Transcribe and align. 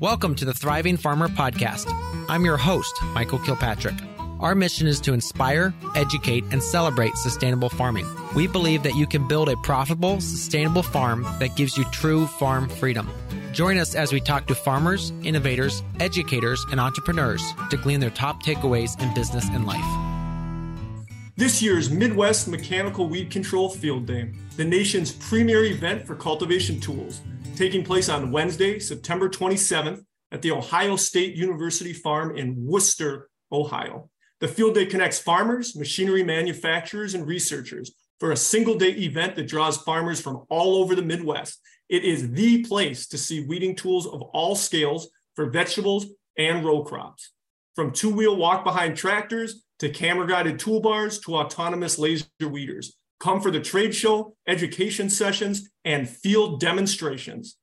Welcome 0.00 0.34
to 0.34 0.44
the 0.44 0.52
Thriving 0.52 0.98
Farmer 0.98 1.26
Podcast. 1.26 1.86
I'm 2.28 2.44
your 2.44 2.58
host, 2.58 2.94
Michael 3.14 3.38
Kilpatrick. 3.38 3.94
Our 4.40 4.54
mission 4.54 4.86
is 4.86 5.00
to 5.00 5.14
inspire, 5.14 5.72
educate, 5.94 6.44
and 6.50 6.62
celebrate 6.62 7.16
sustainable 7.16 7.70
farming. 7.70 8.06
We 8.34 8.46
believe 8.46 8.82
that 8.82 8.94
you 8.94 9.06
can 9.06 9.26
build 9.26 9.48
a 9.48 9.56
profitable, 9.56 10.20
sustainable 10.20 10.82
farm 10.82 11.22
that 11.38 11.56
gives 11.56 11.78
you 11.78 11.84
true 11.84 12.26
farm 12.26 12.68
freedom. 12.68 13.08
Join 13.52 13.78
us 13.78 13.94
as 13.94 14.12
we 14.12 14.20
talk 14.20 14.46
to 14.48 14.54
farmers, 14.54 15.14
innovators, 15.22 15.82
educators, 15.98 16.62
and 16.70 16.78
entrepreneurs 16.78 17.54
to 17.70 17.78
glean 17.78 18.00
their 18.00 18.10
top 18.10 18.42
takeaways 18.42 19.00
in 19.00 19.14
business 19.14 19.48
and 19.48 19.66
life. 19.66 21.06
This 21.36 21.62
year's 21.62 21.90
Midwest 21.90 22.48
Mechanical 22.48 23.08
Weed 23.08 23.30
Control 23.30 23.70
Field 23.70 24.04
Day, 24.04 24.30
the 24.58 24.64
nation's 24.64 25.12
premier 25.12 25.64
event 25.64 26.06
for 26.06 26.14
cultivation 26.14 26.80
tools, 26.80 27.22
taking 27.56 27.82
place 27.82 28.08
on 28.08 28.30
Wednesday, 28.30 28.78
September 28.78 29.28
27th 29.28 30.04
at 30.30 30.42
the 30.42 30.52
Ohio 30.52 30.96
State 30.96 31.34
University 31.34 31.92
Farm 31.92 32.36
in 32.36 32.54
Wooster, 32.56 33.28
Ohio. 33.50 34.10
The 34.40 34.48
field 34.48 34.74
day 34.74 34.86
connects 34.86 35.18
farmers, 35.18 35.74
machinery 35.74 36.22
manufacturers, 36.22 37.14
and 37.14 37.26
researchers 37.26 37.92
for 38.20 38.32
a 38.32 38.36
single 38.36 38.76
day 38.76 38.90
event 38.90 39.36
that 39.36 39.48
draws 39.48 39.78
farmers 39.78 40.20
from 40.20 40.44
all 40.50 40.76
over 40.76 40.94
the 40.94 41.02
Midwest. 41.02 41.58
It 41.88 42.04
is 42.04 42.30
the 42.32 42.62
place 42.64 43.06
to 43.08 43.18
see 43.18 43.46
weeding 43.46 43.74
tools 43.74 44.06
of 44.06 44.20
all 44.20 44.54
scales 44.54 45.08
for 45.34 45.50
vegetables 45.50 46.06
and 46.36 46.64
row 46.64 46.82
crops. 46.82 47.32
From 47.74 47.92
two 47.92 48.10
wheel 48.10 48.36
walk 48.36 48.64
behind 48.64 48.96
tractors 48.96 49.64
to 49.78 49.88
camera 49.88 50.26
guided 50.26 50.58
toolbars 50.58 51.22
to 51.24 51.36
autonomous 51.36 51.98
laser 51.98 52.26
weeders. 52.40 52.96
Come 53.18 53.40
for 53.40 53.50
the 53.50 53.60
trade 53.60 53.94
show, 53.94 54.36
education 54.46 55.10
sessions, 55.10 55.68
and 55.84 56.08
field 56.08 56.60
demonstrations. 56.60 57.56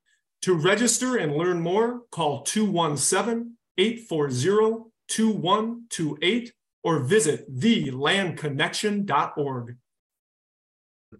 To 0.43 0.53
register 0.53 1.17
and 1.17 1.35
learn 1.35 1.61
more, 1.61 2.01
call 2.11 2.41
217 2.41 3.57
840 3.77 4.91
2128 5.07 6.53
or 6.83 6.99
visit 6.99 7.49
thelandconnection.org. 7.55 9.77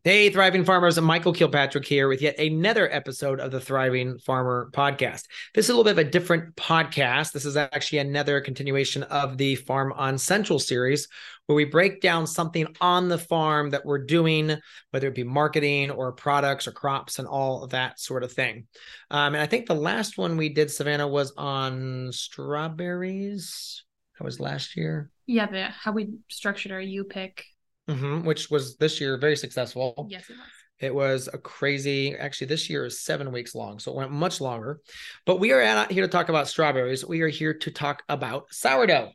Hey, 0.02 0.30
Thriving 0.30 0.66
Farmers, 0.66 1.00
Michael 1.00 1.34
Kilpatrick 1.34 1.86
here 1.86 2.08
with 2.08 2.22
yet 2.22 2.40
another 2.40 2.92
episode 2.92 3.40
of 3.40 3.52
the 3.52 3.60
Thriving 3.60 4.18
Farmer 4.18 4.70
podcast. 4.74 5.26
This 5.54 5.66
is 5.66 5.70
a 5.70 5.74
little 5.74 5.84
bit 5.84 5.92
of 5.92 6.08
a 6.08 6.10
different 6.10 6.56
podcast. 6.56 7.34
This 7.34 7.46
is 7.46 7.58
actually 7.58 8.00
another 8.00 8.40
continuation 8.40 9.04
of 9.04 9.38
the 9.38 9.56
Farm 9.56 9.92
on 9.94 10.18
Central 10.18 10.58
series, 10.58 11.08
where 11.46 11.56
we 11.56 11.66
break 11.66 12.02
down 12.02 12.26
something 12.28 12.68
on 12.82 13.10
the 13.10 13.18
farm 13.18 13.70
that 13.72 13.86
we're 13.86 14.06
doing, 14.06 14.58
whether 14.92 15.08
it 15.08 15.16
be 15.16 15.24
marketing 15.24 15.92
or 15.92 16.12
products 16.14 16.68
or 16.68 16.72
crops 16.72 17.20
and 17.20 17.28
all 17.28 17.68
that 17.68 18.00
sort 18.00 18.24
of 18.24 18.32
thing. 18.32 18.68
Um, 19.12 19.36
and 19.36 19.42
I 19.42 19.48
think 19.48 19.68
the 19.68 19.76
last 19.76 20.18
one 20.18 20.38
we 20.38 20.50
did, 20.50 20.72
Savannah, 20.72 21.08
was 21.08 21.34
on 21.38 22.12
strawberries. 22.14 23.84
That 24.18 24.24
was 24.24 24.40
last 24.40 24.78
year. 24.78 25.10
Yeah, 25.26 25.46
but 25.46 25.72
how 25.72 25.92
we 25.92 26.10
structured 26.30 26.72
our 26.72 26.82
U 26.82 27.04
pick 27.04 27.46
mm-hmm, 27.90 28.26
which 28.26 28.50
was 28.50 28.78
this 28.78 29.00
year 29.02 29.18
very 29.18 29.36
successful. 29.36 30.08
Yes, 30.10 30.30
it 30.30 30.34
was. 30.34 30.48
It 30.80 30.94
was 30.94 31.30
a 31.32 31.38
crazy, 31.38 32.16
actually, 32.16 32.48
this 32.48 32.70
year 32.70 32.86
is 32.86 33.02
seven 33.02 33.32
weeks 33.32 33.56
long, 33.56 33.80
so 33.80 33.92
it 33.92 33.96
went 33.96 34.12
much 34.12 34.42
longer. 34.42 34.82
But 35.26 35.40
we 35.40 35.54
are 35.54 35.64
not 35.64 35.92
here 35.92 36.04
to 36.04 36.10
talk 36.10 36.30
about 36.30 36.48
strawberries. 36.48 37.06
We 37.06 37.22
are 37.22 37.30
here 37.30 37.54
to 37.54 37.72
talk 37.72 38.04
about 38.10 38.48
sourdough. 38.52 39.12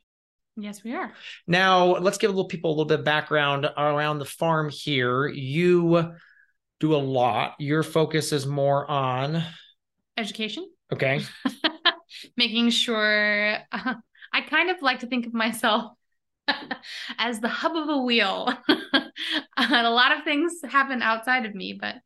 Yes, 0.57 0.83
we 0.83 0.95
are. 0.95 1.13
Now, 1.47 1.97
let's 1.97 2.19
give 2.19 2.31
a 2.31 2.33
little 2.33 2.49
people 2.49 2.71
a 2.71 2.73
little 2.73 2.87
bit 2.87 3.01
of 3.01 3.05
background 3.05 3.69
around 3.77 4.19
the 4.19 4.25
farm 4.25 4.71
here. 4.71 5.29
You 5.29 6.15
do 6.81 6.95
a 6.95 6.97
lot. 6.97 7.55
Your 7.59 7.83
focus 7.83 8.33
is 8.33 8.47
more 8.47 8.91
on 8.91 9.45
education. 10.17 10.69
Okay. 10.93 11.21
Making 12.37 12.71
sure 12.71 13.59
uh, 13.71 13.95
I 14.33 14.41
kind 14.41 14.71
of 14.71 14.81
like 14.81 15.01
to 15.01 15.07
think 15.07 15.27
of 15.27 15.35
myself 15.35 15.93
as 17.19 17.41
the 17.41 17.49
hub 17.49 17.77
of 17.77 17.89
a 17.89 17.99
wheel. 17.99 18.53
and 19.57 19.87
a 19.87 19.91
lot 19.91 20.17
of 20.17 20.25
things 20.25 20.53
happen 20.69 21.03
outside 21.03 21.47
of 21.47 21.55
me, 21.55 21.79
but 21.79 21.97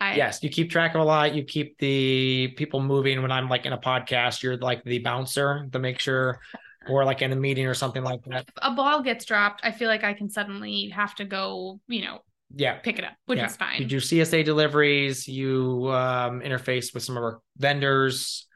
I, 0.00 0.14
yes, 0.14 0.42
you 0.42 0.48
keep 0.48 0.70
track 0.70 0.94
of 0.94 1.00
a 1.00 1.04
lot. 1.04 1.34
You 1.34 1.42
keep 1.44 1.76
the 1.78 2.54
people 2.56 2.80
moving. 2.80 3.20
When 3.20 3.32
I'm 3.32 3.48
like 3.48 3.66
in 3.66 3.72
a 3.72 3.78
podcast, 3.78 4.42
you're 4.42 4.56
like 4.56 4.84
the 4.84 5.00
bouncer 5.00 5.68
to 5.72 5.78
make 5.78 5.98
sure, 5.98 6.40
or 6.88 7.04
like 7.04 7.20
in 7.20 7.32
a 7.32 7.36
meeting 7.36 7.66
or 7.66 7.74
something 7.74 8.04
like 8.04 8.22
that. 8.26 8.48
If 8.48 8.54
a 8.62 8.70
ball 8.70 9.02
gets 9.02 9.24
dropped, 9.24 9.62
I 9.64 9.72
feel 9.72 9.88
like 9.88 10.04
I 10.04 10.14
can 10.14 10.30
suddenly 10.30 10.88
have 10.90 11.16
to 11.16 11.24
go, 11.24 11.80
you 11.88 12.02
know, 12.02 12.20
yeah, 12.54 12.74
pick 12.78 12.98
it 12.98 13.04
up, 13.04 13.14
which 13.26 13.38
yeah. 13.38 13.46
is 13.46 13.56
fine. 13.56 13.80
You 13.80 13.86
do 13.86 13.98
CSA 13.98 14.44
deliveries. 14.44 15.26
You 15.26 15.90
um, 15.90 16.40
interface 16.40 16.94
with 16.94 17.02
some 17.02 17.16
of 17.16 17.22
our 17.22 17.40
vendors. 17.56 18.46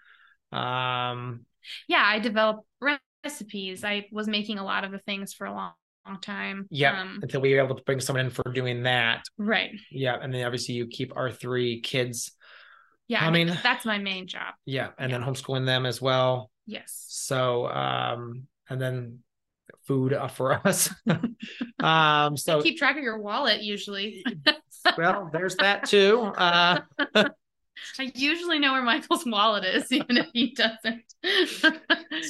Um, 0.53 1.45
yeah, 1.89 2.03
I 2.05 2.19
develop 2.19 2.65
recipes. 3.25 3.85
I 3.85 4.07
was 4.13 4.29
making 4.29 4.59
a 4.59 4.65
lot 4.65 4.85
of 4.85 4.91
the 4.91 4.99
things 4.99 5.33
for 5.33 5.47
a 5.47 5.53
long, 5.53 5.73
long 6.07 6.21
time. 6.21 6.67
Yeah. 6.71 7.01
Um, 7.01 7.21
until 7.23 7.41
we 7.41 7.55
were 7.55 7.65
able 7.65 7.77
to 7.77 7.83
bring 7.83 8.01
someone 8.01 8.27
in 8.27 8.31
for 8.31 8.45
doing 8.53 8.85
that. 8.85 9.25
Right. 9.39 9.73
Yeah. 9.91 10.17
And 10.21 10.33
then 10.33 10.45
obviously 10.45 10.75
you 10.75 10.87
keep 10.87 11.17
our 11.17 11.31
three 11.31 11.81
kids. 11.81 12.33
Yeah. 13.09 13.25
I 13.25 13.31
mean, 13.31 13.57
that's 13.63 13.85
my 13.85 13.99
main 13.99 14.27
job. 14.27 14.55
Yeah. 14.65 14.91
And 14.99 15.11
yeah. 15.11 15.19
then 15.19 15.27
homeschooling 15.27 15.67
them 15.67 15.87
as 15.87 16.01
well. 16.01 16.51
Yes. 16.67 17.05
So, 17.09 17.67
um, 17.69 18.47
and 18.69 18.81
then 18.81 19.19
food 19.87 20.13
uh, 20.13 20.29
for 20.29 20.55
us. 20.67 20.91
um, 21.81 22.37
so 22.37 22.63
keep 22.63 22.79
track 22.79 22.97
of 22.97 23.03
your 23.03 23.19
wallet 23.19 23.63
usually. 23.63 24.25
well, 24.97 25.31
there's 25.33 25.57
that 25.57 25.89
too. 25.89 26.21
Uh, 26.21 26.81
I 27.99 28.11
usually 28.15 28.59
know 28.59 28.73
where 28.73 28.83
Michael's 28.83 29.25
wallet 29.27 29.65
is, 29.65 29.91
even 29.93 30.17
if 30.17 30.27
he 30.33 30.55
doesn't. 30.55 31.03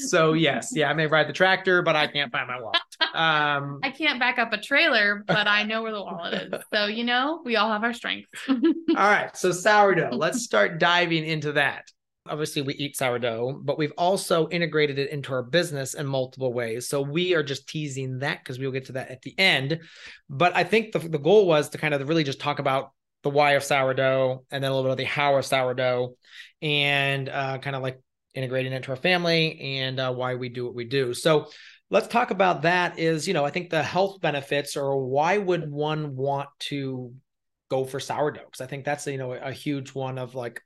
so 0.08 0.32
yes, 0.32 0.70
yeah, 0.74 0.90
I 0.90 0.94
may 0.94 1.06
ride 1.06 1.28
the 1.28 1.32
tractor, 1.32 1.82
but 1.82 1.96
I 1.96 2.06
can't 2.06 2.32
find 2.32 2.48
my 2.48 2.60
wallet. 2.60 2.80
Um, 3.14 3.80
I 3.82 3.90
can't 3.90 4.18
back 4.18 4.38
up 4.38 4.52
a 4.52 4.58
trailer, 4.58 5.24
but 5.26 5.46
I 5.46 5.62
know 5.64 5.82
where 5.82 5.92
the 5.92 6.02
wallet 6.02 6.52
is. 6.52 6.60
So 6.72 6.86
you 6.86 7.04
know, 7.04 7.40
we 7.44 7.56
all 7.56 7.70
have 7.70 7.84
our 7.84 7.92
strengths. 7.92 8.30
all 8.48 8.62
right, 8.96 9.36
so 9.36 9.52
sourdough. 9.52 10.10
Let's 10.12 10.42
start 10.42 10.78
diving 10.78 11.24
into 11.24 11.52
that. 11.52 11.84
Obviously, 12.28 12.62
we 12.62 12.74
eat 12.74 12.96
sourdough, 12.96 13.60
but 13.64 13.78
we've 13.78 13.92
also 13.98 14.48
integrated 14.50 14.96
it 14.96 15.10
into 15.10 15.32
our 15.32 15.42
business 15.42 15.94
in 15.94 16.06
multiple 16.06 16.52
ways. 16.52 16.88
So 16.88 17.02
we 17.02 17.34
are 17.34 17.42
just 17.42 17.68
teasing 17.68 18.20
that 18.20 18.38
because 18.38 18.60
we'll 18.60 18.70
get 18.70 18.84
to 18.86 18.92
that 18.92 19.10
at 19.10 19.22
the 19.22 19.36
end. 19.38 19.80
But 20.30 20.54
I 20.54 20.62
think 20.62 20.92
the, 20.92 21.00
the 21.00 21.18
goal 21.18 21.48
was 21.48 21.70
to 21.70 21.78
kind 21.78 21.92
of 21.94 22.08
really 22.08 22.22
just 22.22 22.38
talk 22.38 22.60
about 22.60 22.92
the 23.22 23.30
why 23.30 23.52
of 23.52 23.62
sourdough 23.62 24.44
and 24.50 24.62
then 24.62 24.70
a 24.70 24.74
little 24.74 24.90
bit 24.90 24.92
of 24.92 24.98
the 24.98 25.04
how 25.04 25.36
of 25.36 25.46
sourdough 25.46 26.16
and 26.60 27.28
uh, 27.28 27.58
kind 27.58 27.76
of 27.76 27.82
like 27.82 28.00
integrating 28.34 28.72
it 28.72 28.76
into 28.76 28.90
our 28.90 28.96
family 28.96 29.60
and 29.78 30.00
uh, 30.00 30.12
why 30.12 30.34
we 30.34 30.48
do 30.48 30.64
what 30.64 30.74
we 30.74 30.84
do. 30.84 31.14
So 31.14 31.48
let's 31.90 32.08
talk 32.08 32.30
about 32.30 32.62
that 32.62 32.98
is, 32.98 33.28
you 33.28 33.34
know, 33.34 33.44
I 33.44 33.50
think 33.50 33.70
the 33.70 33.82
health 33.82 34.20
benefits 34.20 34.76
or 34.76 35.04
why 35.04 35.38
would 35.38 35.70
one 35.70 36.16
want 36.16 36.48
to 36.60 37.14
go 37.70 37.84
for 37.84 38.00
sourdough? 38.00 38.44
Because 38.44 38.60
I 38.60 38.66
think 38.66 38.84
that's, 38.84 39.06
you 39.06 39.18
know, 39.18 39.32
a 39.32 39.52
huge 39.52 39.90
one 39.90 40.18
of 40.18 40.34
like, 40.34 40.60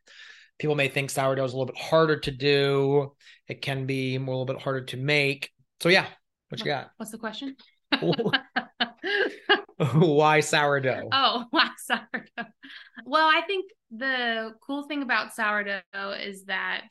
people 0.58 0.76
may 0.76 0.88
think 0.88 1.10
sourdough 1.10 1.44
is 1.44 1.52
a 1.52 1.56
little 1.56 1.72
bit 1.72 1.82
harder 1.82 2.18
to 2.20 2.30
do. 2.30 3.12
It 3.48 3.60
can 3.60 3.86
be 3.86 4.16
more, 4.18 4.34
a 4.34 4.38
little 4.38 4.54
bit 4.54 4.62
harder 4.62 4.84
to 4.86 4.96
make. 4.96 5.50
So 5.80 5.88
yeah, 5.88 6.06
what 6.48 6.60
you 6.60 6.66
got? 6.66 6.90
What's 6.96 7.12
the 7.12 7.18
question? 7.18 7.56
why 9.92 10.40
sourdough? 10.40 11.08
Oh, 11.12 11.44
why 11.50 11.70
sourdough? 11.78 12.50
Well, 13.04 13.26
I 13.26 13.42
think 13.46 13.70
the 13.90 14.54
cool 14.66 14.84
thing 14.84 15.02
about 15.02 15.34
sourdough 15.34 15.82
is 16.20 16.44
that, 16.44 16.88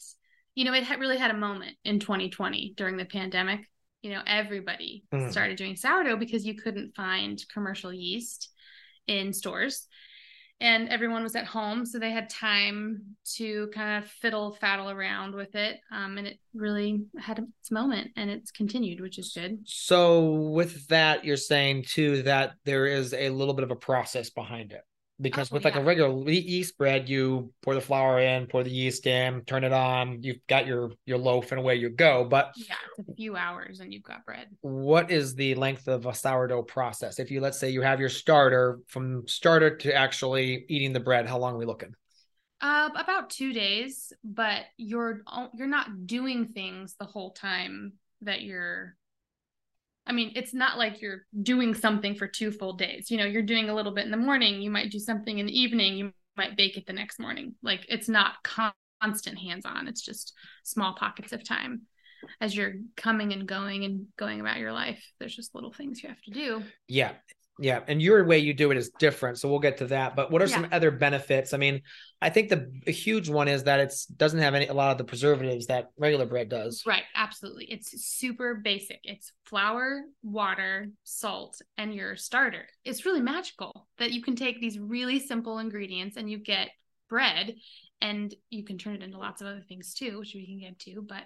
you 0.53 0.66
know, 0.66 0.73
it 0.73 0.88
really 1.00 1.18
had 1.18 1.31
a 1.31 1.38
moment 1.38 1.75
in 1.84 2.00
2020 2.00 2.74
during 2.78 2.97
the 2.97 3.06
pandemic. 3.06 3.62
You 4.01 4.12
know, 4.12 4.22
everybody 4.28 5.03
mm. 5.12 5.31
started 5.31 5.57
doing 5.57 5.75
sourdough 5.75 6.18
because 6.18 6.45
you 6.45 6.56
couldn't 6.56 6.95
find 6.95 7.44
commercial 7.51 7.91
yeast 7.91 8.51
in 9.07 9.34
stores 9.34 9.88
and 10.61 10.88
everyone 10.89 11.23
was 11.23 11.35
at 11.35 11.45
home 11.45 11.85
so 11.85 11.99
they 11.99 12.11
had 12.11 12.29
time 12.29 13.01
to 13.25 13.67
kind 13.73 14.03
of 14.03 14.09
fiddle 14.09 14.57
faddle 14.61 14.89
around 14.89 15.35
with 15.35 15.53
it 15.55 15.79
um, 15.91 16.18
and 16.18 16.27
it 16.27 16.39
really 16.53 17.01
had 17.19 17.39
its 17.39 17.71
moment 17.71 18.12
and 18.15 18.30
it's 18.30 18.51
continued 18.51 19.01
which 19.01 19.19
is 19.19 19.33
good. 19.33 19.59
So 19.65 20.31
with 20.31 20.88
that 20.88 21.25
you're 21.25 21.38
saying 21.38 21.85
too 21.88 22.24
that 22.24 22.53
there 22.63 22.85
is 22.85 23.13
a 23.13 23.30
little 23.30 23.53
bit 23.53 23.63
of 23.63 23.71
a 23.71 23.75
process 23.75 24.30
behind 24.30 24.71
it 24.71 24.81
because 25.21 25.51
oh, 25.51 25.56
with 25.56 25.65
like 25.65 25.75
yeah. 25.75 25.81
a 25.81 25.83
regular 25.83 26.29
yeast 26.29 26.77
bread 26.77 27.07
you 27.07 27.51
pour 27.62 27.73
the 27.73 27.81
flour 27.81 28.19
in 28.19 28.47
pour 28.47 28.63
the 28.63 28.69
yeast 28.69 29.07
in 29.07 29.41
turn 29.45 29.63
it 29.63 29.71
on 29.71 30.21
you've 30.21 30.45
got 30.47 30.67
your 30.67 30.91
your 31.06 31.17
loaf 31.17 31.51
and 31.51 31.59
away 31.59 31.75
you 31.75 31.89
go. 31.89 32.25
But 32.25 32.51
yeah 32.57 32.75
it's 32.97 33.09
a 33.09 33.15
few 33.15 33.35
hours 33.35 33.79
and 33.79 33.94
you've 33.94 34.03
got 34.03 34.25
bread. 34.25 34.47
what 34.62 35.12
is 35.12 35.35
the 35.35 35.56
length 35.56 35.88
of 35.88 36.06
a 36.06 36.13
sourdough 36.13 36.63
process? 36.63 37.19
If 37.19 37.31
you 37.31 37.39
let's 37.39 37.59
say 37.59 37.69
you 37.69 37.81
have 37.81 38.00
your 38.00 38.09
starter 38.09 38.79
from 38.88 39.27
starter 39.27 39.75
to 39.77 39.95
actually 39.95 40.65
eating 40.67 40.94
the 40.94 41.00
bread 41.00 41.27
how 41.27 41.38
long 41.38 41.56
are 41.56 41.59
we 41.59 41.65
looking? 41.65 41.94
Uh, 42.61 42.89
about 42.95 43.29
two 43.29 43.53
days 43.53 44.11
but 44.23 44.63
you're 44.77 45.21
you're 45.53 45.68
not 45.68 46.07
doing 46.07 46.47
things 46.47 46.95
the 47.00 47.06
whole 47.06 47.31
time 47.31 47.94
that 48.21 48.41
you're 48.41 48.95
I 50.07 50.12
mean, 50.12 50.31
it's 50.36 50.54
not 50.54 50.78
like 50.78 51.02
you're 51.02 51.25
doing 51.42 51.74
something 51.74 52.16
for 52.16 52.28
two 52.28 52.52
full 52.52 52.74
days. 52.74 53.10
You 53.10 53.18
know, 53.18 53.25
you're 53.25 53.42
doing 53.42 53.69
a 53.69 53.75
little 53.75 53.94
bit 53.94 54.06
in 54.06 54.12
the 54.12 54.18
morning, 54.18 54.62
you 54.62 54.69
might 54.69 54.92
do 54.92 55.00
something 55.00 55.40
in 55.40 55.46
the 55.46 55.60
evening, 55.60 55.96
you 55.96 56.12
might 56.38 56.57
bake 56.57 56.78
it 56.78 56.86
the 56.86 56.94
next 56.94 57.19
morning. 57.19 57.56
Like 57.63 57.86
it's 57.90 58.10
not 58.10 58.36
constant 58.44 59.40
hands 59.40 59.66
on. 59.66 59.88
It's 59.88 60.02
just 60.02 60.34
small 60.63 60.96
pockets 60.96 61.34
of 61.34 61.44
time 61.44 61.84
as 62.42 62.56
you're 62.56 62.74
coming 62.98 63.34
and 63.34 63.48
going 63.48 63.84
and 63.84 64.07
going 64.18 64.42
about 64.42 64.57
your 64.57 64.74
life. 64.74 65.04
There's 65.19 65.36
just 65.36 65.56
little 65.56 65.72
things 65.72 66.02
you 66.04 66.10
have 66.10 66.22
to 66.24 66.31
do. 66.31 66.63
Yeah. 66.88 67.12
Yeah. 67.57 67.81
And 67.88 68.02
your 68.02 68.25
way 68.25 68.40
you 68.40 68.54
do 68.54 68.72
it 68.72 68.78
is 68.78 68.90
different. 69.00 69.40
So 69.40 69.48
we'll 69.50 69.60
get 69.60 69.78
to 69.78 69.88
that. 69.88 70.16
But 70.16 70.30
what 70.30 70.42
are 70.42 70.46
Yeah. 70.46 70.56
some 70.56 70.68
other 70.72 70.92
benefits? 70.92 71.54
I 71.54 71.57
mean, 71.57 71.81
I 72.22 72.30
think 72.30 72.50
the 72.50 72.72
a 72.86 72.92
huge 72.92 73.30
one 73.30 73.48
is 73.48 73.63
that 73.63 73.80
it's 73.80 74.06
doesn't 74.06 74.40
have 74.40 74.56
any 74.56 74.68
a 74.68 74.74
lot 74.74 74.92
of 74.92 74.98
the 74.98 75.04
preservatives 75.06 75.68
that 75.68 75.92
regular 75.98 76.25
bread 76.25 76.50
does. 76.50 76.84
Right, 76.86 77.04
absolutely. 77.16 77.66
It's 77.66 77.92
super 78.06 78.56
basic. 78.56 79.00
It's 79.04 79.31
flour, 79.46 80.02
water, 80.22 80.90
salt, 81.04 81.62
and 81.78 81.94
your 81.94 82.16
starter. 82.18 82.68
It's 82.84 83.06
really 83.06 83.22
magical 83.22 83.88
that 84.00 84.12
you 84.12 84.22
can 84.22 84.36
take 84.36 84.60
these 84.60 84.78
really 84.78 85.19
simple 85.19 85.60
ingredients 85.60 86.18
and 86.18 86.30
you 86.30 86.40
get 86.40 86.69
bread 87.10 87.56
and 88.02 88.34
you 88.50 88.66
can 88.66 88.78
turn 88.78 88.96
it 88.96 89.04
into 89.04 89.18
lots 89.18 89.42
of 89.42 89.48
other 89.48 89.63
things 89.68 89.94
too, 89.94 90.19
which 90.19 90.34
we 90.36 90.46
can 90.46 90.60
get 90.60 90.80
to. 90.80 91.02
But 91.07 91.24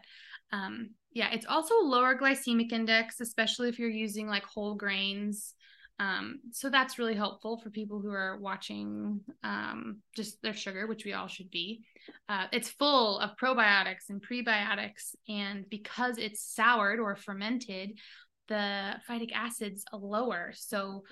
um, 0.51 0.91
yeah, 1.11 1.31
it's 1.31 1.45
also 1.45 1.75
a 1.75 1.85
lower 1.85 2.15
glycemic 2.15 2.71
index, 2.71 3.19
especially 3.19 3.69
if 3.69 3.79
you're 3.79 3.89
using 3.89 4.27
like 4.27 4.43
whole 4.43 4.75
grains. 4.75 5.55
Um, 5.99 6.39
so 6.51 6.69
that's 6.69 6.97
really 6.97 7.13
helpful 7.13 7.57
for 7.57 7.69
people 7.69 7.99
who 7.99 8.11
are 8.11 8.37
watching 8.39 9.19
um, 9.43 9.97
just 10.15 10.41
their 10.41 10.53
sugar, 10.53 10.87
which 10.87 11.03
we 11.03 11.11
all 11.11 11.27
should 11.27 11.51
be. 11.51 11.83
Uh, 12.29 12.45
it's 12.53 12.69
full 12.69 13.19
of 13.19 13.35
probiotics 13.35 14.09
and 14.09 14.23
prebiotics, 14.25 15.13
and 15.27 15.69
because 15.69 16.17
it's 16.17 16.41
soured 16.41 16.99
or 16.99 17.17
fermented, 17.17 17.99
the 18.47 18.93
phytic 19.09 19.33
acid's 19.33 19.83
a 19.91 19.97
lower. 19.97 20.53
So, 20.55 21.03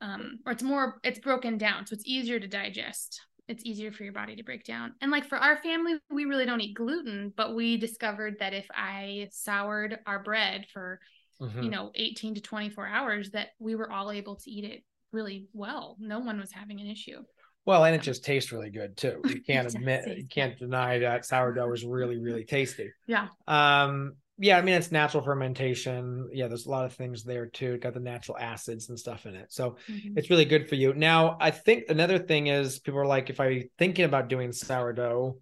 um, 0.00 0.40
or 0.44 0.52
it's 0.52 0.64
more, 0.64 0.98
it's 1.04 1.20
broken 1.20 1.56
down, 1.56 1.86
so 1.86 1.94
it's 1.94 2.06
easier 2.06 2.40
to 2.40 2.48
digest. 2.48 3.20
It's 3.46 3.64
easier 3.64 3.92
for 3.92 4.04
your 4.04 4.12
body 4.12 4.34
to 4.36 4.42
break 4.42 4.64
down. 4.64 4.94
And 5.00 5.12
like 5.12 5.28
for 5.28 5.38
our 5.38 5.58
family, 5.58 5.94
we 6.10 6.24
really 6.24 6.46
don't 6.46 6.60
eat 6.60 6.74
gluten, 6.74 7.32
but 7.36 7.54
we 7.54 7.76
discovered 7.76 8.36
that 8.40 8.54
if 8.54 8.66
I 8.74 9.28
soured 9.30 9.98
our 10.06 10.22
bread 10.22 10.66
for 10.72 10.98
Mhm. 11.40 11.64
you 11.64 11.70
know 11.70 11.90
18 11.94 12.34
to 12.34 12.40
24 12.40 12.86
hours, 12.86 13.30
that 13.30 13.48
we 13.58 13.74
were 13.74 13.90
all 13.90 14.10
able 14.10 14.36
to 14.36 14.50
eat 14.50 14.64
it 14.64 14.82
really 15.12 15.48
well. 15.52 15.96
No 16.00 16.18
one 16.18 16.38
was 16.40 16.52
having 16.52 16.80
an 16.80 16.86
issue. 16.86 17.22
Well, 17.66 17.84
and 17.84 17.94
it 17.94 18.02
just 18.02 18.24
tastes 18.24 18.52
really 18.52 18.70
good 18.70 18.96
too. 18.96 19.22
You 19.26 19.40
can't 19.46 19.66
admit, 19.66 20.18
you 20.18 20.26
can't 20.28 20.58
deny 20.58 20.98
that 20.98 21.24
sourdough 21.24 21.72
is 21.72 21.84
really, 21.84 22.18
really 22.18 22.44
tasty. 22.44 22.92
Yeah. 23.06 23.28
Um, 23.46 24.16
yeah, 24.36 24.58
I 24.58 24.62
mean 24.62 24.74
it's 24.74 24.90
natural 24.90 25.22
fermentation. 25.22 26.28
Yeah, 26.32 26.48
there's 26.48 26.66
a 26.66 26.70
lot 26.70 26.84
of 26.84 26.92
things 26.94 27.22
there 27.22 27.46
too. 27.46 27.74
It 27.74 27.80
got 27.82 27.94
the 27.94 28.00
natural 28.00 28.36
acids 28.36 28.88
and 28.88 28.98
stuff 28.98 29.26
in 29.26 29.34
it. 29.36 29.52
So 29.52 29.76
Mhm. 29.88 30.16
it's 30.16 30.28
really 30.28 30.44
good 30.44 30.68
for 30.68 30.74
you. 30.74 30.92
Now, 30.92 31.36
I 31.40 31.52
think 31.52 31.84
another 31.88 32.18
thing 32.18 32.48
is 32.48 32.80
people 32.80 32.98
are 33.00 33.06
like, 33.06 33.30
if 33.30 33.40
i'm 33.40 33.62
thinking 33.78 34.04
about 34.04 34.28
doing 34.28 34.52
sourdough, 34.52 35.38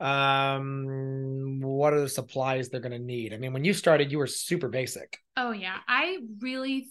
um, 0.00 1.60
what 1.60 1.92
are 1.92 2.00
the 2.00 2.08
supplies 2.08 2.68
they're 2.68 2.80
gonna 2.80 2.98
need? 2.98 3.32
I 3.32 3.38
mean, 3.38 3.52
when 3.52 3.64
you 3.64 3.72
started, 3.72 4.12
you 4.12 4.18
were 4.18 4.26
super 4.26 4.68
basic. 4.68 5.18
Oh 5.36 5.52
yeah, 5.52 5.78
I 5.88 6.18
really 6.40 6.88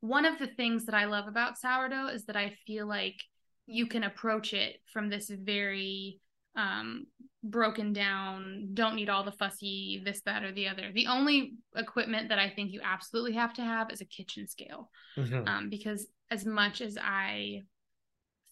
one 0.00 0.26
of 0.26 0.38
the 0.38 0.48
things 0.48 0.84
that 0.86 0.94
I 0.94 1.06
love 1.06 1.28
about 1.28 1.58
sourdough 1.58 2.08
is 2.08 2.26
that 2.26 2.36
I 2.36 2.56
feel 2.66 2.86
like 2.86 3.16
you 3.66 3.86
can 3.86 4.04
approach 4.04 4.52
it 4.52 4.76
from 4.92 5.08
this 5.08 5.30
very 5.30 6.20
um 6.56 7.06
broken 7.42 7.92
down 7.92 8.68
don't 8.74 8.94
need 8.94 9.08
all 9.08 9.24
the 9.24 9.32
fussy 9.32 10.00
this 10.04 10.20
that 10.24 10.44
or 10.44 10.52
the 10.52 10.68
other 10.68 10.92
the 10.94 11.08
only 11.08 11.54
equipment 11.74 12.28
that 12.28 12.38
i 12.38 12.48
think 12.48 12.70
you 12.70 12.80
absolutely 12.84 13.32
have 13.32 13.52
to 13.52 13.62
have 13.62 13.90
is 13.90 14.00
a 14.00 14.04
kitchen 14.04 14.46
scale 14.46 14.88
Mhm. 15.16 15.48
um 15.48 15.68
because 15.68 16.06
as 16.30 16.46
much 16.46 16.80
as 16.80 16.96
i 17.02 17.60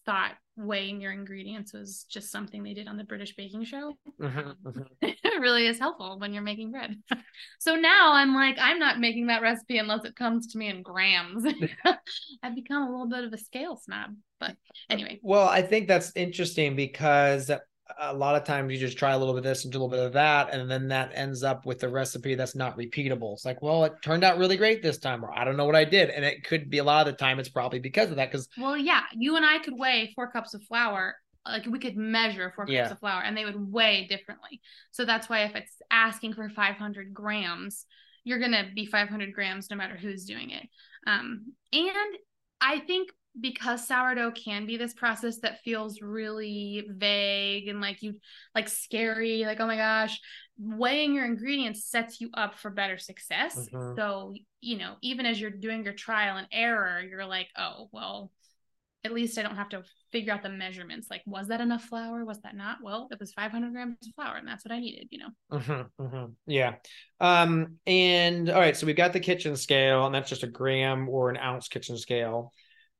thought 0.06 0.32
weighing 0.56 1.00
your 1.00 1.12
ingredients 1.12 1.72
was 1.72 2.04
just 2.10 2.31
something 2.31 2.62
they 2.62 2.75
did 2.75 2.88
on 2.88 2.96
the 2.96 3.04
british 3.04 3.34
baking 3.37 3.64
show 3.64 3.94
Mhm, 4.19 4.56
mhm. 4.64 4.87
it 5.02 5.40
really 5.40 5.66
is 5.66 5.78
helpful 5.78 6.19
when 6.19 6.32
you're 6.32 6.43
making 6.43 6.70
bread. 6.70 6.94
so 7.58 7.75
now 7.75 8.12
I'm 8.12 8.34
like, 8.34 8.56
I'm 8.60 8.78
not 8.78 9.00
making 9.00 9.26
that 9.26 9.43
recipe 9.43 9.78
unless 9.78 10.04
it 10.04 10.14
comes 10.16 10.49
to 10.49 10.58
me 10.58 10.69
in 10.69 10.82
grams. 10.82 11.44
I've 12.43 12.54
become 12.54 12.84
a 12.84 12.90
little 12.90 13.08
bit 13.08 13.25
of 13.25 13.32
a 13.32 13.38
scale 13.38 13.76
snob. 13.76 14.14
But 14.38 14.56
anyway, 14.88 15.19
Well, 15.22 15.49
I 15.49 15.62
think 15.62 15.88
that's 15.88 16.12
interesting 16.14 16.76
because 16.76 17.50
a 17.98 18.12
lot 18.14 18.34
of 18.36 18.44
times 18.44 18.72
you 18.72 18.78
just 18.78 18.98
try 18.98 19.12
a 19.12 19.18
little 19.18 19.34
bit 19.34 19.38
of 19.38 19.44
this 19.44 19.64
and 19.64 19.72
do 19.72 19.78
a 19.78 19.80
little 19.82 19.96
bit 19.96 20.06
of 20.06 20.12
that, 20.14 20.52
and 20.52 20.70
then 20.70 20.88
that 20.88 21.12
ends 21.14 21.42
up 21.42 21.66
with 21.66 21.82
a 21.84 21.88
recipe 21.88 22.34
that's 22.34 22.54
not 22.54 22.76
repeatable. 22.76 23.32
It's 23.34 23.44
like, 23.44 23.62
well, 23.62 23.84
it 23.84 23.92
turned 24.02 24.24
out 24.24 24.38
really 24.38 24.56
great 24.56 24.82
this 24.82 24.98
time, 24.98 25.24
or 25.24 25.32
I 25.36 25.44
don't 25.44 25.56
know 25.56 25.64
what 25.64 25.76
I 25.76 25.84
did. 25.84 26.10
And 26.10 26.24
it 26.24 26.44
could 26.44 26.70
be 26.70 26.78
a 26.78 26.84
lot 26.84 27.06
of 27.06 27.12
the 27.14 27.18
time 27.18 27.38
it's 27.38 27.48
probably 27.48 27.78
because 27.78 28.10
of 28.10 28.16
that. 28.16 28.30
Because 28.30 28.48
well, 28.58 28.76
yeah, 28.76 29.02
you 29.16 29.36
and 29.36 29.44
I 29.46 29.58
could 29.58 29.78
weigh 29.78 30.12
four 30.14 30.30
cups 30.30 30.54
of 30.54 30.62
flour. 30.64 31.16
Like 31.44 31.66
we 31.66 31.78
could 31.80 31.96
measure 31.96 32.52
four 32.54 32.66
cups 32.66 32.72
Yeah. 32.72 32.90
of 32.90 32.98
flour 33.00 33.22
and 33.22 33.36
they 33.36 33.44
would 33.44 33.72
weigh 33.72 34.06
differently. 34.06 34.60
So 34.92 35.04
that's 35.04 35.28
why 35.28 35.40
if 35.44 35.56
it's 35.56 35.74
asking 35.90 36.34
for 36.34 36.48
500 36.48 37.12
grams, 37.12 37.84
you're 38.24 38.38
going 38.38 38.52
to 38.52 38.66
be 38.74 38.86
500 38.86 39.32
grams 39.34 39.68
no 39.68 39.76
matter 39.76 39.96
who's 39.96 40.24
doing 40.24 40.50
it. 40.50 40.68
Um, 41.06 41.52
and 41.72 41.90
I 42.60 42.78
think 42.78 43.10
because 43.40 43.87
sourdough 43.87 44.32
can 44.32 44.67
be 44.67 44.76
this 44.76 44.93
process 44.93 45.38
that 45.38 45.62
feels 45.62 46.02
really 46.02 46.87
vague 46.88 47.69
and 47.69 47.81
like 47.81 48.02
you 48.02 48.14
like 48.55 48.69
scary, 48.69 49.44
like, 49.44 49.61
oh 49.61 49.67
my 49.67 49.76
gosh, 49.76 50.20
weighing 50.58 51.14
your 51.14 51.25
ingredients 51.25 51.87
sets 51.87 52.20
you 52.20 52.31
up 52.34 52.58
for 52.58 52.70
better 52.70 52.99
success. 52.99 53.56
Mhm. 53.56 53.96
So, 53.96 54.34
you 54.61 54.76
know, 54.76 54.96
even 55.02 55.26
as 55.26 55.40
you're 55.40 55.50
doing 55.50 55.84
your 55.84 55.94
trial 55.94 56.37
and 56.37 56.46
error, 56.52 57.00
you're 57.00 57.26
like, 57.26 57.49
oh, 57.56 57.88
well, 57.93 58.31
at 59.05 59.12
least 59.12 59.37
I 59.38 59.43
don't 59.43 59.56
have 59.56 59.70
to 59.70 59.82
figure 60.12 60.32
out 60.32 60.43
the 60.43 60.49
measurements. 60.49 61.08
Like, 61.11 61.23
was 61.26 61.49
that 61.49 61.61
enough 61.61 61.85
flour? 61.85 62.25
Was 62.25 62.40
that 62.43 62.55
not? 62.55 62.78
Well, 62.82 63.08
it 63.11 63.19
was 63.19 63.32
500 63.32 63.73
grams 63.73 63.96
of 64.06 64.14
flour, 64.14 64.37
and 64.37 64.46
that's 64.46 64.64
what 64.64 64.73
I 64.73 64.78
needed, 64.78 65.08
you 65.11 65.19
know? 65.19 65.58
Mhm, 65.58 65.90
mhm. 65.99 66.35
yeah. 66.46 66.75
Um, 67.19 67.78
and 67.87 68.49
all 68.49 68.61
right, 68.61 68.76
so 68.76 68.87
we've 68.87 68.94
got 68.94 69.12
the 69.12 69.20
kitchen 69.20 69.56
scale, 69.56 70.06
and 70.06 70.14
that's 70.14 70.28
just 70.28 70.44
a 70.44 70.49
gram 70.49 71.08
or 71.08 71.31
an 71.31 71.37
ounce 71.37 71.69
kitchen 71.69 71.96
scale. 71.96 72.52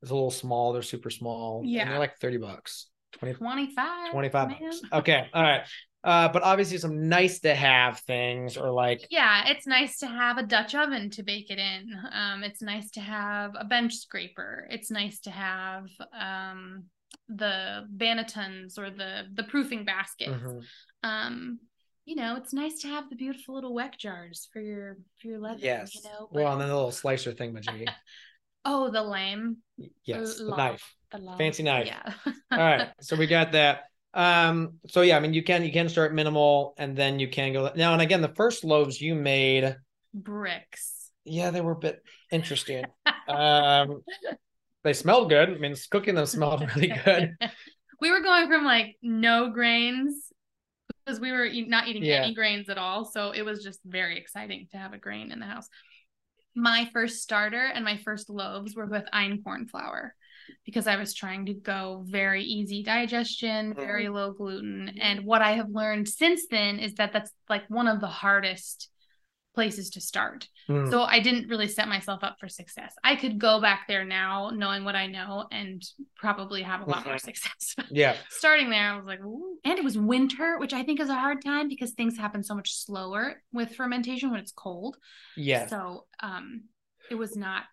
It's 0.03 0.11
a 0.11 0.15
little 0.15 0.31
small, 0.31 0.73
they're 0.73 0.83
super 0.83 1.11
small. 1.11 1.61
and 1.61 1.71
Yeah. 1.71 1.89
they're 1.89 1.99
like 1.99 2.19
30 2.19 2.39
bucks, 2.39 2.89
20, 3.13 3.35
25. 3.35 4.11
25 4.11 4.49
man. 4.49 4.59
bucks. 4.61 4.81
Okay, 4.93 5.29
all 5.33 5.43
right. 5.43 5.63
Uh, 6.05 6.27
but 6.29 6.43
obviously 6.43 6.77
some 6.79 7.09
nice 7.09 7.39
to 7.39 7.55
have 7.55 8.01
things 8.01 8.57
or 8.57 8.73
like 8.73 9.07
Yeah, 9.11 9.45
it's 9.47 9.69
nice 9.69 9.99
to 9.99 10.09
have 10.09 10.37
a 10.37 10.43
Dutch 10.43 10.75
oven 10.75 11.11
to 11.11 11.23
bake 11.23 11.49
it 11.51 11.61
in. 11.61 11.95
Um, 12.11 12.43
it's 12.43 12.61
nice 12.61 12.91
to 12.93 13.01
have 13.01 13.53
a 13.57 13.65
bench 13.65 13.95
scraper. 13.95 14.67
It's 14.69 14.91
nice 14.91 15.21
to 15.21 15.31
have 15.31 15.87
um, 16.13 16.87
the 17.29 17.87
bannetons 17.97 18.79
or 18.79 18.91
the 18.91 19.29
the 19.33 19.45
proofing 19.45 19.85
baskets. 19.85 20.33
Mhm. 20.33 20.65
Um, 21.05 21.61
you 22.05 22.17
know, 22.17 22.35
it's 22.35 22.53
nice 22.53 22.81
to 22.81 22.89
have 22.89 23.09
the 23.09 23.15
beautiful 23.15 23.55
little 23.55 23.73
weck 23.73 23.97
jars 23.97 24.49
for 24.53 24.61
your 24.61 24.97
for 25.21 25.29
your 25.29 25.39
leaven. 25.39 25.61
Yes. 25.63 25.95
You 25.95 26.03
know, 26.03 26.29
well, 26.33 26.51
and 26.53 26.61
then 26.61 26.67
the 26.69 26.75
little 26.75 26.91
slicer 26.91 27.31
thing. 27.33 27.55
oh, 28.65 28.91
the 28.91 29.03
lame. 29.03 29.59
Yes, 30.05 30.37
the 30.39 30.45
Love 30.45 30.59
knife. 30.59 30.95
the. 31.11 31.35
Fancy 31.39 31.63
knife. 31.63 31.87
Yeah. 31.87 32.13
All 32.51 32.59
right, 32.59 32.89
so 33.01 33.17
we 33.17 33.27
got 33.27 33.53
that. 33.53 33.85
Um, 34.15 34.75
so 34.89 35.01
yeah, 35.03 35.17
I 35.17 35.21
mean, 35.21 35.33
you 35.35 35.43
can 35.43 35.65
you 35.65 35.73
can 35.73 35.89
start 35.89 36.15
minimal, 36.15 36.75
and 36.79 36.97
then 36.97 37.19
you 37.19 37.29
can 37.29 37.53
go 37.53 37.71
now. 37.75 37.93
And 37.93 38.03
again, 38.03 38.21
the 38.21 38.29
first 38.35 38.65
loaves 38.65 39.01
you 39.01 39.15
made, 39.15 39.77
Bricks. 40.15 41.11
yeah, 41.25 41.51
they 41.51 41.61
were 41.61 41.73
a 41.73 41.77
bit 41.77 42.03
interesting. 42.31 42.85
um, 43.29 44.03
they 44.85 44.93
smelled 44.93 45.29
good. 45.29 45.49
I 45.51 45.55
mean, 45.59 45.75
cooking 45.91 46.15
them 46.15 46.27
smelled 46.27 46.61
really 46.77 46.93
good. 47.05 47.35
we 48.01 48.11
were 48.11 48.21
going 48.21 48.49
from 48.49 48.65
like 48.65 48.97
no 49.03 49.51
grains 49.51 50.31
because 51.05 51.19
we 51.21 51.33
were 51.33 51.49
not 51.67 51.89
eating 51.89 52.05
Yeah. 52.05 52.23
any 52.23 52.35
grains 52.35 52.69
at 52.69 52.79
all. 52.79 53.05
So 53.05 53.31
it 53.33 53.43
was 53.43 53.63
just 53.65 53.81
very 53.85 54.19
exciting 54.19 54.69
to 54.73 54.77
have 54.79 54.93
a 54.93 54.99
grain 54.99 55.33
in 55.33 55.41
the 55.41 55.47
house. 55.47 55.69
My 56.55 56.89
first 56.93 57.23
starter 57.23 57.65
and 57.65 57.85
my 57.85 57.97
first 57.99 58.29
loaves 58.29 58.75
were 58.75 58.87
with 58.87 59.05
einkorn 59.13 59.71
flour 59.71 60.15
because 60.65 60.87
I 60.87 60.97
was 60.97 61.15
trying 61.15 61.47
to 61.47 61.55
go 61.55 62.05
very 62.07 62.45
easy 62.45 62.83
digestion, 62.83 63.71
mm-hmm. 63.71 63.81
very 63.81 64.09
low 64.09 64.33
gluten. 64.33 64.89
Mm-hmm. 64.89 64.99
And 65.01 65.25
what 65.25 65.43
I 65.43 65.53
have 65.53 65.71
learned 65.71 66.09
since 66.09 66.47
then 66.51 66.79
is 66.79 66.95
that 66.95 67.13
that's 67.13 67.31
like 67.49 67.65
one 67.69 67.89
of 67.89 68.01
the 68.01 68.07
hardest 68.07 68.91
places 69.55 69.91
to 69.91 70.01
start. 70.01 70.49
Mm. 70.69 70.91
So 70.91 71.03
I 71.03 71.21
didn't 71.21 71.49
really 71.49 71.69
set 71.69 71.87
myself 71.89 72.25
up 72.25 72.37
for 72.41 72.49
success. 72.49 72.95
I 73.05 73.17
could 73.17 73.39
go 73.39 73.61
back 73.61 73.83
there 73.87 74.05
now 74.05 74.51
knowing 74.55 74.85
what 74.85 74.97
I 74.97 75.07
know 75.07 75.47
and 75.53 75.83
probably 76.17 76.63
have 76.63 76.81
a 76.81 76.91
lot 76.91 77.05
more 77.05 77.17
Mhm. 77.17 77.21
success. 77.21 77.75
yeah, 77.91 78.17
Starting 78.31 78.71
there, 78.71 78.93
I 78.93 78.97
was 78.97 79.05
like, 79.05 79.21
Ooh. 79.21 79.59
and 79.65 79.79
it 79.79 79.85
was 79.85 79.99
winter, 79.99 80.59
which 80.59 80.73
I 80.73 80.83
think 80.85 81.01
is 81.01 81.11
a 81.11 81.15
hard 81.15 81.45
time 81.45 81.69
because 81.69 81.93
things 81.93 82.17
happen 82.17 82.43
so 82.43 82.55
much 82.55 82.73
slower 82.75 83.43
with 83.53 83.75
fermentation 83.77 84.31
when 84.31 84.41
it's 84.41 84.53
cold. 84.53 84.97
Yeah. 85.37 85.67
So 85.67 86.07
um 86.23 86.65
it 87.11 87.17
was 87.17 87.37
not 87.37 87.65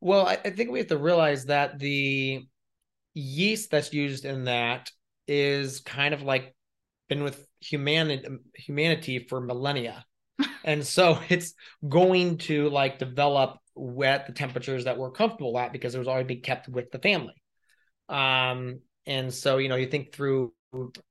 Well, 0.00 0.26
I, 0.26 0.38
I 0.44 0.50
think 0.50 0.70
we 0.70 0.78
have 0.78 0.88
to 0.88 0.98
realize 0.98 1.46
that 1.46 1.78
the 1.78 2.46
yeast 3.14 3.70
that's 3.70 3.92
used 3.92 4.24
in 4.24 4.44
that 4.44 4.90
is 5.26 5.80
kind 5.80 6.14
of 6.14 6.22
like 6.22 6.54
been 7.08 7.22
with 7.24 7.46
humanity 7.60 8.26
humanity 8.54 9.18
for 9.28 9.40
millennia. 9.40 10.04
And 10.64 10.86
so 10.86 11.18
it's 11.28 11.54
going 11.88 12.38
to 12.38 12.68
like 12.70 12.98
develop 12.98 13.58
at 14.04 14.26
the 14.26 14.32
temperatures 14.32 14.84
that 14.84 14.96
we're 14.96 15.10
comfortable 15.10 15.58
at 15.58 15.72
because 15.72 15.94
it 15.94 15.98
was 15.98 16.08
already 16.08 16.34
been 16.34 16.42
kept 16.42 16.68
with 16.68 16.90
the 16.90 16.98
family. 16.98 17.34
Um, 18.08 18.80
and 19.06 19.32
so 19.32 19.58
you 19.58 19.68
know, 19.68 19.76
you 19.76 19.86
think 19.86 20.12
through 20.12 20.52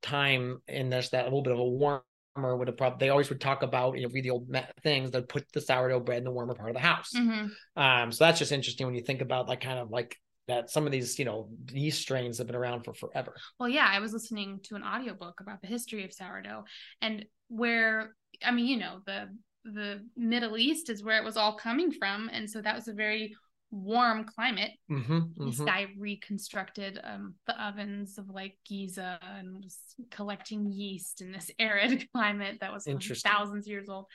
time 0.02 0.60
in 0.68 0.90
this 0.90 1.10
that 1.10 1.22
a 1.22 1.24
little 1.24 1.42
bit 1.42 1.52
of 1.52 1.58
a 1.58 1.64
warmer 1.64 2.02
would 2.36 2.68
have 2.68 2.76
probably 2.76 2.98
they 3.00 3.08
always 3.10 3.28
would 3.30 3.40
talk 3.40 3.62
about 3.62 3.96
you 3.96 4.02
know 4.02 4.10
read 4.12 4.24
the 4.24 4.30
old 4.30 4.46
things 4.82 5.10
that 5.10 5.28
put 5.28 5.44
the 5.52 5.60
sourdough 5.60 6.00
bread 6.00 6.18
in 6.18 6.24
the 6.24 6.30
warmer 6.30 6.54
part 6.54 6.68
of 6.68 6.74
the 6.74 6.80
house 6.80 7.10
Mhm. 7.16 7.50
um 7.76 8.12
so 8.12 8.24
that's 8.24 8.38
just 8.38 8.52
interesting 8.52 8.86
when 8.86 8.94
you 8.94 9.00
think 9.02 9.22
about 9.22 9.48
like 9.48 9.62
kind 9.62 9.78
of 9.78 9.90
like 9.90 10.16
that 10.46 10.70
some 10.70 10.86
of 10.86 10.92
these 10.92 11.18
you 11.18 11.24
know 11.24 11.48
yeast 11.72 12.00
strains 12.02 12.38
have 12.38 12.46
been 12.46 12.54
around 12.54 12.84
for 12.84 12.94
forever 12.94 13.34
Well, 13.58 13.68
yeah, 13.68 13.88
I 13.90 13.98
was 14.00 14.12
listening 14.12 14.60
to 14.64 14.76
an 14.76 14.84
audiobook 14.84 15.40
about 15.40 15.62
the 15.62 15.66
history 15.66 16.04
of 16.04 16.12
sourdough 16.12 16.64
and 17.00 17.24
where 17.48 18.14
I 18.44 18.50
mean, 18.50 18.66
you 18.66 18.78
know, 18.78 19.00
the 19.06 19.28
the 19.64 20.06
Middle 20.16 20.56
East 20.56 20.90
is 20.90 21.02
where 21.02 21.18
it 21.20 21.24
was 21.24 21.36
all 21.36 21.56
coming 21.56 21.90
from 21.90 22.30
and 22.32 22.48
so 22.48 22.62
that 22.62 22.76
was 22.76 22.86
a 22.88 22.92
very 22.92 23.34
warm 23.70 24.24
climate. 24.24 24.70
mm-hmm, 24.88 25.48
This 25.50 25.58
guy 25.58 25.86
reconstructed 25.98 27.00
um 27.02 27.34
the 27.46 27.60
ovens 27.60 28.16
of 28.18 28.28
like 28.30 28.56
Giza 28.64 29.18
and 29.38 29.62
was 29.64 29.76
collecting 30.10 30.70
yeast 30.70 31.20
in 31.20 31.32
this 31.32 31.50
arid 31.58 32.06
climate 32.14 32.58
that 32.60 32.72
was 32.72 32.84
thousands 33.22 33.66
of 33.66 33.70
years 33.70 33.88
old. 33.88 34.06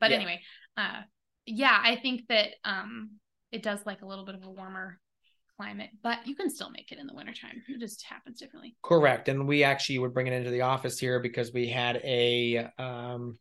But 0.00 0.10
Yeah. 0.10 0.16
anyway, 0.16 0.40
uh 0.76 1.02
yeah, 1.46 1.80
I 1.82 1.96
think 1.96 2.26
that 2.28 2.50
um 2.64 3.12
it 3.50 3.62
does 3.62 3.80
like 3.86 4.02
a 4.02 4.06
little 4.06 4.26
bit 4.26 4.34
of 4.34 4.44
a 4.44 4.50
warmer 4.50 5.00
climate, 5.56 5.90
but 6.02 6.26
you 6.26 6.36
can 6.36 6.50
still 6.50 6.70
make 6.70 6.92
it 6.92 6.98
in 6.98 7.06
the 7.06 7.14
wintertime. 7.14 7.62
It 7.66 7.80
just 7.80 8.04
happens 8.04 8.38
differently. 8.38 8.76
Correct. 8.82 9.28
And 9.28 9.48
we 9.48 9.64
actually 9.64 9.98
would 9.98 10.14
bring 10.14 10.26
it 10.26 10.32
into 10.32 10.50
the 10.50 10.60
office 10.60 10.98
here 10.98 11.18
because 11.18 11.52
we 11.52 11.68
had 11.68 11.96
a 12.04 12.68
um 12.78 13.38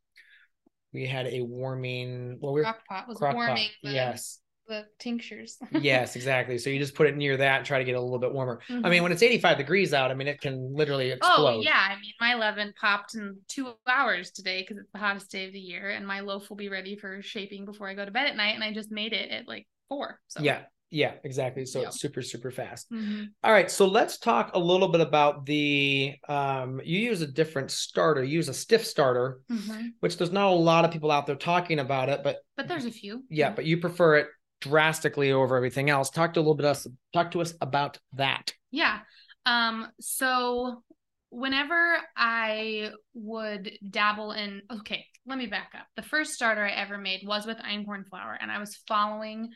we 0.94 1.06
had 1.06 1.28
a 1.28 1.42
warming 1.42 2.38
well 2.42 2.54
we 2.54 2.62
were 2.62 2.64
crock 2.64 2.86
pot 2.88 3.08
was 3.08 3.18
crock 3.18 3.36
warming 3.36 3.70
the, 3.84 3.92
Yes. 3.92 4.40
the 4.68 4.86
tinctures. 5.00 5.58
yes, 5.72 6.16
exactly. 6.16 6.58
So 6.58 6.70
you 6.70 6.80
just 6.80 6.96
put 6.96 7.08
it 7.08 7.16
near 7.16 7.38
that 7.38 7.58
and 7.58 7.66
try 7.66 7.78
to 7.80 7.86
get 7.86 7.96
a 7.96 8.02
little 8.02 8.20
bit 8.20 8.34
warmer. 8.34 8.60
I 8.70 8.74
mean, 8.74 8.84
mm-hmm. 8.84 9.04
when 9.04 9.12
it's 9.12 9.24
85 9.24 9.58
degrees 9.58 9.94
out, 9.94 10.12
I 10.12 10.14
mean 10.14 10.28
it 10.28 10.42
can 10.42 10.74
literally 10.74 11.12
oh, 11.12 11.16
explode. 11.16 11.58
Oh 11.58 11.62
yeah, 11.62 11.88
I 11.90 11.96
mean 11.96 12.14
my 12.20 12.36
leaven 12.36 12.74
popped 12.80 13.16
in 13.16 13.38
two 13.48 13.74
hours 13.88 14.32
today 14.32 14.62
because 14.62 14.78
it's 14.78 14.92
the 14.92 15.00
hottest 15.00 15.32
day 15.32 15.48
of 15.48 15.54
the 15.54 15.60
year, 15.60 15.90
and 15.92 16.06
my 16.06 16.20
loaf 16.22 16.50
will 16.50 16.58
be 16.58 16.70
ready 16.70 16.98
for 16.98 17.22
shaping 17.22 17.66
before 17.66 17.88
I 17.88 17.94
go 17.94 18.06
to 18.06 18.12
bed 18.12 18.28
at 18.28 18.36
night. 18.36 18.56
And 18.56 18.64
I 18.64 18.74
just 18.74 18.92
made 18.92 19.14
it 19.14 19.32
at 19.32 19.48
like 19.48 19.68
four. 19.90 20.20
So 20.28 20.42
Yeah. 20.42 20.64
Yeah, 20.90 21.14
exactly. 21.24 21.66
So 21.66 21.82
Yeah. 21.82 21.88
it's 21.88 22.00
super, 22.00 22.22
super 22.22 22.50
fast. 22.50 22.90
Mhm. 22.92 23.28
All 23.44 23.52
right. 23.52 23.70
So 23.70 23.86
let's 23.88 24.18
talk 24.18 24.52
a 24.54 24.60
little 24.60 24.88
bit 24.88 25.02
about 25.02 25.46
the 25.46 26.16
um 26.30 26.80
you 26.84 27.00
use 27.00 27.22
a 27.22 27.28
different 27.28 27.72
starter, 27.72 28.24
you 28.24 28.36
use 28.36 28.48
a 28.50 28.54
stiff 28.54 28.86
starter, 28.86 29.42
Mhm. 29.52 29.94
which 30.00 30.18
there's 30.18 30.32
not 30.32 30.48
a 30.48 30.56
lot 30.56 30.86
of 30.86 30.92
people 30.92 31.12
out 31.12 31.26
there 31.26 31.36
talking 31.36 31.80
about 31.80 32.10
it, 32.10 32.24
but 32.24 32.38
But 32.56 32.68
there's 32.68 32.86
a 32.86 32.92
few. 32.92 33.26
yeah, 33.30 33.50
but 33.52 33.66
you 33.66 33.78
prefer 33.80 34.18
it 34.18 34.28
drastically 34.62 35.32
over 35.32 35.56
everything 35.58 35.90
else. 35.90 36.10
Talk 36.10 36.34
to 36.34 36.40
a 36.40 36.42
little 36.42 36.56
bit 36.56 36.66
us 36.66 36.88
talk 37.14 37.32
to 37.32 37.42
us 37.42 37.54
about 37.62 38.00
that. 38.14 38.54
Yeah. 38.72 39.00
Um, 39.46 39.92
so 40.00 40.84
whenever 41.30 41.98
I 42.16 42.92
would 43.14 43.78
dabble 43.90 44.32
in 44.32 44.62
okay, 44.72 45.06
let 45.26 45.38
me 45.38 45.48
back 45.48 45.74
up. 45.78 45.88
The 45.98 46.02
first 46.02 46.34
starter 46.34 46.64
I 46.66 46.72
ever 46.72 46.98
made 46.98 47.28
was 47.28 47.46
with 47.46 47.58
einkorn 47.58 48.08
flour, 48.08 48.38
and 48.40 48.50
I 48.50 48.60
was 48.60 48.78
following 48.88 49.50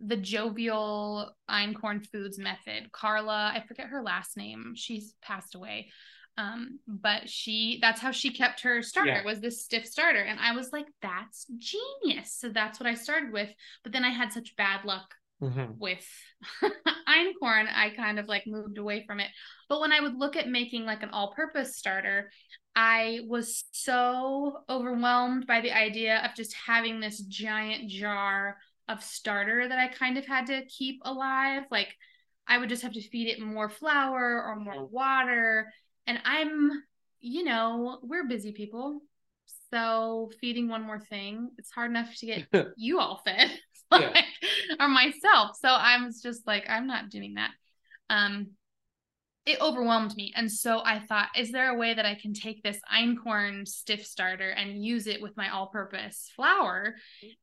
the 0.00 0.16
jovial 0.16 1.30
einkorn 1.48 2.04
foods 2.06 2.38
method. 2.38 2.90
Carla, 2.92 3.52
I 3.54 3.64
forget 3.66 3.88
her 3.88 4.02
last 4.02 4.36
name. 4.36 4.72
She's 4.76 5.14
passed 5.22 5.54
away. 5.54 5.90
Um, 6.38 6.78
but 6.86 7.28
she 7.28 7.78
that's 7.82 8.00
how 8.00 8.12
she 8.12 8.32
kept 8.32 8.62
her 8.62 8.80
starter 8.82 9.10
Yeah. 9.10 9.24
was 9.24 9.40
this 9.40 9.62
stiff 9.62 9.84
starter. 9.86 10.20
And 10.20 10.40
I 10.40 10.52
was 10.52 10.72
like, 10.72 10.86
that's 11.02 11.46
genius. 11.58 12.32
So 12.32 12.48
that's 12.48 12.80
what 12.80 12.88
I 12.88 12.94
started 12.94 13.32
with. 13.32 13.50
But 13.82 13.92
then 13.92 14.04
I 14.04 14.10
had 14.10 14.32
such 14.32 14.56
bad 14.56 14.84
luck 14.84 15.14
Mhm. 15.42 15.76
with 15.78 16.06
einkorn, 17.08 17.66
I 17.74 17.90
kind 17.96 18.18
of 18.18 18.26
like 18.26 18.46
moved 18.46 18.78
away 18.78 19.04
from 19.06 19.20
it. 19.20 19.28
But 19.68 19.80
when 19.80 19.92
I 19.92 20.00
would 20.00 20.14
look 20.16 20.36
at 20.36 20.48
making 20.48 20.84
like 20.86 21.02
an 21.02 21.10
all 21.10 21.32
purpose 21.34 21.76
starter, 21.76 22.30
I 22.76 23.20
was 23.26 23.64
so 23.72 24.62
overwhelmed 24.68 25.46
by 25.46 25.60
the 25.60 25.72
idea 25.72 26.18
of 26.24 26.34
just 26.36 26.54
having 26.54 27.00
this 27.00 27.18
giant 27.20 27.88
jar 27.90 28.56
of 28.90 29.02
starter 29.02 29.68
that 29.68 29.78
I 29.78 29.88
kind 29.88 30.18
of 30.18 30.26
had 30.26 30.46
to 30.46 30.64
keep 30.66 31.00
alive. 31.04 31.64
Like 31.70 31.88
I 32.46 32.58
would 32.58 32.68
just 32.68 32.82
have 32.82 32.92
to 32.92 33.08
feed 33.08 33.28
it 33.28 33.40
more 33.40 33.68
flour 33.68 34.42
or 34.42 34.56
more 34.56 34.84
water. 34.86 35.72
And 36.06 36.18
I'm, 36.24 36.70
you 37.20 37.44
know, 37.44 37.98
we're 38.02 38.26
busy 38.26 38.52
people. 38.52 39.00
So 39.72 40.32
feeding 40.40 40.68
one 40.68 40.82
more 40.82 40.98
thing, 40.98 41.50
it's 41.58 41.70
hard 41.70 41.90
enough 41.90 42.14
to 42.16 42.26
get 42.26 42.46
you 42.76 42.98
all 42.98 43.22
fed 43.24 43.52
Yeah. 43.92 44.22
or 44.80 44.88
myself. 44.88 45.56
So 45.60 45.68
I 45.68 46.04
was 46.04 46.20
just 46.20 46.46
like, 46.46 46.64
I'm 46.68 46.86
not 46.86 47.08
doing 47.10 47.34
that. 47.34 47.50
Um, 48.08 48.48
it 49.46 49.60
overwhelmed 49.60 50.14
me. 50.16 50.32
And 50.36 50.50
so 50.50 50.80
I 50.84 51.00
thought, 51.00 51.28
is 51.36 51.50
there 51.50 51.70
a 51.70 51.78
way 51.78 51.94
that 51.94 52.04
I 52.06 52.14
can 52.14 52.34
take 52.34 52.62
this 52.62 52.78
einkorn 52.92 53.66
stiff 53.66 54.04
starter 54.04 54.50
and 54.50 54.84
use 54.84 55.06
it 55.06 55.22
with 55.22 55.36
my 55.36 55.48
all 55.48 55.68
purpose 55.68 56.30
flour? 56.36 56.94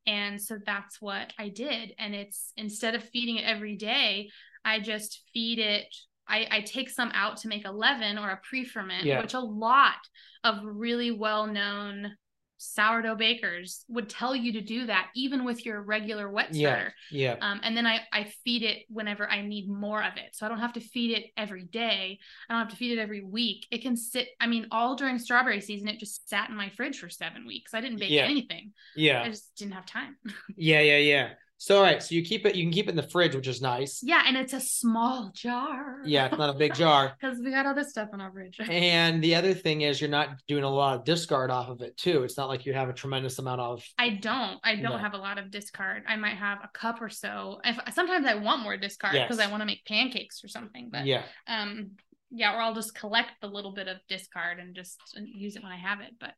And 0.06 0.42
so 0.42 0.58
that's 0.66 1.02
what 1.02 1.34
I 1.40 1.50
did. 1.50 1.94
And 1.98 2.14
it's 2.14 2.54
instead 2.56 2.96
of 2.96 3.04
feeding 3.04 3.38
it 3.38 3.46
every 3.46 3.76
day, 3.76 4.30
I 4.64 4.80
just 4.80 5.24
feed 5.34 5.60
it. 5.60 5.88
I, 6.28 6.48
I 6.52 6.62
take 6.62 6.90
some 6.90 7.12
out 7.14 7.38
to 7.38 7.48
make 7.48 7.66
a 7.66 7.72
leaven 7.72 8.18
or 8.18 8.30
a 8.30 8.40
pre 8.44 8.64
ferment, 8.64 9.06
Yeah. 9.06 9.22
which 9.22 9.34
a 9.34 9.40
lot 9.40 9.96
of 10.44 10.60
really 10.64 11.12
well 11.12 11.48
known 11.48 12.16
sourdough 12.58 13.16
bakers 13.16 13.86
would 13.88 14.10
tell 14.10 14.36
you 14.36 14.54
to 14.54 14.62
do 14.62 14.86
that, 14.88 15.10
even 15.16 15.46
with 15.46 15.66
your 15.66 15.82
regular 15.82 16.30
wet 16.30 16.54
Yeah. 16.54 16.70
starter. 16.70 16.94
Yeah. 17.12 17.36
Um, 17.42 17.60
and 17.64 17.78
then 17.78 17.86
I, 17.86 18.02
I 18.12 18.32
feed 18.44 18.64
it 18.64 18.80
whenever 18.90 19.30
I 19.30 19.42
need 19.42 19.70
more 19.70 20.04
of 20.04 20.18
it. 20.18 20.34
So 20.36 20.46
I 20.46 20.50
don't 20.50 20.60
have 20.60 20.74
to 20.74 20.80
feed 20.80 21.18
it 21.18 21.26
every 21.38 21.64
day. 21.66 22.20
I 22.50 22.54
don't 22.54 22.64
have 22.64 22.72
to 22.72 22.76
feed 22.78 22.98
it 22.98 23.02
every 23.02 23.24
week. 23.24 23.68
It 23.72 23.82
can 23.82 23.96
sit, 23.96 24.30
I 24.40 24.48
mean, 24.48 24.68
all 24.72 24.96
during 24.96 25.20
strawberry 25.20 25.62
season, 25.62 25.88
it 25.88 26.00
just 26.00 26.28
sat 26.30 26.50
in 26.50 26.56
my 26.56 26.70
fridge 26.70 27.00
for 27.00 27.10
seven 27.10 27.46
weeks. 27.46 27.74
I 27.74 27.82
didn't 27.82 28.00
bake 28.00 28.10
Yeah. 28.12 28.24
anything. 28.24 28.74
Yeah. 28.96 29.22
I 29.24 29.30
just 29.30 29.56
didn't 29.56 29.74
have 29.74 29.86
time. 29.86 30.18
Yeah. 30.56 30.82
Yeah. 30.82 30.98
Yeah. 30.98 31.30
So 31.60 31.78
all 31.78 31.82
right. 31.84 32.04
So 32.04 32.14
you 32.14 32.22
keep 32.24 32.46
it, 32.46 32.56
you 32.56 32.64
can 32.64 32.72
keep 32.72 32.86
it 32.88 32.92
in 32.92 32.96
the 32.96 33.02
fridge, 33.10 33.36
which 33.36 33.48
is 33.48 33.62
nice. 33.62 34.02
yeah. 34.04 34.24
And 34.28 34.38
it's 34.38 34.54
a 34.54 34.60
small 34.62 35.32
jar. 35.34 35.98
Yeah, 36.06 36.28
it's 36.28 36.38
not 36.38 36.50
a 36.56 36.58
big 36.58 36.76
jar. 36.76 37.14
Because 37.20 37.40
we 37.44 37.50
got 37.52 37.66
all 37.66 37.74
this 37.74 37.90
stuff 37.90 38.10
in 38.14 38.22
our 38.22 38.32
fridge. 38.32 38.58
And 38.70 39.24
the 39.24 39.34
other 39.36 39.54
thing 39.56 39.82
is 39.82 40.00
you're 40.00 40.10
not 40.10 40.30
doing 40.48 40.64
a 40.64 40.70
lot 40.70 40.98
of 40.98 41.04
discard 41.04 41.50
off 41.50 41.70
of 41.70 41.82
it 41.82 41.98
too. 41.98 42.24
It's 42.24 42.38
not 42.38 42.48
like 42.48 42.66
you 42.68 42.74
have 42.74 42.90
a 42.90 42.94
tremendous 42.94 43.40
amount 43.40 43.60
of 43.62 43.84
I 43.98 44.12
don't. 44.12 44.60
I 44.64 44.76
don't 44.76 44.84
No. 44.84 44.98
have 44.98 45.14
a 45.16 45.18
lot 45.18 45.40
of 45.40 45.50
discard. 45.50 46.04
I 46.08 46.16
might 46.16 46.38
have 46.38 46.60
a 46.64 46.70
cup 46.74 47.02
or 47.02 47.10
so. 47.10 47.60
If 47.64 47.80
sometimes 47.94 48.26
I 48.28 48.36
want 48.36 48.62
more 48.62 48.78
discard 48.78 49.14
because 49.14 49.38
Yes. 49.40 49.48
I 49.48 49.50
want 49.50 49.62
to 49.62 49.66
make 49.66 49.84
pancakes 49.86 50.44
or 50.44 50.48
something. 50.48 50.90
But 50.92 51.06
yeah. 51.08 51.24
um 51.48 51.92
yeah 52.30 52.54
or 52.54 52.60
i'll 52.62 52.74
just 52.76 52.94
collect 52.94 53.30
the 53.42 53.48
little 53.48 53.72
bit 53.74 53.88
of 53.88 53.96
discard 54.10 54.60
and 54.60 54.76
just 54.76 54.98
use 55.16 55.56
it 55.56 55.64
when 55.64 55.72
i 55.72 55.78
have 55.78 56.02
it 56.02 56.12
but 56.20 56.32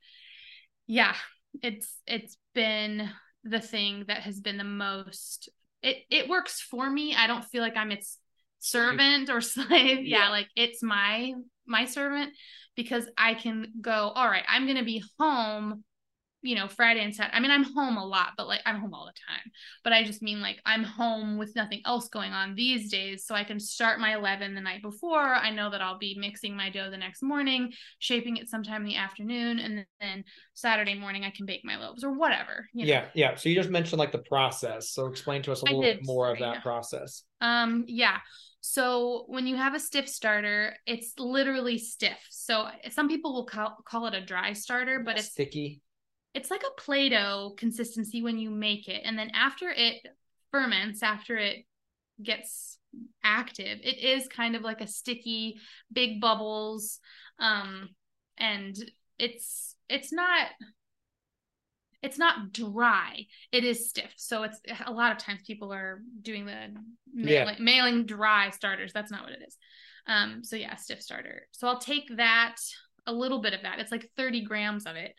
yeah 0.86 1.16
it's 1.64 1.98
it's 2.06 2.38
been 2.54 3.10
the 3.44 3.60
thing 3.60 4.06
that 4.08 4.22
has 4.22 4.40
been 4.40 4.58
the 4.58 4.64
most 4.64 5.50
it 5.82 5.98
it 6.10 6.28
works 6.28 6.60
for 6.60 6.90
me 6.90 7.16
i 7.16 7.26
don't 7.28 7.46
feel 7.46 7.62
like 7.62 7.78
i'm 7.78 7.92
its 7.92 8.18
servant 8.60 9.30
or 9.30 9.42
slave 9.54 10.04
yeah, 10.06 10.26
Yeah. 10.26 10.30
like 10.30 10.48
it's 10.56 10.84
my 10.84 11.34
my 11.66 11.86
servant 11.86 12.34
because 12.76 13.08
i 13.18 13.34
can 13.34 13.72
go 13.82 13.92
all 14.14 14.28
right 14.28 14.44
i'm 14.48 14.68
gonna 14.68 14.84
be 14.84 15.04
home 15.20 15.84
you 16.42 16.56
know 16.56 16.68
friday 16.68 17.04
and 17.04 17.14
saturday 17.14 17.36
i 17.36 17.40
mean 17.40 17.52
i'm 17.52 17.64
home 17.64 17.98
a 17.98 18.06
lot 18.06 18.30
but 18.38 18.48
like 18.48 18.62
i'm 18.66 18.80
home 18.80 18.94
all 18.94 19.06
the 19.06 19.14
time 19.28 19.52
but 19.84 19.94
I 19.94 20.04
just 20.04 20.22
mean 20.22 20.42
like 20.42 20.60
I'm 20.66 20.84
home 20.84 21.38
with 21.38 21.56
nothing 21.56 21.82
else 21.86 22.10
going 22.10 22.32
on 22.32 22.56
these 22.56 22.92
days. 22.92 23.26
So 23.26 23.36
I 23.36 23.44
can 23.44 23.60
start 23.60 24.00
my 24.00 24.16
leaven 24.18 24.56
the 24.56 24.62
night 24.62 24.82
before. 24.82 25.34
I 25.34 25.52
know 25.52 25.70
that 25.70 25.82
I'll 25.82 25.98
be 25.98 26.18
mixing 26.20 26.56
my 26.56 26.70
dough 26.70 26.90
the 26.90 26.98
next 26.98 27.22
morning, 27.22 27.72
shaping 28.00 28.38
it 28.38 28.50
sometime 28.50 28.82
in 28.82 28.88
the 28.88 28.96
afternoon. 28.96 29.60
And 29.60 29.86
then 30.00 30.24
Saturday 30.54 30.96
morning, 30.96 31.24
I 31.24 31.32
can 31.32 31.46
bake 31.46 31.62
my 31.64 31.78
loaves 31.78 32.04
or 32.04 32.12
whatever. 32.14 32.68
you 32.74 32.86
know. 32.86 32.90
Yeah. 32.90 33.06
Yeah. 33.14 33.36
So 33.36 33.50
you 33.50 33.56
just 33.56 33.70
mentioned 33.70 34.00
like 34.00 34.12
the 34.12 34.20
process. 34.20 34.92
So 34.92 35.08
explain 35.08 35.42
to 35.44 35.52
us 35.52 35.64
a 35.64 35.68
I 35.68 35.72
little 35.72 35.82
did, 35.82 35.98
bit 36.00 36.06
more 36.06 36.32
of 36.32 36.40
that 36.40 36.62
process. 36.62 37.24
Um, 37.42 37.86
yeah. 37.88 38.18
So 38.62 39.24
when 39.28 39.48
you 39.48 39.56
have 39.56 39.74
a 39.74 39.80
stiff 39.80 40.08
starter, 40.10 40.76
it's 40.86 41.14
literally 41.18 41.78
stiff. 41.78 42.20
So 42.30 42.68
some 42.90 43.08
people 43.08 43.34
will 43.34 43.46
call, 43.46 43.78
call 43.86 44.08
it 44.08 44.14
a 44.14 44.22
dry 44.22 44.54
starter, 44.54 45.00
but 45.00 45.18
it's 45.18 45.32
sticky. 45.32 45.82
It's 46.34 46.52
like 46.52 46.64
a 46.64 46.82
play-doh 46.82 47.54
consistency 47.58 48.22
when 48.22 48.38
you 48.38 48.50
make 48.50 48.88
it 48.88 49.02
and 49.06 49.18
then 49.18 49.32
after 49.34 49.70
it 49.70 49.96
ferments 50.52 51.02
after 51.04 51.38
it 51.38 51.66
gets 52.22 52.78
active 53.24 53.80
it 53.84 54.00
is 54.00 54.28
kind 54.28 54.56
of 54.56 54.62
like 54.62 54.82
a 54.82 54.88
sticky 54.88 55.60
big 55.92 56.20
bubbles 56.20 57.00
um 57.40 57.90
and 58.38 58.76
it's 59.18 59.76
it's 59.90 60.12
not 60.12 60.48
it's 62.02 62.18
not 62.18 62.54
dry. 62.54 63.26
It 63.52 63.66
is 63.66 63.90
stiff 63.90 64.14
so 64.16 64.44
it's 64.44 64.60
a 64.86 64.92
lot 64.92 65.12
of 65.12 65.18
times 65.18 65.42
people 65.46 65.74
are 65.74 66.02
doing 66.22 66.46
the 66.46 66.54
Yeah. 67.14 67.44
mailing, 67.44 67.64
mailing 67.64 68.06
dry 68.06 68.52
starters. 68.52 68.94
That's 68.94 69.12
not 69.12 69.24
what 69.24 69.34
it 69.34 69.44
is. 69.46 69.58
Um 70.08 70.44
so 70.44 70.56
yeah 70.56 70.76
stiff 70.76 71.02
starter. 71.02 71.48
So 71.52 71.68
i'll 71.68 71.80
take 71.80 72.16
that 72.16 72.56
a 73.06 73.12
little 73.12 73.42
bit 73.42 73.54
of 73.54 73.64
that. 73.64 73.80
It's 73.80 73.92
like 73.92 74.10
30 74.16 74.46
grams 74.46 74.86
of 74.86 74.96
it 74.96 75.14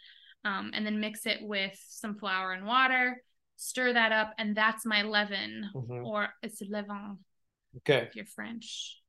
um, 0.44 0.70
and 0.74 0.84
then 0.86 1.00
mix 1.00 1.26
it 1.26 1.38
with 1.42 1.78
some 1.88 2.16
flour 2.16 2.52
and 2.52 2.66
water 2.66 3.22
stir 3.56 3.92
that 3.92 4.10
up 4.12 4.32
and 4.38 4.56
that's 4.56 4.86
my 4.86 5.02
leaven 5.02 5.68
Mhm. 5.74 6.04
or 6.06 6.28
it's 6.42 6.62
levain 6.62 7.18
Okay. 7.78 8.06
if 8.08 8.16
you're 8.16 8.24
french 8.24 9.00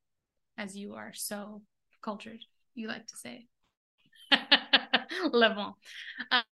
as 0.57 0.75
you 0.75 0.95
are 0.95 1.13
so 1.13 1.61
cultured 2.01 2.39
you 2.75 2.87
like 2.87 3.05
to 3.07 3.17
say. 3.17 3.47
levain. 5.25 5.73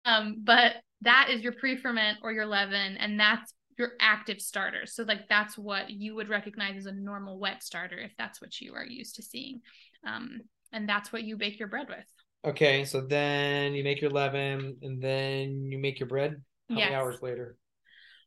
Um, 0.05 0.37
but 0.43 0.73
that 1.01 1.29
is 1.29 1.41
your 1.41 1.53
pre-ferment 1.53 2.19
or 2.21 2.31
your 2.31 2.45
leaven, 2.45 2.97
and 2.97 3.19
that's 3.19 3.53
your 3.77 3.93
active 3.99 4.39
starter. 4.39 4.85
So 4.85 5.03
like 5.03 5.27
that's 5.27 5.57
what 5.57 5.89
you 5.89 6.15
would 6.15 6.29
recognize 6.29 6.77
as 6.77 6.85
a 6.85 6.91
normal 6.91 7.39
wet 7.39 7.63
starter 7.63 7.97
if 7.97 8.11
that's 8.17 8.39
what 8.41 8.61
you 8.61 8.75
are 8.75 8.85
used 8.85 9.15
to 9.15 9.23
seeing. 9.23 9.61
Um, 10.05 10.41
and 10.71 10.87
that's 10.87 11.11
what 11.11 11.23
you 11.23 11.35
bake 11.37 11.59
your 11.59 11.67
bread 11.67 11.89
with. 11.89 12.05
Okay, 12.45 12.83
so 12.83 13.01
then 13.01 13.73
you 13.73 13.83
make 13.83 14.01
your 14.01 14.11
leaven 14.11 14.77
and 14.81 15.01
then 15.01 15.71
you 15.71 15.77
make 15.77 15.99
your 15.99 16.07
bread. 16.09 16.41
How 16.69 16.75
Yes. 16.75 16.89
many 16.89 16.95
hours 16.95 17.21
later? 17.21 17.57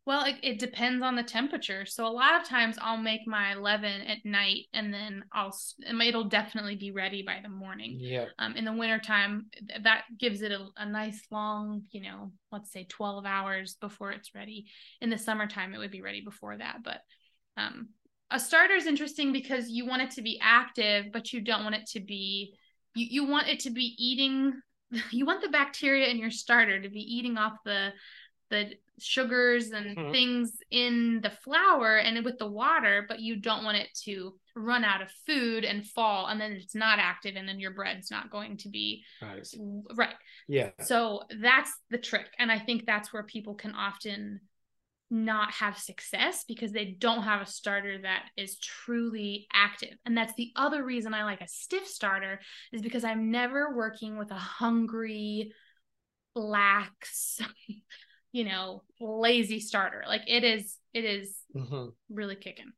Well, 0.07 0.25
it, 0.25 0.37
it 0.43 0.59
depends 0.61 1.03
on 1.03 1.17
the 1.17 1.25
temperature. 1.25 1.85
So 1.85 2.07
a 2.07 2.09
lot 2.09 2.41
of 2.41 2.49
times 2.49 2.79
I'll 2.81 2.97
make 2.97 3.27
my 3.27 3.55
leaven 3.55 4.03
at 4.03 4.25
night 4.25 4.67
and 4.73 4.95
then 4.95 5.25
I'll 5.33 5.55
it'll 6.01 6.25
definitely 6.25 6.77
be 6.77 6.93
ready 6.93 7.23
by 7.23 7.41
the 7.43 7.49
morning. 7.49 7.99
Yeah. 8.01 8.27
Um, 8.39 8.55
in 8.55 8.65
the 8.65 8.73
wintertime, 8.73 9.47
th- 9.69 9.83
that 9.83 10.05
gives 10.17 10.43
it 10.43 10.53
a, 10.53 10.69
a 10.77 10.87
nice 10.87 11.21
long, 11.33 11.83
you 11.91 12.03
know, 12.03 12.31
let's 12.53 12.73
say 12.73 12.87
12 12.89 13.27
hours 13.27 13.75
before 13.81 14.13
it's 14.13 14.33
ready. 14.33 14.67
In 15.01 15.11
the 15.11 15.19
summertime, 15.19 15.75
it 15.75 15.79
would 15.79 15.91
be 15.91 16.03
ready 16.03 16.23
before 16.23 16.57
that. 16.57 16.79
But 16.85 17.01
um, 17.57 17.89
a 18.31 18.39
starter 18.39 18.75
is 18.75 18.87
interesting 18.87 19.33
because 19.33 19.69
you 19.69 19.87
want 19.87 20.03
it 20.03 20.13
to 20.13 20.23
be 20.23 20.39
active, 20.41 21.07
but 21.13 21.33
you 21.33 21.41
don't 21.41 21.65
want 21.65 21.75
it 21.75 21.87
to 21.95 22.01
be, 22.01 22.55
you, 22.97 23.07
you 23.11 23.27
want 23.27 23.49
it 23.49 23.61
to 23.61 23.71
be 23.71 23.95
eating, 23.99 24.61
you 25.11 25.27
want 25.27 25.43
the 25.43 25.49
bacteria 25.49 26.09
in 26.09 26.19
your 26.19 26.31
starter 26.31 26.81
to 26.81 26.89
be 26.89 27.01
eating 27.01 27.37
off 27.37 27.55
the, 27.65 27.93
the 28.51 28.73
sugars 28.99 29.71
and 29.73 29.97
Mhm. 29.97 30.11
things 30.11 30.53
in 30.71 31.21
the 31.21 31.31
flour 31.31 31.97
and 31.99 32.25
with 32.25 32.39
the 32.39 32.47
water, 32.47 33.05
but 33.09 33.21
you 33.21 33.37
don't 33.37 33.65
want 33.65 33.77
it 33.77 33.89
to 34.05 34.39
run 34.55 34.85
out 34.85 35.03
of 35.03 35.11
food 35.27 35.65
and 35.65 35.87
fall 35.87 36.29
and 36.29 36.41
then 36.41 36.53
it's 36.53 36.75
not 36.75 36.99
active 36.99 37.37
and 37.37 37.47
then 37.47 37.61
your 37.61 37.73
bread's 37.73 38.11
not 38.11 38.31
going 38.31 38.57
to 38.57 38.71
be 38.71 39.05
Right. 39.21 39.47
right. 39.95 40.15
Yeah. 40.49 40.71
So 40.81 41.25
that's 41.41 41.73
the 41.91 41.99
trick. 41.99 42.27
And 42.39 42.51
I 42.51 42.59
think 42.59 42.87
that's 42.87 43.13
where 43.13 43.23
people 43.23 43.55
can 43.55 43.75
often 43.75 44.41
not 45.11 45.53
have 45.53 45.79
success 45.79 46.45
because 46.49 46.73
they 46.73 46.85
don't 46.85 47.23
have 47.23 47.41
a 47.41 47.47
starter 47.47 47.99
that 48.03 48.25
is 48.37 48.59
truly 48.59 49.47
active. 49.53 49.97
And 50.05 50.17
that's 50.17 50.35
the 50.35 50.53
other 50.57 50.85
reason 50.85 51.15
I 51.15 51.25
like 51.25 51.41
a 51.41 51.49
stiff 51.49 51.87
starter 51.87 52.41
is 52.73 52.83
because 52.83 53.05
I'm 53.05 53.31
never 53.31 53.75
working 53.77 54.19
with 54.19 54.31
a 54.31 54.37
hungry, 54.37 55.53
lax, 56.35 57.41
you 58.33 58.45
know, 58.45 58.83
lazy 59.01 59.61
starter. 59.61 60.05
Like 60.07 60.23
it 60.27 60.45
is, 60.45 60.77
it 60.93 61.05
is 61.05 61.37
hmm 61.53 61.87
really 62.11 62.37
kicking. 62.37 62.73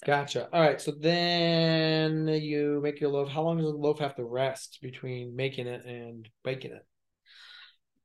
So- 0.00 0.06
Gotcha. 0.06 0.48
All 0.52 0.60
right. 0.60 0.80
So 0.80 0.90
then 0.90 2.28
you 2.28 2.80
make 2.82 3.00
your 3.00 3.10
loaf. 3.10 3.28
How 3.28 3.42
long 3.42 3.58
does 3.58 3.66
the 3.66 3.72
loaf 3.72 3.98
have 3.98 4.16
to 4.16 4.24
rest 4.24 4.78
between 4.82 5.36
making 5.36 5.66
it 5.66 5.84
and 5.84 6.28
baking 6.42 6.72
it? 6.72 6.86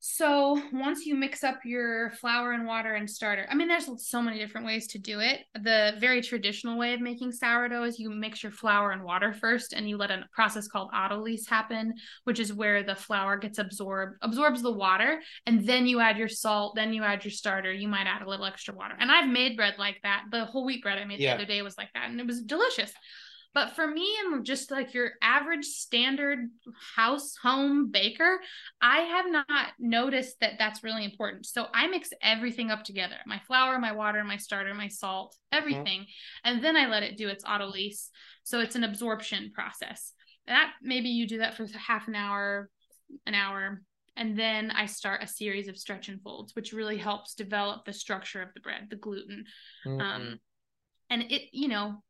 So 0.02 0.62
once 0.72 1.06
you 1.06 1.14
mix 1.14 1.44
up 1.44 1.60
your 1.66 2.12
flour 2.12 2.54
and 2.54 2.66
water 2.66 2.96
and 2.96 3.10
starter, 3.10 3.46
I 3.50 3.56
mean, 3.56 3.68
there's 3.68 3.90
so 3.98 4.22
many 4.22 4.40
different 4.40 4.66
ways 4.66 4.88
to 4.88 4.98
do 4.98 5.20
it. 5.20 5.42
The 5.56 5.96
very 6.00 6.22
traditional 6.22 6.78
way 6.78 6.94
of 6.94 7.02
making 7.02 7.34
sourdough 7.34 7.84
is 7.84 8.00
you 8.00 8.10
mix 8.10 8.42
your 8.42 8.54
flour 8.54 8.92
and 8.92 9.04
water 9.04 9.34
first, 9.34 9.74
and 9.74 9.90
you 9.90 9.98
let 9.98 10.10
a 10.10 10.24
process 10.32 10.70
called 10.70 10.90
autolyse 10.94 11.50
happen, 11.50 11.96
which 12.24 12.40
is 12.40 12.54
where 12.54 12.82
the 12.82 12.96
flour 12.96 13.36
gets 13.36 13.58
absorbed, 13.58 14.16
absorbs 14.22 14.62
the 14.62 14.72
water, 14.72 15.22
and 15.46 15.66
then 15.68 15.86
you 15.86 16.00
add 16.00 16.18
your 16.18 16.30
salt, 16.30 16.76
then 16.76 16.94
you 16.94 17.04
add 17.04 17.26
your 17.26 17.32
starter. 17.32 17.74
You 17.74 17.90
might 17.90 18.08
add 18.08 18.22
a 18.22 18.30
little 18.30 18.46
extra 18.46 18.74
water. 18.74 18.96
And 18.98 19.12
I've 19.12 19.30
made 19.30 19.58
bread 19.58 19.76
like 19.78 20.00
that. 20.04 20.24
The 20.32 20.46
whole 20.46 20.66
wheat 20.66 20.82
bread 20.82 20.98
I 20.98 21.04
made 21.04 21.20
Yeah. 21.20 21.36
the 21.36 21.44
other 21.44 21.52
day 21.52 21.62
was 21.62 21.78
like 21.78 21.92
that, 21.94 22.10
and 22.10 22.22
it 22.22 22.26
was 22.26 22.42
delicious. 22.42 22.94
But 23.54 23.76
for 23.76 23.88
me, 23.88 24.08
I'm 24.24 24.44
just 24.44 24.70
like 24.70 24.94
your 24.94 25.12
average 25.22 25.66
standard 25.66 26.50
house 26.96 27.36
home 27.42 27.90
baker. 27.90 28.40
I 28.80 29.00
have 29.00 29.26
not 29.30 29.72
noticed 29.80 30.40
that 30.42 30.54
that's 30.60 30.84
really 30.84 31.04
important. 31.04 31.48
So 31.48 31.66
I 31.74 31.88
mix 31.88 32.10
everything 32.22 32.70
up 32.70 32.84
together 32.84 33.16
my 33.26 33.40
flour, 33.48 33.80
my 33.80 33.92
water, 33.92 34.24
my 34.24 34.38
starter, 34.38 34.74
my 34.74 34.88
salt, 34.88 35.36
everything. 35.52 36.06
And 36.44 36.64
then 36.64 36.78
I 36.78 36.88
let 36.88 37.04
it 37.04 37.18
do 37.18 37.28
its 37.28 37.44
autolyse. 37.44 38.10
So 38.44 38.60
it's 38.60 38.76
an 38.76 38.84
absorption 38.84 39.52
process. 39.54 40.14
And 40.46 40.56
that 40.56 40.74
maybe 40.82 41.10
you 41.10 41.28
do 41.28 41.40
that 41.40 41.56
for 41.58 41.66
half 41.76 42.08
an 42.08 42.16
hour, 42.16 42.70
an 43.26 43.34
hour. 43.34 43.82
And 44.16 44.38
then 44.38 44.70
I 44.70 44.86
start 44.86 45.24
a 45.24 45.28
series 45.28 45.68
of 45.68 45.78
stretch 45.78 46.08
and 46.08 46.22
folds, 46.22 46.56
which 46.56 46.74
really 46.74 46.98
helps 46.98 47.34
develop 47.34 47.86
the 47.86 47.94
structure 47.94 48.42
of 48.42 48.50
the 48.54 48.60
bread, 48.60 48.88
the 48.90 48.96
gluten. 48.96 49.46
Mhm. 49.86 50.02
Um, 50.02 50.40
and 51.10 51.24
it, 51.32 51.50
you 51.52 51.68
know, 51.68 52.04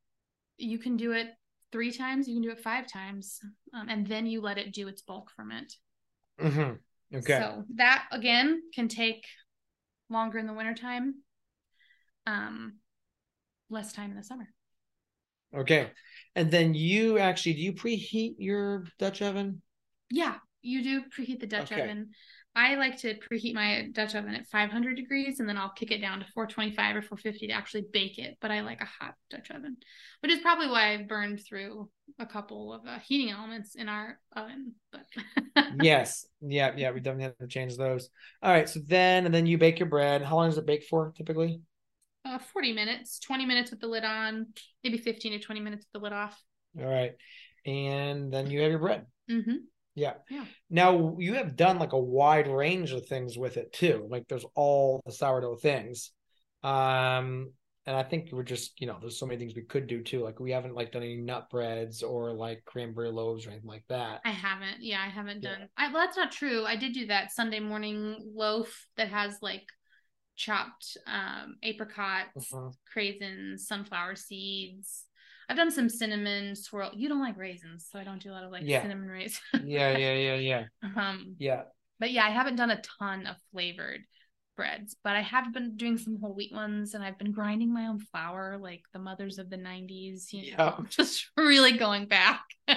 you 0.59 0.79
can 0.79 0.97
do 0.97 1.11
it 1.13 1.27
three 1.71 1.91
times, 1.91 2.27
you 2.27 2.35
can 2.35 2.43
do 2.43 2.51
it 2.51 2.59
five 2.59 2.87
times, 2.87 3.39
um, 3.73 3.89
and 3.89 4.05
then 4.07 4.25
you 4.25 4.41
let 4.41 4.57
it 4.57 4.73
do 4.73 4.87
its 4.87 5.01
bulk 5.01 5.31
ferment. 5.35 5.75
Mhm. 6.39 6.79
Okay. 7.13 7.39
So 7.39 7.65
that 7.75 8.07
again 8.11 8.61
can 8.73 8.87
take 8.87 9.25
longer 10.09 10.37
in 10.37 10.47
the 10.47 10.53
wintertime, 10.53 11.15
um, 12.25 12.79
less 13.69 13.93
time 13.93 14.11
in 14.11 14.17
the 14.17 14.23
summer. 14.23 14.47
Okay. 15.53 15.91
And 16.35 16.51
then 16.51 16.73
you 16.73 17.17
actually 17.17 17.53
do 17.53 17.61
you 17.61 17.73
preheat 17.73 18.35
your 18.37 18.85
Dutch 18.97 19.21
oven? 19.21 19.61
Yeah, 20.09 20.35
you 20.61 20.83
do 20.83 21.03
preheat 21.09 21.39
the 21.39 21.47
Dutch 21.47 21.71
Okay. 21.71 21.81
oven. 21.81 22.11
I 22.59 22.75
like 22.75 22.97
to 22.97 23.15
preheat 23.15 23.53
my 23.53 23.87
Dutch 23.93 24.15
oven 24.15 24.35
at 24.35 24.47
500 24.47 24.97
degrees 24.97 25.39
and 25.39 25.47
then 25.47 25.57
I'll 25.57 25.69
kick 25.69 25.91
it 25.91 26.01
down 26.01 26.19
to 26.19 26.25
425 26.33 26.97
or 26.97 27.01
450 27.01 27.47
to 27.47 27.53
actually 27.53 27.85
bake 27.93 28.17
it. 28.17 28.37
But 28.41 28.51
I 28.51 28.61
like 28.61 28.81
a 28.81 28.85
hot 28.85 29.15
Dutch 29.29 29.49
oven, 29.51 29.77
which 30.19 30.31
is 30.31 30.39
probably 30.41 30.67
why 30.67 30.93
I've 30.93 31.07
burned 31.07 31.41
through 31.47 31.89
a 32.19 32.25
couple 32.25 32.73
of 32.73 32.85
uh, 32.85 32.99
heating 32.99 33.29
elements 33.29 33.75
in 33.75 33.87
our 33.87 34.19
oven. 34.35 34.73
But 34.91 35.05
yes. 35.81 36.25
Yeah, 36.41 36.73
yeah, 36.75 36.91
we 36.91 36.99
definitely 36.99 37.23
have 37.23 37.37
to 37.37 37.47
change 37.47 37.77
those. 37.77 38.09
All 38.43 38.51
right. 38.51 38.67
So 38.67 38.81
then 38.85 39.25
and 39.25 39.33
then 39.33 39.45
you 39.45 39.57
bake 39.57 39.79
your 39.79 39.89
bread. 39.89 40.21
How 40.21 40.35
long 40.35 40.49
does 40.49 40.57
it 40.57 40.65
bake 40.65 40.83
for 40.83 41.13
typically? 41.15 41.61
uh, 42.25 42.39
40 42.39 42.73
minutes, 42.73 43.19
20 43.19 43.45
minutes 43.45 43.71
with 43.71 43.79
the 43.79 43.87
lid 43.87 44.03
on, 44.03 44.47
maybe 44.83 44.97
15 44.97 45.33
to 45.33 45.39
20 45.39 45.61
minutes 45.61 45.85
with 45.85 46.01
the 46.01 46.03
lid 46.03 46.13
off. 46.13 46.37
All 46.79 46.85
right. 46.85 47.13
And 47.65 48.31
then 48.31 48.49
you 48.49 48.61
have 48.61 48.71
your 48.71 48.79
bread. 48.79 49.05
Mm-hmm. 49.29 49.55
Yeah. 49.99 50.13
Yeah. 50.29 50.45
Now 50.69 51.15
you 51.19 51.33
have 51.35 51.55
done 51.55 51.77
like 51.79 51.93
a 51.93 51.99
wide 51.99 52.47
range 52.47 52.91
of 52.91 53.05
things 53.05 53.37
with 53.37 53.57
it 53.57 53.73
too. 53.73 54.07
Like 54.09 54.27
there's 54.27 54.45
all 54.55 55.01
the 55.05 55.11
sourdough 55.11 55.57
things. 55.57 56.11
Um 56.63 57.51
and 57.85 57.97
I 57.97 58.03
think 58.03 58.29
we're 58.31 58.43
just, 58.43 58.79
you 58.79 58.85
know, 58.85 58.97
there's 59.01 59.17
so 59.17 59.25
many 59.25 59.39
things 59.39 59.55
we 59.55 59.63
could 59.63 59.87
do 59.87 60.03
too. 60.03 60.23
Like 60.23 60.39
we 60.39 60.51
haven't 60.51 60.75
like 60.75 60.91
done 60.91 61.01
any 61.01 61.17
nut 61.17 61.49
breads 61.49 62.03
or 62.03 62.31
like 62.33 62.63
cranberry 62.65 63.09
loaves 63.09 63.47
or 63.47 63.49
anything 63.49 63.67
like 63.69 63.85
that. 63.89 64.21
I 64.23 64.29
haven't. 64.29 64.81
Yeah, 64.81 65.01
I 65.03 65.09
haven't 65.09 65.41
Yeah. 65.43 65.57
done. 65.57 65.69
I, 65.75 65.91
well, 65.91 66.03
that's 66.05 66.17
not 66.17 66.31
true. 66.31 66.65
I 66.65 66.75
did 66.75 66.93
do 66.93 67.07
that 67.07 67.31
Sunday 67.31 67.59
morning 67.59 68.31
loaf 68.35 68.85
that 68.97 69.07
has 69.09 69.37
like 69.41 69.65
chopped 70.35 70.97
um, 71.07 71.55
apricots, 71.63 72.51
Mhm. 72.51 72.73
craisins, 72.95 73.59
sunflower 73.61 74.15
seeds. 74.15 75.05
I've 75.49 75.57
done 75.57 75.71
some 75.71 75.89
cinnamon 75.89 76.55
swirl. 76.55 76.91
You 76.95 77.09
don't 77.09 77.19
like 77.21 77.37
raisins, 77.37 77.87
so 77.91 77.99
I 77.99 78.03
don't 78.03 78.21
do 78.21 78.29
a 78.31 78.33
lot 78.33 78.43
of 78.43 78.51
like 78.51 78.63
Yeah. 78.65 78.81
cinnamon 78.83 79.09
raisins. 79.09 79.41
Yeah, 79.65 79.97
yeah, 79.97 80.13
yeah, 80.13 80.35
yeah. 80.35 80.63
um, 80.95 81.35
Yeah. 81.39 81.63
but 81.99 82.11
yeah, 82.11 82.25
I 82.25 82.29
haven't 82.29 82.55
done 82.55 82.71
a 82.71 82.81
ton 82.99 83.25
of 83.25 83.35
flavored 83.51 84.01
breads, 84.55 84.95
but 85.03 85.15
I 85.15 85.21
have 85.21 85.53
been 85.53 85.75
doing 85.77 85.97
some 85.97 86.19
whole 86.21 86.33
wheat 86.35 86.53
ones, 86.53 86.93
and 86.93 87.03
I've 87.03 87.17
been 87.17 87.31
grinding 87.31 87.73
my 87.73 87.87
own 87.87 87.99
flour, 87.99 88.57
like 88.61 88.83
the 88.93 88.99
mothers 88.99 89.39
of 89.39 89.49
the 89.49 89.57
'90s. 89.57 90.31
You 90.31 90.51
know, 90.55 90.75
Yeah. 90.77 90.85
just 90.89 91.29
really 91.35 91.73
going 91.73 92.07
back. 92.07 92.43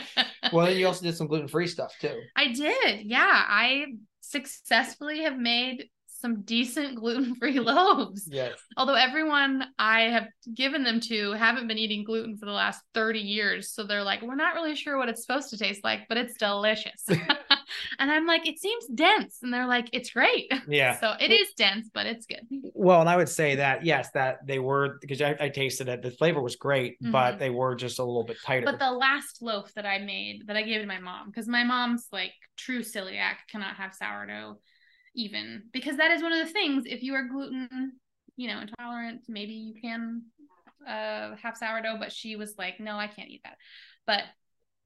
Well, 0.53 0.67
then 0.67 0.77
you 0.77 0.87
also 0.87 1.03
did 1.05 1.17
some 1.17 1.29
gluten 1.29 1.49
free 1.49 1.67
stuff 1.67 1.95
too. 2.01 2.21
I 2.37 2.49
did. 2.49 3.07
Yeah. 3.07 3.25
I 3.49 3.87
successfully 4.21 5.23
have 5.23 5.39
made 5.39 5.89
some 6.23 6.41
decent 6.43 6.95
gluten 7.01 7.35
free 7.35 7.61
loaves. 7.61 8.27
Yes. 8.31 8.55
Although 8.79 8.95
everyone 8.95 9.65
I 9.79 10.03
have 10.03 10.29
given 10.55 10.85
them 10.85 11.01
to 11.01 11.33
haven't 11.33 11.69
been 11.69 11.77
eating 11.77 12.05
gluten 12.05 12.39
for 12.39 12.47
the 12.47 12.53
last 12.53 12.81
30 12.95 13.19
years. 13.19 13.73
So 13.75 13.85
they're 13.85 14.03
like, 14.03 14.23
we're 14.23 14.35
not 14.37 14.55
really 14.55 14.75
sure 14.75 14.97
what 14.97 15.11
it's 15.11 15.27
supposed 15.27 15.51
to 15.51 15.59
taste 15.59 15.85
like, 15.85 16.09
but 16.09 16.17
it's 16.17 16.39
delicious. 16.39 17.05
and 17.99 18.11
I'm 18.11 18.27
like, 18.27 18.47
it 18.49 18.59
seems 18.59 18.87
dense. 18.87 19.41
And 19.43 19.53
they're 19.53 19.67
like, 19.67 19.89
it's 19.93 20.11
great. 20.11 20.51
Yeah. 20.67 20.99
So 20.99 21.13
it 21.21 21.31
is 21.31 21.49
dense, 21.57 21.91
but 21.93 22.07
it's 22.07 22.25
good. 22.25 22.47
Well, 22.73 23.01
and 23.01 23.11
I 23.11 23.17
would 23.17 23.29
say 23.29 23.57
that 23.57 23.85
yes, 23.85 24.11
that 24.15 24.47
they 24.47 24.59
were 24.59 24.99
because 25.01 25.21
I, 25.21 25.37
I 25.39 25.49
tasted 25.49 25.89
it. 25.89 26.03
The 26.03 26.11
flavor 26.13 26.41
was 26.41 26.57
great, 26.57 26.97
but 27.01 27.35
Mhm. 27.35 27.39
they 27.39 27.51
were 27.51 27.75
just 27.75 27.99
a 27.99 28.05
little 28.05 28.25
bit 28.25 28.37
tighter. 28.45 28.65
But 28.65 28.79
the 28.79 28.91
last 28.93 29.43
loaf 29.43 29.73
that 29.75 29.85
I 29.85 29.99
made 29.99 30.47
that 30.47 30.57
I 30.57 30.63
gave 30.63 30.81
to 30.81 30.87
my 30.87 31.01
mom, 31.01 31.27
because 31.27 31.49
my 31.49 31.65
mom's 31.65 32.07
like 32.13 32.33
true 32.57 32.81
celiac, 32.81 33.37
cannot 33.51 33.77
have 33.77 33.95
sourdough 33.95 34.59
even 35.15 35.65
because 35.73 35.97
that 35.99 36.11
is 36.11 36.23
one 36.23 36.33
of 36.33 36.47
the 36.47 36.53
things. 36.53 36.85
If 36.87 37.03
you 37.03 37.15
are 37.15 37.25
gluten, 37.29 37.93
you 38.37 38.49
know, 38.49 38.61
intolerant, 38.61 39.23
maybe 39.29 39.53
you 39.53 39.75
can 39.81 40.23
uh 40.87 41.37
have 41.37 41.57
sourdough, 41.57 41.99
but 41.99 42.13
she 42.13 42.37
was 42.37 42.55
like, 42.59 42.81
no, 42.81 42.97
I 42.97 43.07
can't 43.07 43.29
eat 43.29 43.43
that. 43.45 43.57
But 44.07 44.23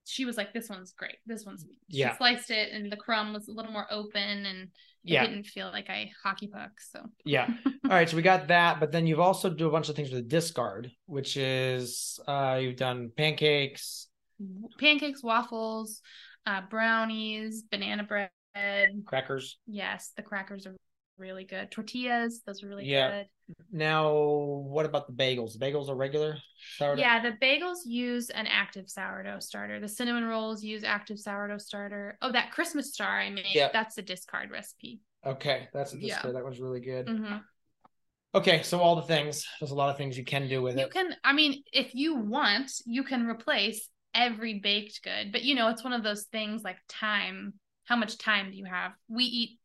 she 0.04 0.24
was 0.24 0.36
like, 0.36 0.52
this 0.52 0.68
one's 0.68 0.92
great. 0.92 1.16
This 1.26 1.44
one's 1.44 1.64
she 1.90 1.98
Yeah. 1.98 2.16
sliced 2.16 2.50
it 2.50 2.72
and 2.72 2.90
the 2.90 2.96
crumb 2.96 3.32
was 3.32 3.48
a 3.48 3.52
little 3.52 3.72
more 3.72 3.86
open 3.90 4.46
and 4.46 4.62
it 4.62 4.70
Yeah. 5.04 5.26
didn't 5.26 5.44
feel 5.46 5.68
like 5.68 5.88
I 5.90 6.10
hockey 6.22 6.48
puck. 6.48 6.72
So 6.80 7.00
Yeah. 7.24 7.46
All 7.66 7.90
right. 7.90 8.08
So 8.08 8.16
we 8.16 8.22
got 8.22 8.48
that, 8.48 8.78
but 8.80 8.92
then 8.92 9.06
you've 9.06 9.20
also 9.20 9.48
do 9.50 9.66
a 9.68 9.70
bunch 9.70 9.88
of 9.88 9.96
things 9.96 10.10
with 10.10 10.22
the 10.22 10.28
discard, 10.28 10.90
which 11.06 11.36
is 11.36 12.18
uh 12.26 12.58
you've 12.60 12.76
done 12.76 13.10
pancakes. 13.16 14.08
pancakes, 14.78 15.22
waffles, 15.22 16.02
uh, 16.46 16.60
brownies, 16.68 17.62
banana 17.62 18.02
bread. 18.04 18.30
Crackers. 19.04 19.58
Yes, 19.66 20.12
the 20.16 20.22
crackers 20.22 20.66
are 20.66 20.74
really 21.18 21.44
good. 21.44 21.70
Tortillas, 21.70 22.42
those 22.46 22.62
are 22.62 22.68
really 22.68 22.86
Yeah. 22.86 23.10
good. 23.10 23.26
Now, 23.70 24.12
what 24.12 24.86
about 24.86 25.06
the 25.06 25.12
bagels? 25.12 25.56
Bagels 25.56 25.88
are 25.88 25.94
regular 25.94 26.38
sourdough. 26.78 27.00
Yeah, 27.00 27.22
the 27.22 27.36
bagels 27.40 27.78
use 27.84 28.30
an 28.30 28.46
active 28.46 28.88
sourdough 28.90 29.38
starter. 29.40 29.80
The 29.80 29.88
cinnamon 29.88 30.24
rolls 30.24 30.62
use 30.62 30.84
active 30.84 31.18
sourdough 31.18 31.58
starter. 31.58 32.18
Oh, 32.22 32.32
that 32.32 32.50
Christmas 32.52 32.92
star 32.92 33.20
I 33.20 33.30
made, 33.30 33.46
Yeah. 33.54 33.70
that's 33.72 33.98
a 33.98 34.02
discard 34.02 34.50
recipe. 34.50 35.00
Okay, 35.24 35.68
that's 35.72 35.94
a 35.94 35.98
Yeah. 35.98 36.22
That 36.22 36.44
was 36.44 36.60
really 36.60 36.80
good. 36.80 37.08
hmm 37.08 37.36
Okay, 38.34 38.62
so 38.62 38.80
all 38.80 38.96
the 38.96 39.02
things. 39.02 39.46
There's 39.60 39.70
a 39.70 39.74
lot 39.76 39.88
of 39.88 39.96
things 39.96 40.18
you 40.18 40.24
can 40.24 40.46
do 40.46 40.60
with 40.60 40.76
You 40.76 40.82
it. 40.82 40.94
You 40.94 41.02
can, 41.02 41.16
I 41.24 41.32
mean, 41.32 41.62
if 41.72 41.94
you 41.94 42.16
want, 42.16 42.70
you 42.84 43.02
can 43.02 43.26
replace 43.26 43.88
every 44.12 44.58
baked 44.58 45.02
good, 45.02 45.32
but 45.32 45.42
you 45.42 45.54
know, 45.54 45.68
it's 45.68 45.82
one 45.82 45.94
of 45.94 46.02
those 46.02 46.24
things 46.24 46.62
like 46.62 46.76
time. 46.88 47.54
How 47.86 47.96
much 47.96 48.18
time 48.18 48.50
do 48.50 48.56
you 48.56 48.64
have? 48.64 48.92
We 49.08 49.24
eat 49.24 49.58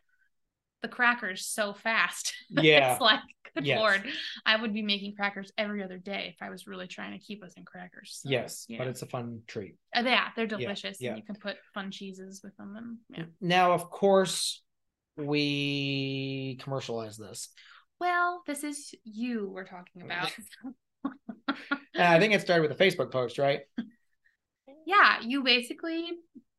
the 0.82 0.88
crackers 0.88 1.46
so 1.46 1.74
fast. 1.74 2.34
Yeah. 2.50 2.94
it's 2.94 3.02
like, 3.02 3.20
good 3.56 3.66
Yes. 3.66 3.80
lord, 3.80 4.04
I 4.46 4.60
would 4.60 4.74
be 4.74 4.82
making 4.82 5.16
crackers 5.16 5.52
every 5.58 5.84
other 5.84 5.98
day 5.98 6.34
if 6.36 6.46
I 6.46 6.50
was 6.50 6.68
really 6.68 6.88
trying 6.88 7.18
to 7.18 7.20
keep 7.20 7.44
us 7.44 7.54
in 7.56 7.66
crackers. 7.66 8.20
So, 8.22 8.30
yes, 8.30 8.66
but 8.78 8.88
it's 8.88 9.02
a 9.02 9.06
fun 9.06 9.42
treat. 9.48 9.76
Uh, 9.96 10.04
yeah, 10.06 10.30
they're 10.36 10.48
delicious, 10.48 10.98
yeah. 11.00 11.10
and 11.10 11.18
you 11.18 11.24
can 11.24 11.36
put 11.36 11.58
fun 11.74 11.92
cheeses 11.92 12.42
with 12.44 12.56
them. 12.58 12.76
And 12.78 12.98
yeah. 13.18 13.24
Now, 13.40 13.72
of 13.72 13.90
course, 13.90 14.62
we 15.18 16.58
commercialize 16.62 17.18
this. 17.18 17.50
Well, 18.00 18.42
this 18.48 18.64
is 18.64 18.94
you 19.04 19.50
we're 19.54 19.66
talking 19.66 20.02
about. 20.04 20.32
I 21.96 22.20
think 22.20 22.34
it 22.34 22.42
started 22.42 22.68
with 22.68 22.80
a 22.80 22.84
Facebook 22.84 23.12
post, 23.12 23.38
right? 23.38 23.62
yeah, 24.86 25.22
you 25.22 25.44
basically 25.44 26.10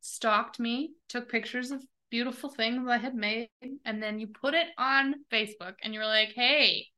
stalked 0.03 0.61
me, 0.61 0.91
took 1.09 1.31
pictures 1.31 1.71
of 1.71 1.83
beautiful 2.11 2.51
things 2.51 2.87
I 2.89 2.99
had 2.99 3.15
made, 3.15 3.49
and 3.87 4.03
then 4.03 4.19
you 4.19 4.27
put 4.27 4.53
it 4.53 4.67
on 4.77 5.15
Facebook, 5.33 5.75
and 5.83 5.95
you 5.95 6.01
were 6.01 6.07
like, 6.07 6.33
"Hey, 6.35 6.89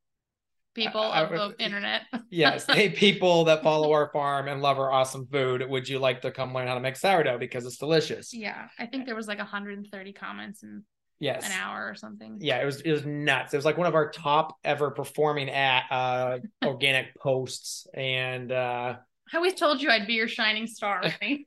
people 0.75 1.01
I- 1.01 1.23
of 1.23 1.31
the 1.31 1.55
internet, 1.65 2.03
Yes. 2.31 2.67
hey, 2.69 2.89
people 2.91 3.45
that 3.45 3.63
follow 3.63 3.93
our 3.93 4.11
farm 4.13 4.49
and 4.49 4.61
love 4.61 4.79
our 4.79 4.91
awesome 4.91 5.27
food, 5.31 5.65
would 5.69 5.89
you 5.89 6.01
like 6.01 6.23
to 6.23 6.33
come 6.33 6.53
learn 6.53 6.67
how 6.67 6.75
to 6.75 6.81
make 6.81 6.97
sourdough 6.97 7.39
because 7.39 7.65
it's 7.65 7.77
delicious? 7.79 8.35
yeah." 8.35 8.69
I 8.79 8.87
think 8.87 9.07
there 9.07 9.15
was 9.15 9.29
like 9.29 9.39
130 9.39 10.13
comments 10.13 10.63
in 10.65 10.83
Yes. 11.21 11.47
an 11.47 11.53
hour 11.53 11.89
or 11.89 11.95
something. 11.95 12.39
Yeah, 12.41 12.61
it 12.61 12.65
was 12.65 12.81
it 12.81 12.91
was 12.91 13.07
nuts. 13.07 13.55
It 13.55 13.57
was 13.57 13.65
like 13.65 13.79
one 13.79 13.87
of 13.87 13.95
our 13.95 14.11
top 14.11 14.57
ever 14.65 14.91
performing 14.91 15.49
at 15.49 15.85
uh 15.91 16.39
organic 16.65 17.15
posts 17.21 17.87
and 17.95 18.51
uh 18.51 18.97
I 19.33 19.37
always 19.37 19.55
told 19.55 19.81
you 19.81 19.91
I'd 19.91 20.07
be 20.09 20.15
your 20.15 20.29
shining 20.29 20.67
star. 20.67 21.03
Right? 21.23 21.47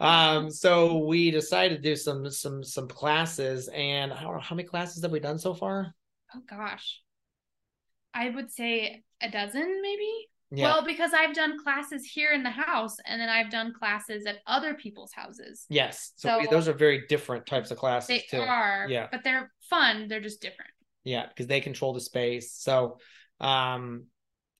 Um 0.00 0.50
so 0.50 0.98
we 1.06 1.30
decided 1.30 1.76
to 1.76 1.82
do 1.82 1.96
some 1.96 2.30
some 2.30 2.62
some 2.62 2.88
classes 2.88 3.68
and 3.74 4.12
I 4.12 4.22
don't 4.22 4.34
know 4.34 4.40
how 4.40 4.54
many 4.56 4.68
classes 4.68 5.02
have 5.02 5.10
we 5.10 5.20
done 5.20 5.38
so 5.38 5.54
far? 5.54 5.94
oh 6.34 6.40
gosh, 6.48 7.00
I 8.14 8.30
would 8.30 8.50
say 8.52 9.02
a 9.22 9.30
dozen, 9.30 9.80
maybe. 9.82 10.10
Yeah. 10.50 10.64
Well, 10.64 10.84
because 10.86 11.12
I've 11.12 11.34
done 11.34 11.58
classes 11.62 12.04
here 12.06 12.32
in 12.32 12.42
the 12.42 12.50
house, 12.50 12.96
and 13.06 13.20
then 13.20 13.28
I've 13.28 13.50
done 13.50 13.74
classes 13.78 14.24
at 14.26 14.38
other 14.46 14.72
people's 14.74 15.12
houses. 15.12 15.66
yes. 15.68 16.12
So, 16.16 16.40
so- 16.42 16.50
those 16.50 16.68
are 16.68 16.72
very 16.72 17.06
different 17.06 17.44
types 17.46 17.70
of 17.70 17.76
classes 17.78 18.08
They 18.08 18.24
too. 18.30 18.40
are, 18.42 18.86
Yeah. 18.88 19.08
but 19.12 19.24
they're 19.24 19.52
fun. 19.68 20.08
They're 20.08 20.20
just 20.20 20.40
different. 20.40 20.70
Yeah, 21.04 21.26
because 21.28 21.46
they 21.48 21.60
control 21.60 21.92
the 21.92 22.00
space. 22.00 22.52
So 22.52 22.98
um 23.40 24.04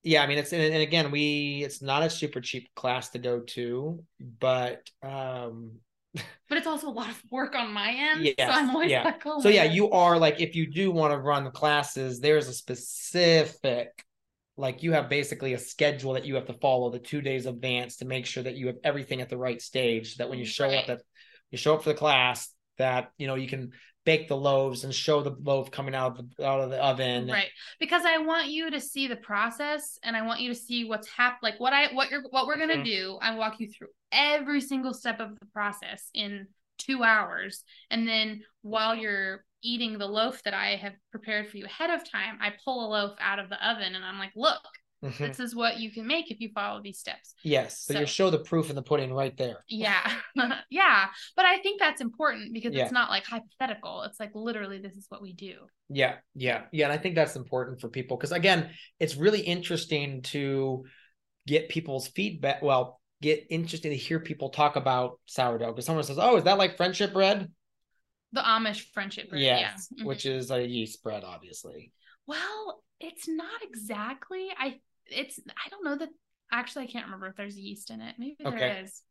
yeah, 0.03 0.23
I 0.23 0.27
mean 0.27 0.37
it's 0.37 0.53
and, 0.53 0.75
again 0.75 1.11
we 1.11 1.61
it's 1.63 1.81
not 1.81 2.03
a 2.03 2.09
super 2.09 2.41
cheap 2.41 2.69
class 2.75 3.09
to 3.09 3.19
go 3.19 3.41
to, 3.41 4.03
but 4.39 4.89
um 5.03 5.73
But 6.49 6.57
it's 6.57 6.65
also 6.67 6.89
a 6.89 6.91
lot 6.91 7.09
of 7.09 7.21
work 7.29 7.53
on 7.53 7.71
my 7.71 7.91
end. 7.91 8.25
Yes, 8.25 8.35
so 8.39 8.45
I'm 8.45 8.71
always 8.71 8.89
yeah. 8.89 9.03
like, 9.03 9.21
oh 9.25 9.41
so 9.41 9.49
yeah 9.49 9.67
God. 9.67 9.75
you 9.75 9.91
are 9.91 10.17
like 10.17 10.39
if 10.41 10.55
you 10.55 10.71
do 10.71 10.91
want 10.91 11.13
to 11.13 11.17
run 11.17 11.43
the 11.43 11.51
classes 11.51 12.19
there's 12.19 12.47
a 12.47 12.53
specific 12.53 14.03
like 14.57 14.83
you 14.83 14.91
have 14.91 15.07
basically 15.09 15.53
a 15.53 15.57
schedule 15.57 16.13
that 16.13 16.25
you 16.25 16.35
have 16.35 16.45
to 16.45 16.53
follow 16.53 16.89
the 16.89 16.99
two 16.99 17.21
days 17.21 17.45
advance 17.45 17.97
to 17.97 18.05
make 18.05 18.25
sure 18.25 18.43
that 18.43 18.55
you 18.55 18.67
have 18.67 18.75
everything 18.83 19.21
at 19.21 19.29
the 19.29 19.37
right 19.37 19.61
stage 19.61 20.15
so 20.15 20.23
that 20.23 20.29
when 20.29 20.39
you 20.39 20.45
show 20.45 20.65
up 20.65 20.71
Right. 20.71 20.87
that 20.87 21.01
you 21.51 21.57
show 21.57 21.75
up 21.75 21.83
for 21.83 21.89
the 21.89 21.95
class 21.95 22.49
that 22.77 23.11
you 23.17 23.27
know 23.27 23.35
you 23.35 23.47
can 23.47 23.71
bake 24.09 24.27
the 24.27 24.35
loaves 24.35 24.83
and 24.85 24.93
show 24.95 25.21
the 25.21 25.35
loaf 25.43 25.69
coming 25.69 25.93
out 25.93 26.17
of 26.17 26.35
the 26.35 26.43
out 26.43 26.59
of 26.61 26.71
the 26.71 26.83
oven 26.83 27.27
right 27.27 27.49
because 27.79 28.01
i 28.05 28.17
want 28.17 28.47
you 28.47 28.71
to 28.71 28.79
see 28.81 29.07
the 29.07 29.15
process 29.15 29.99
and 30.03 30.17
i 30.17 30.21
want 30.23 30.39
you 30.41 30.49
to 30.49 30.59
see 30.59 30.83
what's 30.83 31.07
hap 31.07 31.37
like 31.43 31.59
what 31.59 31.73
i 31.73 31.93
what 31.93 32.09
you're 32.09 32.23
what 32.31 32.47
we're 32.47 32.57
gonna 32.57 32.73
Mhm. 32.77 32.85
do 32.85 33.19
i 33.21 33.35
walk 33.35 33.59
you 33.59 33.67
through 33.69 33.89
every 34.11 34.61
single 34.61 34.95
step 34.95 35.19
of 35.19 35.37
the 35.39 35.45
process 35.47 36.09
in 36.15 36.47
two 36.79 37.03
hours 37.03 37.63
and 37.91 38.07
then 38.07 38.41
while 38.63 38.95
you're 38.95 39.45
eating 39.61 39.99
the 39.99 40.07
loaf 40.07 40.41
that 40.41 40.55
i 40.55 40.75
have 40.75 40.93
prepared 41.11 41.47
for 41.47 41.57
you 41.57 41.65
ahead 41.65 41.91
of 41.91 42.09
time 42.09 42.39
i 42.41 42.51
pull 42.65 42.87
a 42.87 42.89
loaf 42.89 43.15
out 43.19 43.37
of 43.37 43.47
the 43.49 43.69
oven 43.69 43.93
and 43.93 44.03
i'm 44.03 44.17
like 44.17 44.31
look 44.35 44.61
Mhm. 45.03 45.17
this 45.27 45.39
is 45.39 45.55
what 45.55 45.79
you 45.79 45.91
can 45.91 46.05
make 46.05 46.29
if 46.29 46.41
you 46.41 46.49
follow 46.53 46.81
these 46.81 46.99
steps 46.99 47.33
yes 47.43 47.85
so, 47.85 47.97
you 47.97 48.05
show 48.05 48.29
the 48.29 48.39
proof 48.39 48.69
in 48.69 48.75
the 48.75 48.81
pudding 48.81 49.13
right 49.13 49.37
there 49.37 49.63
yeah 49.69 50.11
yeah 50.69 51.07
but 51.37 51.45
i 51.45 51.57
think 51.59 51.79
that's 51.79 52.01
important 52.01 52.53
because 52.53 52.73
Yeah. 52.73 52.83
it's 52.83 52.91
not 52.91 53.09
like 53.09 53.23
hypothetical 53.25 54.01
it's 54.03 54.19
like 54.19 54.31
literally 54.33 54.79
this 54.79 54.95
is 54.97 55.05
what 55.09 55.21
we 55.21 55.33
do 55.33 55.55
Yeah, 55.91 56.17
yeah, 56.35 56.63
yeah. 56.71 56.85
And 56.85 56.93
I 56.93 56.97
think 57.01 57.15
that's 57.15 57.35
important 57.35 57.81
for 57.81 57.89
people 57.89 58.15
because 58.15 58.31
again, 58.31 58.69
it's 58.99 59.15
really 59.15 59.41
interesting 59.41 60.21
to 60.33 60.83
get 61.47 61.69
people's 61.69 62.07
feedback. 62.09 62.61
Well, 62.61 63.01
get 63.21 63.47
interesting 63.49 63.91
to 63.91 63.97
hear 63.97 64.19
people 64.19 64.49
talk 64.49 64.75
about 64.75 65.19
sourdough 65.25 65.71
because 65.71 65.85
someone 65.85 66.03
says, 66.03 66.19
"Oh, 66.19 66.37
is 66.37 66.43
that 66.43 66.59
like 66.59 66.77
friendship 66.77 67.11
bread?" 67.13 67.49
the 68.31 68.41
amish 68.41 68.85
friendship 68.93 69.29
bread, 69.29 69.41
yes, 69.41 69.87
yeah 69.89 70.03
Mhm. 70.03 70.07
which 70.07 70.25
is 70.25 70.51
a 70.51 70.61
yeast 70.65 71.01
bread, 71.01 71.23
obviously. 71.23 71.91
Well, 72.27 72.83
it's 72.99 73.27
not 73.27 73.63
exactly. 73.63 74.49
I 74.55 74.79
it's 75.11 75.39
I 75.65 75.69
don't 75.69 75.83
know 75.83 75.97
that 75.97 76.09
actually 76.51 76.85
I 76.85 76.87
can't 76.87 77.05
remember 77.05 77.27
if 77.27 77.35
there's 77.35 77.57
yeast 77.57 77.89
in 77.91 78.01
it. 78.01 78.15
Maybe 78.17 78.35
there 78.39 78.53
Okay. 78.53 78.79
is. 78.83 79.01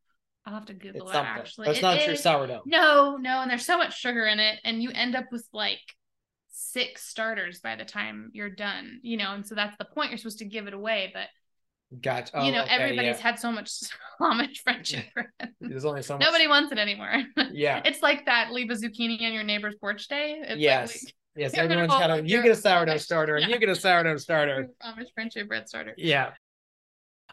I'll 0.47 0.55
have 0.55 0.67
to 0.67 0.75
Google 0.75 1.03
It's 1.03 1.11
it 1.11 1.15
something. 1.15 1.33
actually. 1.41 1.69
It's 1.69 1.79
It 1.79 1.83
not 1.83 2.01
true 2.01 2.17
sourdough. 2.17 2.63
No, 2.65 3.17
no, 3.17 3.41
and 3.43 3.51
there's 3.51 3.67
so 3.67 3.77
much 3.77 3.99
sugar 3.99 4.27
in 4.27 4.41
it, 4.41 4.59
and 4.65 4.83
you 4.83 4.91
end 4.95 5.15
up 5.15 5.27
with 5.31 5.47
like 5.53 5.81
six 6.51 7.05
starters 7.07 7.61
by 7.61 7.77
the 7.77 7.85
time 7.85 8.31
you're 8.33 8.51
done. 8.51 9.01
You 9.03 9.17
know, 9.19 9.33
and 9.35 9.47
so 9.47 9.55
that's 9.55 9.77
the 9.79 9.85
point. 9.85 10.11
You're 10.11 10.19
supposed 10.19 10.39
to 10.39 10.45
give 10.47 10.67
it 10.67 10.75
away, 10.75 11.11
but 11.13 11.27
Gotcha. 12.01 12.33
you 12.45 12.51
Oh, 12.51 12.51
know, 12.51 12.63
okay, 12.65 12.75
everybody's 12.75 13.17
yeah. 13.17 13.23
had 13.23 13.39
so 13.39 13.51
much 13.53 13.71
Amish 14.21 14.59
friendship 14.59 15.05
bread. 15.15 15.29
There's 15.61 15.85
only 15.85 16.03
so 16.03 16.15
much. 16.15 16.25
Nobody 16.25 16.47
wants 16.47 16.73
it 16.73 16.79
anymore. 16.79 17.13
Yeah. 17.53 17.83
it's 17.85 18.03
like 18.03 18.27
that 18.27 18.53
leave 18.53 18.71
a 18.71 18.75
zucchini 18.75 19.23
on 19.27 19.33
your 19.33 19.43
neighbor's 19.45 19.75
porch 19.81 20.09
day. 20.09 20.39
It's 20.41 20.51
like 20.51 20.61
yes. 20.61 21.05
we- 21.05 21.13
yes. 21.39 21.53
Get 21.53 21.63
rid 21.63 21.67
of 21.67 21.73
Everyone's 21.73 21.93
all 21.93 22.01
got 22.01 22.19
a. 22.19 22.29
You 22.29 22.43
get 22.43 22.53
a 22.53 22.57
sourdough 22.57 22.95
Amish- 22.95 23.01
starter, 23.01 23.37
and 23.37 23.49
yeah. 23.49 23.55
you 23.55 23.61
get 23.61 23.69
a 23.69 23.77
sourdough 23.77 24.17
starter. 24.19 24.69
Amish 24.85 25.13
friendship 25.15 25.49
bread 25.49 25.69
starter. 25.69 25.95
Yeah. 25.97 26.31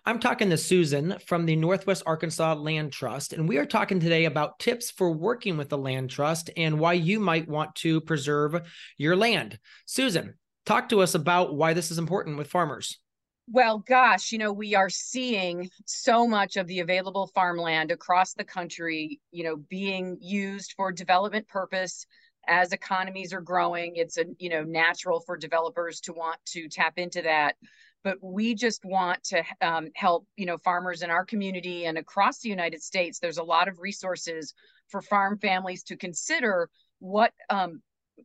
I'm 0.08 0.20
talking 0.20 0.52
to 0.52 0.58
Susan 0.58 1.16
from 1.26 1.48
the 1.48 1.56
Northwest 1.56 2.04
Arkansas 2.06 2.54
Land 2.54 2.94
Trust, 2.94 3.34
and 3.34 3.50
we 3.50 3.58
are 3.58 3.66
talking 3.66 4.00
today 4.00 4.26
about 4.26 4.60
tips 4.60 4.92
for 4.92 5.10
working 5.10 5.58
with 5.58 5.70
the 5.70 5.80
land 5.80 6.12
trust 6.12 6.52
and 6.56 6.80
why 6.80 6.94
you 6.94 7.20
might 7.20 7.50
want 7.50 7.74
to 7.78 8.02
preserve 8.02 8.56
your 8.98 9.16
land. 9.16 9.58
Susan, 9.88 10.36
talk 10.68 10.90
to 10.90 11.02
us 11.02 11.16
about 11.16 11.56
why 11.56 11.74
this 11.74 11.90
is 11.90 11.98
important 11.98 12.38
with 12.38 12.52
farmers. 12.52 13.00
Well, 13.48 13.80
gosh, 13.80 14.32
you 14.32 14.38
know, 14.38 14.54
we 14.54 14.76
are 14.76 14.90
seeing 14.90 15.70
so 15.86 16.28
much 16.28 16.56
of 16.56 16.68
the 16.68 16.82
available 16.82 17.32
farmland 17.34 17.92
across 17.92 18.34
the 18.34 18.44
country, 18.44 19.20
you 19.32 19.44
know, 19.44 19.56
being 19.56 20.18
used 20.20 20.74
for 20.78 20.92
development 20.92 21.48
purpose 21.48 22.06
as 22.48 22.74
economies 22.74 23.34
are 23.34 23.42
growing. 23.42 23.96
It's 23.96 24.18
a, 24.18 24.26
you 24.38 24.50
know, 24.50 24.64
natural 24.64 25.20
for 25.20 25.38
developers 25.38 26.00
to 26.02 26.14
want 26.14 26.40
to 26.48 26.68
tap 26.68 26.98
into 26.98 27.22
that. 27.22 27.56
But 28.04 28.18
we 28.22 28.54
just 28.54 28.86
want 28.86 29.24
to 29.26 29.44
um, 29.62 29.90
help, 29.96 30.28
you 30.36 30.46
know, 30.46 30.58
farmers 30.60 31.02
in 31.02 31.10
our 31.10 31.26
community 31.26 31.86
and 31.86 31.98
across 31.98 32.40
the 32.40 32.50
United 32.50 32.84
States. 32.84 33.20
There's 33.20 33.40
a 33.40 33.44
lot 33.44 33.68
of 33.68 33.80
resources 33.80 34.54
for 34.90 35.02
farm 35.02 35.40
families 35.40 35.84
to 35.84 35.98
consider 35.98 36.70
what 37.00 37.34
um, 37.50 37.82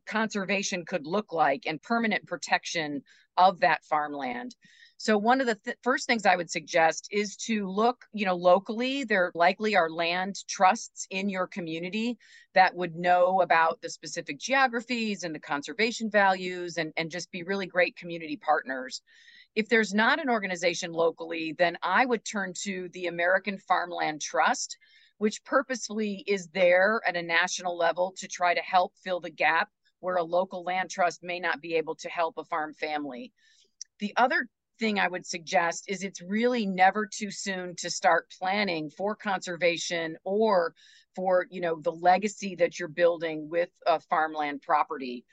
conservation 0.07 0.85
could 0.85 1.07
look 1.07 1.33
like 1.33 1.65
and 1.67 1.83
permanent 1.83 2.27
protection 2.27 3.03
of 3.37 3.61
that 3.61 3.85
farmland. 3.85 4.55
So 5.01 5.17
one 5.17 5.41
of 5.41 5.47
the 5.47 5.55
th- 5.55 5.79
first 5.83 6.07
things 6.07 6.27
I 6.27 6.37
would 6.37 6.51
suggest 6.51 7.09
is 7.11 7.35
to 7.47 7.67
look, 7.67 8.05
you 8.13 8.27
know, 8.27 8.37
locally. 8.37 9.03
There 9.03 9.33
likely 9.35 9.75
are 9.75 9.89
land 9.89 10.47
trusts 10.47 11.07
in 11.09 11.31
your 11.31 11.47
community 11.47 12.19
that 12.53 12.75
would 12.75 12.95
know 12.95 13.41
about 13.41 13.81
the 13.81 13.89
specific 13.89 14.39
geographies 14.39 15.25
and 15.25 15.35
the 15.35 15.41
conservation 15.41 16.11
values 16.11 16.77
and, 16.77 16.93
and 16.99 17.11
just 17.11 17.31
be 17.31 17.45
really 17.45 17.67
great 17.67 17.97
community 17.97 18.37
partners. 18.37 19.01
If 19.55 19.71
there's 19.71 19.95
not 19.95 20.21
an 20.21 20.29
organization 20.29 20.93
locally, 20.93 21.55
then 21.57 21.79
I 21.83 22.05
would 22.05 22.27
turn 22.27 22.53
to 22.65 22.91
the 22.93 23.07
American 23.07 23.57
Farmland 23.57 24.21
Trust, 24.21 24.77
which 25.17 25.43
purposefully 25.45 26.25
is 26.27 26.49
there 26.49 27.01
at 27.07 27.17
a 27.17 27.23
national 27.23 27.75
level 27.75 28.13
to 28.19 28.29
try 28.29 28.53
to 28.53 28.61
help 28.61 28.93
fill 29.03 29.21
the 29.21 29.31
gap 29.31 29.71
where 30.01 30.17
a 30.17 30.23
local 30.23 30.63
land 30.63 30.91
trust 30.91 31.23
may 31.23 31.41
not 31.41 31.63
be 31.63 31.77
able 31.77 31.95
to 31.95 32.11
help 32.11 32.37
a 32.37 32.45
farm 32.45 32.75
family. 32.75 33.33
The 33.99 34.13
other 34.19 34.47
thing 34.81 34.99
I 34.99 35.07
would 35.07 35.27
suggest 35.27 35.85
is 35.87 36.03
it's 36.03 36.23
really 36.23 36.67
never 36.67 37.07
too 37.07 37.31
soon 37.31 37.77
to 37.77 37.91
start 37.91 38.33
planning 38.37 38.91
for 38.91 39.15
conservation 39.15 40.17
or 40.25 40.75
for 41.15 41.47
you 41.51 41.61
know 41.61 41.79
the 41.81 41.93
legacy 41.93 42.57
that 42.57 42.79
you're 42.79 42.89
building 42.89 43.49
with 43.49 43.69
a 43.87 44.01
farmland 44.01 44.63
property. 44.63 45.25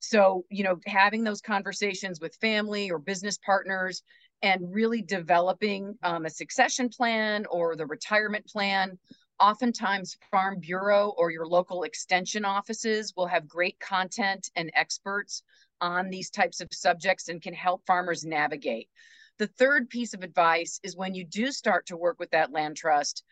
So, 0.00 0.44
you 0.50 0.64
know, 0.64 0.78
having 0.86 1.24
those 1.24 1.40
conversations 1.40 2.20
with 2.20 2.36
family 2.36 2.90
or 2.90 2.98
business 2.98 3.38
partners 3.38 4.02
and 4.42 4.74
really 4.74 5.00
developing 5.00 5.96
um, 6.02 6.26
a 6.26 6.30
succession 6.30 6.90
plan 6.90 7.46
or 7.50 7.74
the 7.74 7.86
retirement 7.86 8.46
plan. 8.46 8.98
Oftentimes, 9.40 10.16
Farm 10.30 10.60
Bureau 10.60 11.14
or 11.16 11.30
your 11.30 11.46
local 11.46 11.84
extension 11.84 12.44
offices 12.44 13.14
will 13.16 13.26
have 13.26 13.48
great 13.48 13.80
content 13.80 14.50
and 14.54 14.70
experts 14.74 15.42
on 15.84 16.08
these 16.08 16.30
types 16.30 16.60
of 16.60 16.68
subjects 16.72 17.28
and 17.28 17.42
can 17.42 17.54
help 17.54 17.84
farmers 17.86 18.24
navigate. 18.24 18.88
The 19.38 19.46
third 19.46 19.90
piece 19.90 20.14
of 20.14 20.22
advice 20.22 20.80
is 20.82 20.96
when 20.96 21.14
you 21.14 21.24
do 21.24 21.52
start 21.52 21.86
to 21.86 21.96
work 21.96 22.18
with 22.18 22.30
that 22.30 22.52
land 22.52 22.76
trust, 22.76 23.22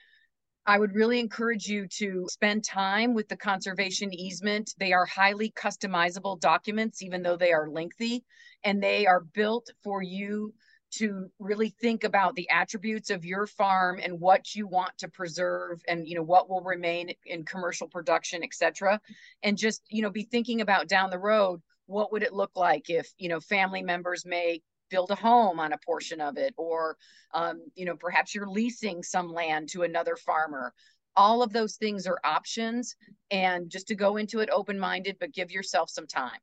I 0.66 0.78
would 0.78 0.94
really 0.94 1.18
encourage 1.18 1.66
you 1.66 1.88
to 1.98 2.26
spend 2.30 2.64
time 2.64 3.14
with 3.14 3.28
the 3.28 3.36
conservation 3.36 4.12
easement. 4.12 4.74
They 4.78 4.92
are 4.92 5.06
highly 5.06 5.50
customizable 5.50 6.38
documents, 6.38 7.02
even 7.02 7.22
though 7.22 7.36
they 7.36 7.52
are 7.52 7.68
lengthy, 7.68 8.24
and 8.62 8.82
they 8.82 9.06
are 9.06 9.20
built 9.20 9.70
for 9.82 10.02
you 10.02 10.52
to 10.92 11.30
really 11.38 11.70
think 11.80 12.04
about 12.04 12.34
the 12.34 12.48
attributes 12.50 13.10
of 13.10 13.24
your 13.24 13.46
farm 13.46 13.98
and 14.02 14.20
what 14.20 14.54
you 14.54 14.66
want 14.66 14.96
to 14.98 15.08
preserve 15.08 15.80
and 15.88 16.06
you 16.06 16.14
know 16.14 16.22
what 16.22 16.50
will 16.50 16.60
remain 16.60 17.10
in 17.24 17.44
commercial 17.44 17.88
production 17.88 18.42
et 18.44 18.52
cetera 18.52 19.00
and 19.42 19.56
just 19.56 19.82
you 19.88 20.02
know 20.02 20.10
be 20.10 20.24
thinking 20.24 20.60
about 20.60 20.88
down 20.88 21.08
the 21.08 21.18
road 21.18 21.62
what 21.86 22.12
would 22.12 22.22
it 22.22 22.32
look 22.32 22.52
like 22.54 22.88
if 22.90 23.10
you 23.18 23.28
know 23.28 23.40
family 23.40 23.82
members 23.82 24.24
may 24.24 24.60
build 24.90 25.10
a 25.10 25.14
home 25.14 25.58
on 25.58 25.72
a 25.72 25.78
portion 25.78 26.20
of 26.20 26.36
it 26.36 26.54
or 26.56 26.96
um, 27.34 27.62
you 27.74 27.84
know 27.84 27.96
perhaps 27.96 28.34
you're 28.34 28.48
leasing 28.48 29.02
some 29.02 29.32
land 29.32 29.68
to 29.68 29.82
another 29.82 30.16
farmer 30.16 30.72
all 31.16 31.42
of 31.42 31.52
those 31.52 31.76
things 31.76 32.06
are 32.06 32.18
options 32.24 32.96
and 33.30 33.70
just 33.70 33.88
to 33.88 33.94
go 33.94 34.16
into 34.16 34.40
it 34.40 34.50
open 34.50 34.78
minded 34.78 35.16
but 35.20 35.32
give 35.32 35.50
yourself 35.50 35.90
some 35.90 36.06
time 36.06 36.38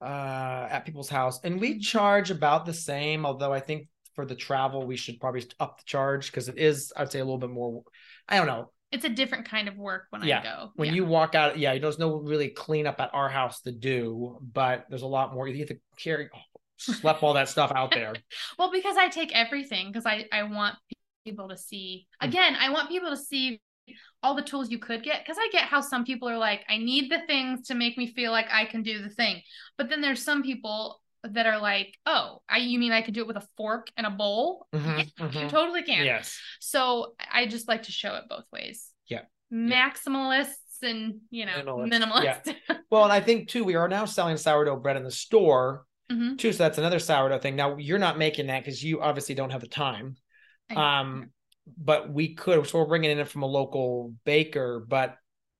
uh 0.00 0.66
at 0.70 0.84
people's 0.84 1.08
house, 1.08 1.38
and 1.44 1.60
we 1.60 1.74
Mhm. 1.76 1.82
charge 1.82 2.30
about 2.32 2.66
the 2.66 2.74
same. 2.74 3.24
Although 3.24 3.52
I 3.52 3.60
think 3.60 3.86
for 4.14 4.24
the 4.26 4.34
travel 4.34 4.86
we 4.86 4.96
should 4.96 5.20
probably 5.20 5.44
up 5.60 5.78
the 5.78 5.84
charge 5.84 6.26
because 6.26 6.48
it 6.48 6.58
is, 6.58 6.92
I'd 6.96 7.10
say, 7.12 7.20
a 7.20 7.24
little 7.24 7.38
bit 7.38 7.50
more. 7.50 7.82
I 8.28 8.36
don't 8.36 8.46
know. 8.46 8.70
It's 8.90 9.04
a 9.04 9.08
different 9.08 9.48
kind 9.48 9.68
of 9.68 9.76
work 9.76 10.06
when 10.10 10.22
Yeah. 10.22 10.40
I 10.40 10.42
go. 10.42 10.72
When 10.76 10.88
Yeah. 10.88 10.94
you 10.96 11.04
walk 11.06 11.34
out, 11.34 11.58
yeah, 11.58 11.78
there's 11.78 11.98
no 11.98 12.16
really 12.16 12.48
cleanup 12.48 13.00
at 13.00 13.10
our 13.14 13.28
house 13.28 13.62
to 13.62 13.72
do, 13.72 14.38
but 14.42 14.84
there's 14.90 15.02
a 15.02 15.06
lot 15.06 15.32
more. 15.32 15.48
You 15.48 15.58
have 15.60 15.68
to 15.68 15.80
carry, 15.96 16.28
slap 16.76 17.22
all 17.22 17.32
that 17.34 17.48
stuff 17.48 17.72
out 17.74 17.90
there. 17.92 18.12
Well, 18.58 18.70
because 18.70 18.96
I 18.96 19.08
take 19.08 19.34
everything 19.34 19.88
because 19.88 20.04
I 20.06 20.26
I 20.32 20.42
want 20.44 20.76
people 21.24 21.48
to 21.48 21.56
see. 21.56 22.06
Mm. 22.22 22.28
Again, 22.28 22.56
I 22.56 22.70
want 22.70 22.88
people 22.90 23.10
to 23.10 23.16
see 23.16 23.60
all 24.22 24.34
the 24.34 24.42
tools 24.42 24.70
you 24.70 24.78
could 24.78 25.02
get 25.02 25.24
because 25.24 25.36
I 25.40 25.48
get 25.50 25.64
how 25.64 25.80
some 25.80 26.04
people 26.04 26.28
are 26.28 26.38
like, 26.38 26.60
I 26.68 26.76
need 26.78 27.10
the 27.10 27.22
things 27.26 27.66
to 27.68 27.74
make 27.74 27.98
me 27.98 28.06
feel 28.12 28.30
like 28.30 28.46
I 28.50 28.64
can 28.66 28.82
do 28.82 29.02
the 29.02 29.08
thing. 29.10 29.42
But 29.76 29.88
then 29.88 30.00
there's 30.00 30.22
some 30.24 30.42
people 30.42 31.01
that 31.24 31.46
are 31.46 31.60
like, 31.60 31.96
oh, 32.06 32.42
I 32.48 32.58
you 32.58 32.78
mean 32.78 32.92
I 32.92 33.02
could 33.02 33.14
do 33.14 33.20
it 33.20 33.26
with 33.26 33.36
a 33.36 33.46
fork 33.56 33.90
and 33.96 34.06
a 34.06 34.10
bowl? 34.10 34.66
Mhm, 34.74 35.06
You 35.06 35.24
mhm. 35.26 35.48
totally 35.48 35.82
can. 35.82 36.04
Yes. 36.04 36.38
So 36.60 37.14
I 37.32 37.46
just 37.46 37.68
like 37.68 37.84
to 37.84 37.92
show 37.92 38.14
it 38.16 38.24
both 38.28 38.44
ways. 38.52 38.90
Yeah. 39.06 39.22
Maximalists 39.52 40.56
and 40.82 41.20
you 41.30 41.46
know 41.46 41.52
Minimalists. 41.64 41.92
minimalists. 41.92 42.54
Well, 42.90 43.04
and 43.04 43.12
I 43.12 43.20
think 43.20 43.48
too, 43.48 43.64
we 43.64 43.74
are 43.76 43.88
now 43.88 44.04
selling 44.04 44.36
sourdough 44.36 44.76
bread 44.76 44.96
in 44.96 45.04
the 45.04 45.10
store 45.10 45.86
Mhm. 46.10 46.36
too. 46.38 46.52
So 46.52 46.64
that's 46.64 46.78
another 46.78 46.98
sourdough 46.98 47.38
thing. 47.38 47.56
Now 47.56 47.76
you're 47.76 47.98
not 47.98 48.18
making 48.18 48.48
that 48.48 48.60
because 48.64 48.82
you 48.82 49.00
obviously 49.00 49.34
don't 49.34 49.50
have 49.50 49.60
the 49.62 49.68
time. 49.68 50.16
Um, 50.74 51.30
but 51.78 52.10
we 52.12 52.34
could. 52.34 52.66
So 52.66 52.78
we're 52.80 52.86
bringing 52.86 53.10
it 53.10 53.18
in 53.18 53.26
from 53.26 53.42
a 53.42 53.46
local 53.46 54.14
baker, 54.24 54.84
but 54.86 55.16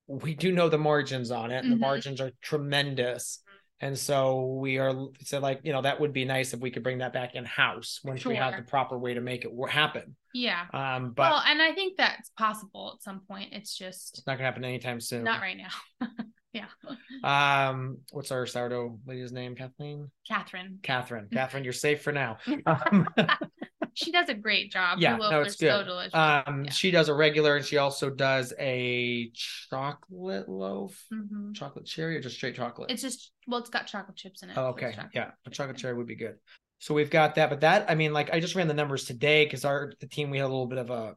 we 0.09 0.35
do 0.35 0.51
know 0.53 0.69
the 0.69 0.79
margins 0.79 1.31
on 1.31 1.51
it. 1.53 1.63
and 1.65 1.73
The 1.73 1.77
Mhm. 1.77 1.81
margins 1.81 2.21
are 2.21 2.33
tremendous. 2.43 3.42
And 3.83 3.99
so 3.99 4.45
we 4.61 4.79
are 4.79 4.95
so 5.25 5.41
like 5.41 5.61
you 5.65 5.73
know 5.73 5.83
that 5.83 6.01
would 6.01 6.13
be 6.13 6.25
nice 6.25 6.55
if 6.55 6.61
we 6.61 6.71
could 6.71 6.85
bring 6.85 6.99
that 6.99 7.13
back 7.13 7.35
in 7.35 7.45
house 7.45 8.01
once 8.05 8.25
we 8.25 8.37
have 8.37 8.57
the 8.57 8.63
proper 8.63 8.97
way 8.97 9.13
to 9.13 9.21
make 9.21 9.45
it 9.45 9.51
happen. 9.69 10.15
yeah. 10.33 10.67
Um, 10.73 11.11
but 11.11 11.33
well, 11.33 11.43
and 11.45 11.61
I 11.61 11.73
think 11.73 11.97
that's 11.97 12.31
possible 12.39 12.93
at 12.95 13.03
some 13.03 13.21
point. 13.29 13.53
It's 13.53 13.77
just 13.77 14.19
it's 14.19 14.27
not 14.27 14.35
gonna 14.35 14.45
happen 14.45 14.65
anytime 14.65 15.01
soon. 15.01 15.25
not 15.25 15.41
right 15.41 15.57
now. 15.59 16.09
yeah. 16.53 16.67
Um, 17.25 17.99
what's 18.13 18.31
our 18.31 18.47
sourdough 18.47 19.01
lady's 19.07 19.33
name? 19.33 19.57
Kathleen. 19.57 20.11
Catherine. 20.29 20.79
Catherine. 20.83 21.29
Catherine, 21.33 21.65
you're 21.65 21.73
safe 21.73 22.03
for 22.03 22.13
now. 22.13 22.39
Um, 22.67 23.09
She 23.95 24.11
does 24.13 24.29
a 24.29 24.35
great 24.35 24.73
job. 24.73 24.99
Yeah, 25.01 25.17
no, 25.17 25.43
it's 25.43 25.59
so 25.59 25.79
good. 25.79 25.85
delicious. 25.87 26.15
um, 26.15 26.65
Yeah. 26.65 26.71
she 26.71 26.91
does 26.91 27.09
a 27.09 27.15
regular, 27.15 27.57
and 27.57 27.65
she 27.65 27.77
also 27.79 28.11
does 28.11 28.53
a 28.59 29.31
chocolate 29.35 30.49
loaf, 30.49 31.05
Mhm. 31.13 31.55
chocolate 31.55 31.87
cherry, 31.87 32.17
or 32.17 32.21
just 32.21 32.37
straight 32.37 32.55
chocolate. 32.57 32.91
It's 32.91 33.03
just 33.03 33.33
well, 33.47 33.61
it's 33.61 33.71
got 33.71 33.87
chocolate 33.87 34.17
chips 34.17 34.43
in 34.43 34.51
it. 34.51 34.57
oh, 34.57 34.67
okay, 34.69 34.97
yeah, 35.15 35.33
a 35.47 35.51
chocolate 35.51 35.77
cherry 35.77 35.95
would 35.95 36.07
be 36.07 36.17
good. 36.17 36.37
So 36.79 36.95
we've 36.95 37.11
got 37.11 37.37
that, 37.37 37.49
but 37.49 37.61
that 37.61 37.89
I 37.91 37.95
mean, 37.95 38.13
like 38.13 38.31
I 38.33 38.41
just 38.41 38.55
ran 38.55 38.67
the 38.69 38.75
numbers 38.75 39.05
today 39.05 39.45
because 39.45 39.65
our 39.65 39.93
the 40.01 40.07
team 40.09 40.31
we 40.31 40.39
had 40.39 40.45
a 40.45 40.49
little 40.49 40.67
bit 40.67 40.79
of 40.79 40.91
a 40.91 41.17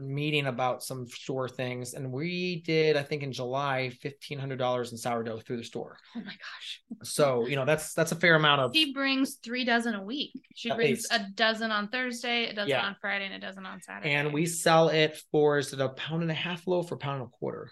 meeting 0.00 0.46
about 0.46 0.82
some 0.82 1.06
store 1.06 1.48
things, 1.48 1.92
and 1.94 2.10
we 2.10 2.62
did 2.62 2.96
I 2.96 3.02
think 3.02 3.22
in 3.22 3.30
July 3.32 3.90
fifteen 4.00 4.38
hundred 4.38 4.58
dollars 4.58 4.92
in 4.92 4.98
sourdough 4.98 5.40
through 5.40 5.58
the 5.58 5.64
store. 5.64 5.98
Oh 6.16 6.20
my 6.20 6.24
gosh. 6.32 6.82
So 7.02 7.46
you 7.46 7.56
know 7.56 7.64
that's 7.66 7.92
that's 7.92 8.12
a 8.12 8.16
fair 8.16 8.36
amount 8.36 8.62
of 8.62 8.70
She 8.74 8.92
brings 8.94 9.34
three 9.36 9.64
dozen 9.64 9.94
a 9.94 10.02
week. 10.02 10.32
She 10.54 10.70
At 10.70 10.76
brings 10.76 10.90
least. 11.10 11.12
a 11.12 11.26
dozen 11.34 11.70
on 11.70 11.88
Thursday, 11.88 12.46
a 12.48 12.54
dozen 12.54 12.70
Yeah. 12.70 12.86
on 12.86 12.96
Friday, 13.00 13.26
and 13.26 13.34
a 13.34 13.38
dozen 13.38 13.66
on 13.66 13.82
Saturday. 13.82 14.12
and 14.14 14.32
we 14.32 14.46
sell 14.46 14.88
it 14.88 15.20
for 15.30 15.58
is 15.58 15.72
it 15.72 15.80
a 15.80 15.90
pound 15.90 16.22
and 16.22 16.30
a 16.30 16.34
half 16.34 16.66
loaf 16.66 16.90
or 16.90 16.96
pound 16.96 17.20
and 17.20 17.28
a 17.28 17.30
quarter? 17.30 17.70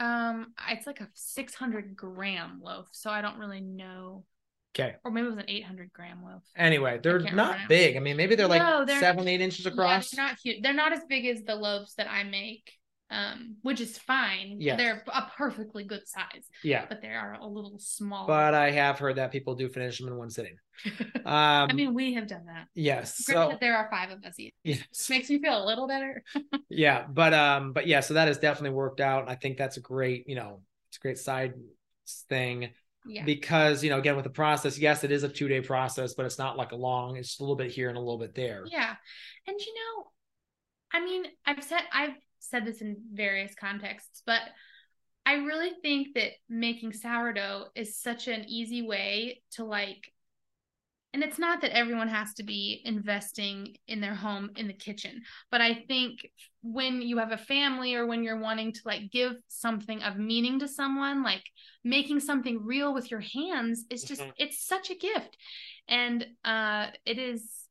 um 0.00 0.46
it's 0.70 0.86
like 0.88 1.00
a 1.00 1.08
600 1.14 1.94
gram 1.94 2.60
loaf, 2.62 2.88
so 2.92 3.10
I 3.10 3.20
don't 3.20 3.38
really 3.38 3.60
know. 3.60 4.24
Okay. 4.76 4.96
Or 5.04 5.10
maybe 5.10 5.26
it 5.26 5.30
was 5.30 5.38
an 5.38 5.44
800 5.48 5.92
gram 5.92 6.24
loaf. 6.24 6.42
Anyway, 6.56 6.98
they're 7.02 7.20
can't 7.20 7.30
remember. 7.30 7.58
big. 7.68 7.96
I 7.96 8.00
mean, 8.00 8.16
maybe 8.16 8.34
they're 8.34 8.48
like 8.48 8.62
No, 8.62 8.84
they're 8.84 8.98
seven, 9.00 9.28
eight 9.28 9.40
inches 9.40 9.66
across. 9.66 10.12
Yeah, 10.12 10.16
they're 10.16 10.26
not 10.26 10.38
huge. 10.42 10.62
They're 10.62 10.72
not 10.74 10.92
as 10.92 11.00
big 11.08 11.26
as 11.26 11.42
the 11.44 11.54
loaves 11.54 11.94
that 11.94 12.10
I 12.10 12.24
make. 12.24 12.70
um, 13.10 13.56
which 13.62 13.80
is 13.80 13.96
fine. 13.98 14.56
Yeah. 14.60 14.74
They're 14.76 15.04
a 15.12 15.30
perfectly 15.36 15.84
good 15.84 16.08
size, 16.08 16.48
Yeah. 16.64 16.86
but 16.88 17.00
they 17.02 17.08
are 17.14 17.34
a 17.34 17.46
little 17.46 17.78
small. 17.78 18.26
But 18.26 18.54
I 18.54 18.70
have 18.72 18.98
heard 18.98 19.16
that 19.16 19.30
people 19.30 19.54
do 19.54 19.68
finish 19.68 19.98
them 19.98 20.08
in 20.08 20.16
one 20.16 20.30
sitting. 20.30 20.56
Um, 21.24 21.68
I 21.70 21.72
mean, 21.72 21.94
we 21.94 22.14
have 22.14 22.26
done 22.26 22.46
that. 22.46 22.66
yes. 22.74 23.24
Granted, 23.26 23.52
So 23.52 23.58
there 23.60 23.76
are 23.76 23.88
five 23.90 24.10
of 24.10 24.24
us 24.24 24.38
each. 24.40 24.54
yes. 24.64 24.82
Makes 25.10 25.30
me 25.30 25.38
feel 25.38 25.62
a 25.62 25.66
little 25.66 25.86
better. 25.86 26.22
yeah 26.68 27.04
but 27.08 27.32
um 27.32 27.72
but 27.72 27.86
yeah 27.86 28.00
so 28.00 28.14
that 28.14 28.26
has 28.26 28.38
definitely 28.38 28.70
worked 28.76 29.00
out 29.00 29.28
i 29.28 29.34
think 29.36 29.56
that's 29.56 29.76
a 29.76 29.80
great 29.80 30.28
you 30.28 30.34
know 30.34 30.60
it's 30.88 30.96
a 30.96 31.00
great 31.00 31.18
side 31.18 31.54
thing 32.28 32.70
Yeah. 33.06 33.24
because 33.24 33.84
you 33.84 33.90
know 33.90 33.98
again 33.98 34.16
with 34.16 34.24
the 34.24 34.30
process 34.30 34.78
yes 34.78 35.04
it 35.04 35.12
is 35.12 35.24
a 35.24 35.28
two 35.28 35.46
day 35.46 35.60
process 35.60 36.14
but 36.14 36.24
it's 36.24 36.38
not 36.38 36.56
like 36.56 36.72
a 36.72 36.76
long 36.76 37.16
it's 37.16 37.38
a 37.38 37.42
little 37.42 37.56
bit 37.56 37.70
here 37.70 37.88
and 37.88 37.98
a 37.98 38.00
little 38.00 38.18
bit 38.18 38.34
there 38.34 38.64
Yeah. 38.70 38.94
And 39.46 39.60
you 39.60 39.74
know, 39.74 40.10
I 40.92 41.04
mean, 41.04 41.24
I've 41.44 41.62
said 41.62 41.82
I've 41.92 42.14
said 42.38 42.64
this 42.64 42.80
in 42.80 42.96
various 43.12 43.54
contexts, 43.54 44.22
but 44.24 44.40
I 45.26 45.34
really 45.34 45.72
think 45.82 46.14
that 46.14 46.30
making 46.48 46.92
sourdough 46.92 47.66
is 47.74 47.98
such 47.98 48.28
an 48.28 48.44
easy 48.48 48.82
way 48.82 49.42
to 49.52 49.64
like 49.64 50.12
and 51.14 51.22
it's 51.24 51.38
not 51.38 51.62
that 51.62 51.76
everyone 51.76 52.08
has 52.08 52.34
to 52.34 52.44
be 52.44 52.82
investing 52.84 53.76
in 53.88 54.00
their 54.02 54.14
home 54.16 54.50
in 54.56 54.66
the 54.68 54.74
kitchen, 54.74 55.22
but 55.50 55.62
I 55.62 55.74
think 55.88 56.28
when 56.62 57.02
you 57.02 57.18
have 57.18 57.32
a 57.32 57.38
family 57.38 57.94
or 57.94 58.06
when 58.06 58.22
you're 58.24 58.40
wanting 58.40 58.72
to 58.72 58.80
like 58.84 59.10
give 59.12 59.34
something 59.48 60.02
of 60.02 60.18
meaning 60.18 60.58
to 60.60 60.68
someone, 60.68 61.22
like 61.22 61.44
making 61.84 62.20
something 62.20 62.64
real 62.64 62.92
with 62.94 63.10
your 63.10 63.20
hands 63.20 63.86
is 63.90 64.04
just 64.04 64.22
Mhm. 64.22 64.32
it's 64.38 64.66
such 64.66 64.90
a 64.90 64.94
gift. 64.96 65.38
And 65.88 66.26
uh 66.44 66.88
it 67.06 67.18
is 67.18 67.63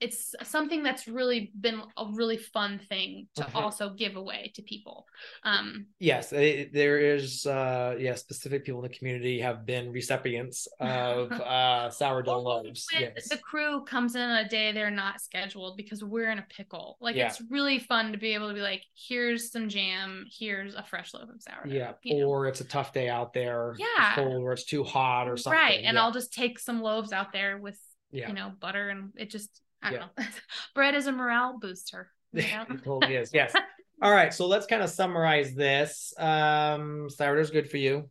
it's 0.00 0.34
something 0.42 0.82
that's 0.82 1.06
really 1.06 1.52
been 1.58 1.80
a 1.96 2.06
really 2.12 2.36
fun 2.36 2.80
thing 2.88 3.28
to 3.36 3.42
Mhm. 3.42 3.54
also 3.54 3.90
give 3.90 4.16
away 4.16 4.50
to 4.56 4.62
people. 4.62 5.06
Um 5.44 5.86
yes 6.00 6.32
it, 6.32 6.72
there 6.72 6.98
is 6.98 7.46
uh 7.46 7.96
yeah 7.98 8.14
specific 8.16 8.64
people 8.64 8.84
in 8.84 8.90
the 8.90 8.94
community 8.96 9.40
have 9.40 9.64
been 9.64 9.92
recipients 9.92 10.66
of 10.80 11.30
uh 11.32 11.90
sourdough 11.90 12.40
loaves 12.40 12.86
yes 12.92 13.28
the 13.28 13.38
crew 13.38 13.84
comes 13.84 14.16
in 14.16 14.20
on 14.22 14.44
a 14.44 14.48
day 14.48 14.72
they're 14.72 14.90
not 14.90 15.20
scheduled 15.20 15.76
because 15.76 16.02
we're 16.02 16.30
in 16.30 16.38
a 16.38 16.46
pickle. 16.50 16.98
Like 17.00 17.14
Yeah. 17.16 17.28
it's 17.28 17.40
really 17.48 17.78
fun 17.78 18.12
to 18.12 18.18
be 18.18 18.34
able 18.34 18.48
to 18.48 18.54
be 18.54 18.60
like, 18.62 18.82
here's 18.94 19.50
some 19.52 19.68
jam, 19.68 20.26
here's 20.38 20.74
a 20.74 20.82
fresh 20.82 21.14
loaf 21.14 21.28
of 21.30 21.40
sourdough. 21.40 21.72
yeah 21.74 21.92
you 22.02 22.20
know? 22.20 22.26
or 22.28 22.46
it's 22.48 22.60
a 22.60 22.64
tough 22.64 22.92
day 22.92 23.08
out 23.08 23.32
there 23.32 23.74
Yeah. 23.78 24.14
cold 24.16 24.42
or 24.42 24.52
it's 24.52 24.64
too 24.64 24.82
hot 24.84 25.28
or 25.28 25.36
something 25.36 25.58
right. 25.58 25.84
And 25.84 25.94
yeah. 25.94 26.02
I'll 26.02 26.12
just 26.12 26.32
take 26.32 26.58
some 26.58 26.82
loaves 26.82 27.12
out 27.12 27.32
there 27.32 27.58
with 27.58 27.78
yeah 28.10 28.28
you 28.28 28.34
know 28.34 28.52
butter 28.60 28.90
and 28.90 29.12
it 29.16 29.28
just 29.30 29.60
I 29.84 29.90
don't 29.90 30.00
Yeah. 30.00 30.24
know. 30.24 30.24
Bread 30.74 30.94
is 30.94 31.06
a 31.06 31.12
morale 31.12 31.58
booster. 31.60 32.10
you 32.32 32.42
know? 32.42 32.64
it 32.70 32.82
totally 32.84 33.16
is. 33.16 33.30
Yes. 33.32 33.52
All 34.02 34.10
right. 34.10 34.34
So 34.34 34.46
let's 34.46 34.66
kind 34.66 34.82
of 34.82 34.90
summarize 34.90 35.54
this. 35.54 36.12
Um, 36.18 37.08
sourdough's 37.08 37.50
good 37.50 37.70
for 37.70 37.76
you. 37.76 38.10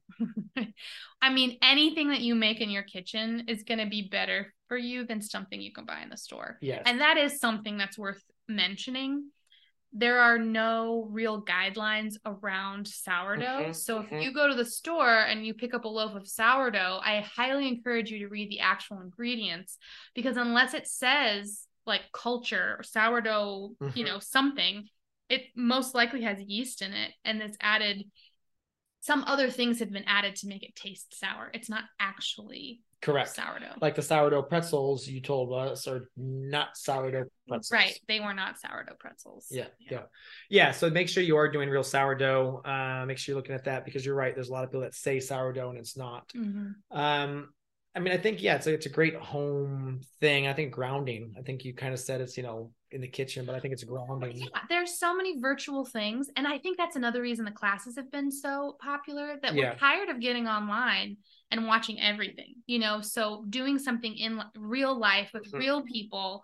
I 1.22 1.30
mean, 1.34 1.58
anything 1.62 2.10
that 2.10 2.22
you 2.22 2.36
make 2.36 2.62
in 2.62 2.70
your 2.70 2.84
kitchen 2.84 3.46
is 3.48 3.64
going 3.64 3.80
to 3.80 3.86
be 3.86 4.08
better 4.10 4.54
for 4.70 4.78
you 4.78 5.06
than 5.06 5.22
something 5.22 5.60
you 5.62 5.74
can 5.74 5.86
buy 5.86 6.02
in 6.02 6.10
the 6.10 6.18
store. 6.18 6.58
Yes. 6.62 6.84
And 6.86 7.02
that 7.02 7.18
is 7.18 7.40
something 7.40 7.78
that's 7.78 7.98
worth 7.98 8.22
mentioning. 8.48 9.30
There 9.96 10.20
are 10.20 10.40
no 10.40 11.08
real 11.12 11.44
guidelines 11.44 12.16
around 12.26 12.88
sourdough. 12.88 13.70
Mhm, 13.70 13.76
so 13.76 14.00
if 14.00 14.08
mhm. 14.08 14.24
you 14.24 14.34
go 14.34 14.48
to 14.48 14.56
the 14.56 14.66
store 14.66 15.22
and 15.22 15.46
you 15.46 15.54
pick 15.54 15.74
up 15.74 15.86
a 15.86 15.88
loaf 15.88 16.16
of 16.16 16.28
sourdough, 16.28 17.00
I 17.04 17.22
highly 17.22 17.68
encourage 17.68 18.10
you 18.10 18.20
to 18.20 18.28
read 18.28 18.50
the 18.50 18.62
actual 18.62 19.02
ingredients 19.02 19.78
because 20.16 20.36
unless 20.36 20.74
it 20.74 20.88
says 20.88 21.68
like 21.86 22.12
culture 22.12 22.76
or 22.80 22.84
sourdough, 22.84 23.76
you 23.96 24.04
Mhm. 24.04 24.08
know, 24.08 24.20
something, 24.20 24.90
it 25.30 25.44
most 25.56 25.94
likely 25.94 26.24
has 26.24 26.42
yeast 26.42 26.82
in 26.82 26.94
it 26.94 27.14
and 27.24 27.42
it's 27.42 27.58
added 27.62 28.10
some 29.02 29.26
other 29.26 29.50
things 29.50 29.80
have 29.80 29.92
been 29.92 30.06
added 30.08 30.34
to 30.38 30.48
make 30.48 30.64
it 30.64 30.76
taste 30.76 31.20
sour. 31.20 31.52
It's 31.54 31.70
not 31.70 31.84
actually 32.00 32.80
Correct. 33.04 33.36
sourdough. 33.36 33.76
Like 33.82 33.96
the 33.96 34.02
sourdough 34.02 34.44
pretzels 34.44 35.08
you 35.08 35.22
told 35.22 35.54
us 35.54 35.88
are 35.88 36.10
not 36.18 36.78
sourdough 36.78 37.26
pretzels. 37.48 37.72
Right. 37.72 38.00
They 38.08 38.20
were 38.20 38.34
not 38.34 38.60
sourdough 38.60 38.96
pretzels. 39.00 39.48
Yeah, 39.52 39.68
yeah, 39.80 40.04
yeah. 40.50 40.72
So 40.72 40.90
make 40.90 41.10
sure 41.10 41.22
you 41.24 41.38
are 41.38 41.50
doing 41.52 41.70
real 41.70 41.84
sourdough. 41.84 42.62
Uh, 42.66 43.06
make 43.06 43.18
sure 43.18 43.34
you're 43.34 43.40
looking 43.40 43.56
at 43.56 43.66
that 43.66 43.86
because 43.86 44.06
you're 44.06 44.16
right. 44.16 44.34
There's 44.34 44.50
a 44.50 44.54
lot 44.54 44.64
of 44.64 44.70
people 44.72 44.82
that 44.82 44.96
say 44.96 45.20
sourdough 45.20 45.70
and 45.70 45.78
it's 45.78 45.98
not. 45.98 46.30
Mhm. 46.36 46.74
Um, 46.92 47.54
I 47.96 48.00
mean, 48.00 48.12
I 48.12 48.18
think 48.18 48.42
yeah, 48.42 48.56
it's 48.56 48.66
a, 48.66 48.74
it's 48.74 48.88
a 48.88 48.90
great 48.90 49.16
home 49.16 50.02
thing. 50.20 50.48
I 50.48 50.54
think 50.54 50.74
grounding. 50.74 51.36
I 51.38 51.42
think 51.44 51.64
you 51.64 51.76
kind 51.76 51.94
of 51.94 52.00
said 52.00 52.22
it's 52.22 52.36
you 52.38 52.42
know 52.44 52.72
in 52.90 53.02
the 53.02 53.08
kitchen, 53.08 53.46
but 53.46 53.54
I 53.54 53.60
think 53.60 53.74
it's 53.74 53.84
grounding. 53.84 54.38
Yeah, 54.38 54.48
there's 54.70 54.98
so 54.98 55.16
many 55.16 55.40
virtual 55.40 55.84
things. 55.86 56.28
And 56.36 56.48
I 56.48 56.58
think 56.58 56.78
that's 56.78 56.96
another 56.96 57.22
reason 57.22 57.46
the 57.46 57.52
classes 57.52 57.96
have 57.98 58.12
been 58.12 58.32
so 58.32 58.78
popular 58.82 59.38
that 59.42 59.54
Yeah. 59.54 59.72
we're 59.74 59.76
tired 59.78 60.10
of 60.10 60.20
getting 60.20 60.48
online 60.48 61.18
and 61.54 61.68
watching 61.68 62.02
everything, 62.02 62.56
you 62.68 62.80
know? 62.80 63.02
So 63.02 63.46
doing 63.50 63.80
something 63.80 64.14
in 64.18 64.42
real 64.58 64.98
life 64.98 65.32
with 65.34 65.46
Mhm. 65.52 65.60
real 65.60 65.82
people, 65.84 66.44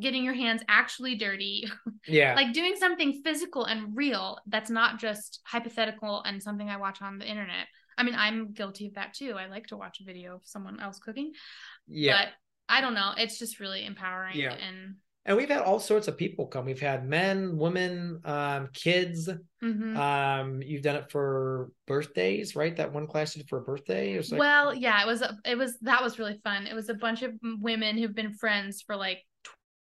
getting 0.00 0.24
your 0.24 0.34
hands 0.34 0.62
actually 0.68 1.14
dirty, 1.14 1.64
Yeah, 2.06 2.34
like 2.34 2.52
doing 2.52 2.74
something 2.76 3.22
physical 3.24 3.64
and 3.64 3.96
real 3.96 4.38
that's 4.46 4.70
not 4.70 4.98
just 4.98 5.40
hypothetical 5.44 6.22
and 6.22 6.42
something 6.42 6.68
I 6.68 6.76
watch 6.76 7.00
on 7.00 7.18
the 7.18 7.26
internet. 7.26 7.66
I 7.96 8.02
mean, 8.02 8.14
I'm 8.14 8.52
guilty 8.52 8.88
of 8.88 8.94
that 8.94 9.14
too. 9.14 9.34
I 9.34 9.46
like 9.46 9.68
to 9.68 9.76
watch 9.76 10.00
a 10.00 10.04
video 10.04 10.34
of 10.34 10.42
someone 10.44 10.80
else 10.80 10.98
cooking, 10.98 11.32
yeah. 11.86 12.16
but 12.18 12.28
I 12.68 12.80
don't 12.80 12.94
know. 12.94 13.12
It's 13.16 13.38
just 13.38 13.60
really 13.60 13.84
empowering 13.84 14.38
Yeah. 14.38 14.54
and 14.54 14.96
and 15.24 15.36
we've 15.36 15.48
had 15.48 15.62
all 15.62 15.78
sorts 15.78 16.08
of 16.08 16.16
people 16.16 16.46
come. 16.46 16.64
We've 16.66 16.80
had 16.80 17.06
men, 17.06 17.56
women, 17.56 18.20
um, 18.24 18.68
kids. 18.72 19.28
Mhm. 19.62 19.96
Um, 19.96 20.62
you've 20.62 20.82
done 20.82 20.96
it 20.96 21.10
for 21.10 21.70
birthdays, 21.86 22.56
right? 22.56 22.76
That 22.76 22.92
one 22.92 23.06
class 23.06 23.36
you 23.36 23.42
did 23.42 23.48
for 23.48 23.58
a 23.58 23.62
birthday. 23.62 24.14
It 24.14 24.18
was 24.18 24.32
like, 24.32 24.40
well, 24.40 24.74
yeah, 24.74 25.00
it 25.02 25.06
was 25.06 25.22
a, 25.22 25.36
it 25.44 25.56
was 25.56 25.78
that 25.80 26.02
was 26.02 26.18
really 26.18 26.40
fun. 26.42 26.66
It 26.66 26.74
was 26.74 26.88
a 26.88 26.94
bunch 26.94 27.22
of 27.22 27.32
women 27.42 27.96
who've 27.96 28.14
been 28.14 28.32
friends 28.32 28.82
for 28.82 28.96
like 28.96 29.24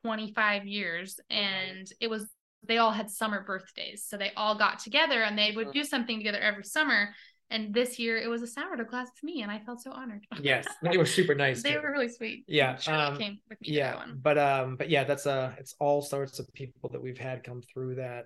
25 0.04 0.68
years 0.68 1.20
and 1.30 1.90
it 2.00 2.10
was 2.10 2.30
they 2.66 2.78
all 2.78 2.92
had 2.92 3.10
summer 3.10 3.44
birthdays. 3.44 4.06
So 4.08 4.18
they 4.18 4.32
all 4.38 4.58
got 4.58 4.80
together 4.80 5.24
and 5.24 5.38
they 5.38 5.52
would 5.52 5.72
do 5.72 5.84
something 5.84 6.18
together 6.18 6.40
every 6.40 6.64
summer. 6.64 7.14
And 7.54 7.74
this 7.74 8.00
year 8.00 8.18
it 8.18 8.28
was 8.28 8.42
a 8.42 8.48
sourdough 8.48 8.86
class 8.86 9.08
with 9.14 9.24
me 9.24 9.42
and 9.44 9.52
I 9.52 9.60
felt 9.60 9.82
so 9.82 9.92
honored. 9.92 10.26
yes, 10.42 10.66
they 10.84 10.98
were 10.98 11.06
super 11.06 11.36
nice. 11.36 11.62
they 11.64 11.74
too. 11.74 11.80
were 11.82 11.92
really 11.92 12.10
sweet. 12.10 12.44
Yeah, 12.48 12.78
um, 12.88 13.18
came 13.18 13.40
with 13.50 13.62
me 13.62 13.70
yeah, 13.70 13.96
one. 13.96 14.20
but 14.22 14.38
um, 14.38 14.76
but 14.76 14.90
yeah, 14.90 15.04
that's 15.04 15.26
uh 15.28 15.54
it's 15.58 15.76
all 15.80 16.02
sorts 16.02 16.40
of 16.40 16.52
people 16.54 16.90
that 16.92 17.02
we've 17.02 17.18
had 17.18 17.44
come 17.44 17.62
through 17.62 17.96
that. 17.96 18.26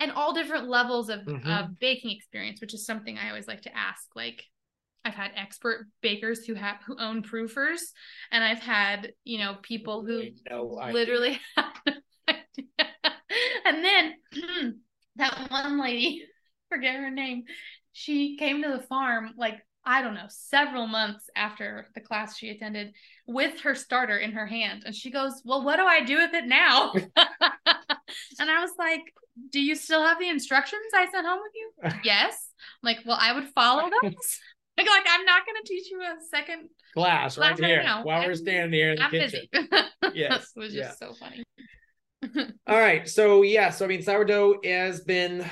and 0.00 0.12
all 0.12 0.32
different 0.34 0.68
levels 0.68 1.08
of, 1.08 1.20
Mhm. 1.20 1.46
of 1.46 1.78
baking 1.80 2.10
experience, 2.10 2.60
which 2.60 2.74
is 2.74 2.84
something 2.86 3.18
I 3.18 3.28
always 3.30 3.48
like 3.48 3.62
to 3.62 3.76
ask. 3.76 4.06
Like 4.14 4.44
I've 5.04 5.14
had 5.14 5.30
expert 5.36 5.86
bakers 6.02 6.44
who 6.44 6.54
have 6.54 6.76
who 6.86 6.96
own 6.98 7.22
proofers, 7.22 7.80
and 8.30 8.44
I've 8.44 8.60
had 8.60 9.12
you 9.24 9.38
know 9.38 9.56
people 9.62 10.04
who 10.04 10.24
No 10.50 10.64
literally 10.92 11.40
have 11.56 11.72
no 11.86 11.92
idea. 12.28 12.88
and 13.64 13.84
then 13.84 14.14
that 15.16 15.50
one 15.50 15.80
lady, 15.80 16.24
forget 16.68 16.96
her 16.96 17.10
name, 17.10 17.44
she 17.92 18.36
came 18.36 18.62
to 18.62 18.68
the 18.68 18.82
farm 18.82 19.34
like 19.36 19.60
I 19.88 20.02
don't 20.02 20.12
know, 20.12 20.26
several 20.28 20.86
months 20.86 21.30
after 21.34 21.86
the 21.94 22.02
class 22.02 22.36
she 22.36 22.50
attended 22.50 22.92
with 23.26 23.60
her 23.62 23.74
starter 23.74 24.18
in 24.18 24.32
her 24.32 24.46
hand. 24.46 24.82
And 24.84 24.94
she 24.94 25.10
goes, 25.10 25.40
Well, 25.46 25.64
what 25.64 25.76
do 25.76 25.84
I 25.84 26.04
do 26.04 26.18
with 26.18 26.34
it 26.34 26.46
now? 26.46 26.92
and 28.38 28.50
I 28.50 28.60
was 28.60 28.72
like, 28.78 29.00
Do 29.50 29.60
you 29.60 29.74
still 29.74 30.04
have 30.04 30.18
the 30.18 30.28
instructions 30.28 30.82
I 30.94 31.10
sent 31.10 31.26
home 31.26 31.40
with 31.42 31.52
you? 31.54 32.00
yes. 32.04 32.50
I'm 32.82 32.94
like, 32.94 32.98
well, 33.06 33.16
I 33.18 33.32
would 33.32 33.48
follow 33.54 33.88
those. 34.02 34.38
like, 34.76 34.86
like, 34.86 35.06
I'm 35.08 35.24
not 35.24 35.46
gonna 35.46 35.64
teach 35.64 35.90
you 35.90 36.02
a 36.02 36.16
second. 36.30 36.68
class 36.92 37.38
right 37.38 37.56
Glass 37.56 37.60
right 37.60 37.68
here 37.70 37.82
now. 37.82 38.04
while 38.04 38.26
we're 38.26 38.34
standing 38.34 38.72
here 38.74 38.90
in 38.90 38.96
the 38.96 39.04
I'm 39.04 39.10
kitchen. 39.10 39.46
busy. 39.50 39.68
Yes, 40.14 40.52
it 40.54 40.60
was 40.60 40.74
yeah. 40.74 40.88
just 40.88 40.98
so 40.98 41.14
funny. 41.14 41.44
All 42.66 42.78
right. 42.78 43.08
So 43.08 43.42
yeah, 43.42 43.70
so 43.70 43.86
I 43.86 43.88
mean 43.88 44.02
sourdough 44.02 44.60
has 44.64 45.00
been 45.00 45.48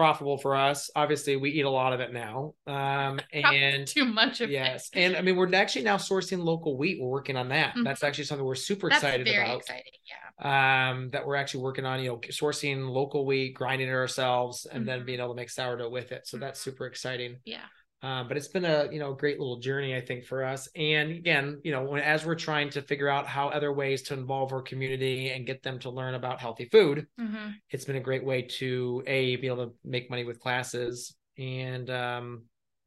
profitable 0.00 0.38
for 0.38 0.56
us. 0.56 0.90
Obviously, 0.96 1.36
we 1.36 1.50
eat 1.50 1.66
a 1.66 1.70
lot 1.70 1.92
of 1.92 2.00
it 2.00 2.10
now. 2.12 2.54
Um 2.66 3.20
and 3.32 3.86
too 3.86 4.06
much 4.06 4.40
of 4.40 4.50
yes. 4.50 4.88
it. 4.94 4.98
Yes. 4.98 5.04
And 5.04 5.16
I 5.16 5.20
mean 5.22 5.36
we're 5.36 5.54
actually 5.54 5.84
now 5.84 5.98
sourcing 5.98 6.42
local 6.42 6.76
wheat. 6.78 6.98
We're 7.00 7.08
working 7.08 7.36
on 7.36 7.48
that. 7.50 7.74
Mhm. 7.74 7.84
That's 7.84 8.02
actually 8.02 8.24
something 8.24 8.46
we're 8.46 8.54
super 8.54 8.88
That's 8.88 9.02
excited 9.02 9.26
very 9.26 9.44
about. 9.44 9.58
exciting. 9.60 9.92
Yeah. 10.12 10.90
Um 10.90 11.10
that 11.10 11.26
we're 11.26 11.36
actually 11.36 11.62
working 11.64 11.84
on, 11.84 12.02
you 12.02 12.08
know, 12.10 12.18
sourcing 12.30 12.88
local 12.88 13.26
wheat, 13.26 13.52
grinding 13.54 13.88
it 13.88 13.92
ourselves, 13.92 14.66
and 14.72 14.86
then 14.88 15.00
Mhm. 15.00 15.06
being 15.06 15.20
able 15.20 15.30
to 15.30 15.34
make 15.36 15.50
sourdough 15.50 15.90
with 15.90 16.12
it. 16.12 16.26
So 16.26 16.38
that's 16.38 16.58
Mhm. 16.58 16.64
super 16.64 16.86
exciting. 16.86 17.36
Yeah. 17.44 17.66
Um, 18.02 18.28
but 18.28 18.36
it's 18.38 18.48
been 18.48 18.64
a 18.64 18.88
you 18.90 18.98
know 18.98 19.12
great 19.12 19.38
little 19.38 19.58
journey 19.58 19.94
I 19.94 20.00
think 20.00 20.24
for 20.24 20.42
us. 20.42 20.68
And 20.74 21.10
again, 21.10 21.60
you 21.64 21.72
know, 21.72 21.84
when, 21.84 22.02
as 22.02 22.24
we're 22.24 22.34
trying 22.34 22.70
to 22.70 22.82
figure 22.82 23.08
out 23.08 23.26
how 23.26 23.48
other 23.48 23.72
ways 23.72 24.02
to 24.04 24.14
involve 24.14 24.52
our 24.52 24.62
community 24.62 25.30
and 25.30 25.46
get 25.46 25.62
them 25.62 25.78
to 25.80 25.90
learn 25.90 26.14
about 26.14 26.40
healthy 26.40 26.66
food, 26.66 27.06
hmm 27.18 27.50
it's 27.70 27.84
been 27.84 27.96
a 27.96 28.00
great 28.00 28.24
way 28.24 28.42
to 28.42 29.02
a 29.06 29.36
be 29.36 29.46
able 29.46 29.66
to 29.68 29.74
make 29.84 30.10
money 30.10 30.24
with 30.24 30.40
classes 30.40 31.14
and 31.38 31.88
um, 31.90 32.42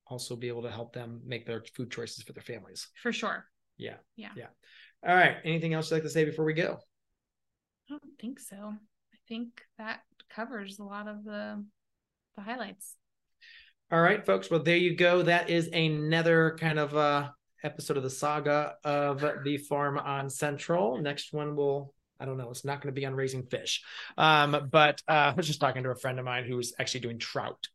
also 0.08 0.36
be 0.36 0.48
able 0.48 0.64
to 0.64 0.72
help 0.72 0.94
them 0.94 1.22
make 1.26 1.46
their 1.46 1.64
food 1.76 1.92
choices 1.92 2.24
for 2.24 2.34
their 2.34 2.44
families. 2.44 2.88
For 3.02 3.14
sure. 3.14 3.46
Yeah. 3.78 3.96
Yeah. 4.16 4.30
Yeah. 4.36 4.48
All 5.08 5.16
right. 5.16 5.38
Anything 5.44 5.74
else 5.74 5.90
you'd 5.90 5.98
like 5.98 6.04
to 6.04 6.10
say 6.10 6.26
before 6.26 6.46
we 6.46 6.54
go? 6.54 6.80
I 7.90 7.92
don't 7.92 8.20
think 8.20 8.40
so. 8.40 8.56
I 8.56 9.18
think 9.28 9.62
that 9.78 10.02
covers 10.30 10.80
a 10.80 10.84
lot 10.84 11.08
of 11.08 11.24
the 11.24 11.64
the 12.36 12.42
highlights. 12.42 12.96
All 13.92 14.02
right, 14.02 14.26
folks. 14.26 14.50
Well, 14.50 14.64
there 14.64 14.78
you 14.78 14.96
go. 14.96 15.22
That 15.22 15.50
is 15.50 15.68
another 15.68 16.58
kind 16.60 16.80
of 16.80 16.96
uh 16.96 17.30
episode 17.64 17.98
of 17.98 18.04
the 18.04 18.10
saga 18.10 18.76
of 18.84 19.24
the 19.44 19.58
farm 19.58 19.98
on 19.98 20.30
Central. 20.30 20.98
Next 20.98 21.34
one 21.34 21.56
will 21.56 21.94
I 22.20 22.26
don't 22.26 22.38
know. 22.38 22.50
It's 22.52 22.64
not 22.64 22.82
going 22.82 22.94
to 22.94 23.00
be 23.00 23.06
on 23.06 23.16
raising 23.16 23.44
fish. 23.44 23.84
Um, 24.18 24.70
but 24.72 25.02
uh, 25.10 25.12
I 25.12 25.34
was 25.36 25.48
just 25.48 25.60
talking 25.60 25.84
to 25.84 25.90
a 25.90 25.96
friend 25.96 26.20
of 26.20 26.26
mine 26.26 26.46
who's 26.46 26.74
actually 26.80 27.02
doing 27.02 27.20
trout. 27.20 27.68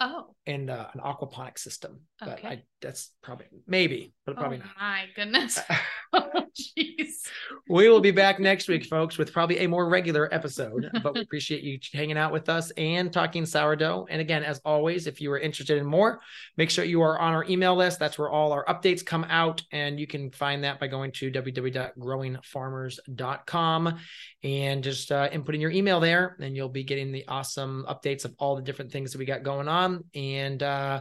Oh. 0.00 0.34
In 0.46 0.70
uh, 0.70 0.88
an 0.92 1.00
aquaponic 1.00 1.58
system. 1.58 2.00
But 2.20 2.44
I, 2.44 2.62
that's 2.80 3.10
probably 3.22 3.46
maybe, 3.66 4.12
but 4.26 4.36
probably 4.36 4.58
oh 4.58 4.66
not. 4.66 4.76
my 4.78 5.04
goodness. 5.14 5.58
oh 6.12 6.44
jeez. 6.54 7.28
We 7.68 7.88
will 7.88 8.00
be 8.00 8.10
back 8.10 8.38
next 8.38 8.68
week, 8.68 8.84
folks, 8.86 9.16
with 9.18 9.32
probably 9.32 9.60
a 9.60 9.66
more 9.66 9.88
regular 9.88 10.28
episode. 10.32 10.90
But 11.02 11.14
we 11.14 11.20
appreciate 11.22 11.62
you 11.62 11.78
hanging 11.92 12.18
out 12.18 12.32
with 12.32 12.48
us 12.48 12.70
and 12.72 13.12
talking 13.12 13.46
sourdough. 13.46 14.08
And 14.10 14.20
again, 14.20 14.42
as 14.44 14.60
always, 14.64 15.06
if 15.06 15.20
you 15.20 15.30
are 15.32 15.38
interested 15.38 15.78
in 15.78 15.86
more, 15.86 16.20
make 16.56 16.70
sure 16.70 16.84
you 16.84 17.02
are 17.02 17.18
on 17.18 17.32
our 17.32 17.44
email 17.44 17.74
list. 17.74 17.98
That's 17.98 18.18
where 18.18 18.30
all 18.30 18.52
our 18.52 18.64
updates 18.66 19.04
come 19.04 19.24
out. 19.24 19.62
And 19.72 19.98
you 19.98 20.06
can 20.06 20.30
find 20.30 20.62
that 20.64 20.78
by 20.78 20.86
going 20.86 21.10
to 21.12 21.30
www.growingfarmers.com 21.30 23.98
and 24.42 24.84
just 24.84 25.10
uh, 25.10 25.30
inputting 25.30 25.60
your 25.60 25.70
email 25.70 26.00
there. 26.00 26.36
And 26.40 26.54
you'll 26.54 26.68
be 26.68 26.84
getting 26.84 27.12
the 27.12 27.26
awesome 27.28 27.86
updates 27.88 28.24
of 28.24 28.34
all 28.38 28.56
the 28.56 28.62
different 28.62 28.92
things 28.92 29.12
that 29.12 29.18
we 29.18 29.24
got 29.24 29.42
going 29.42 29.68
and 30.14 30.62
uh, 30.62 31.00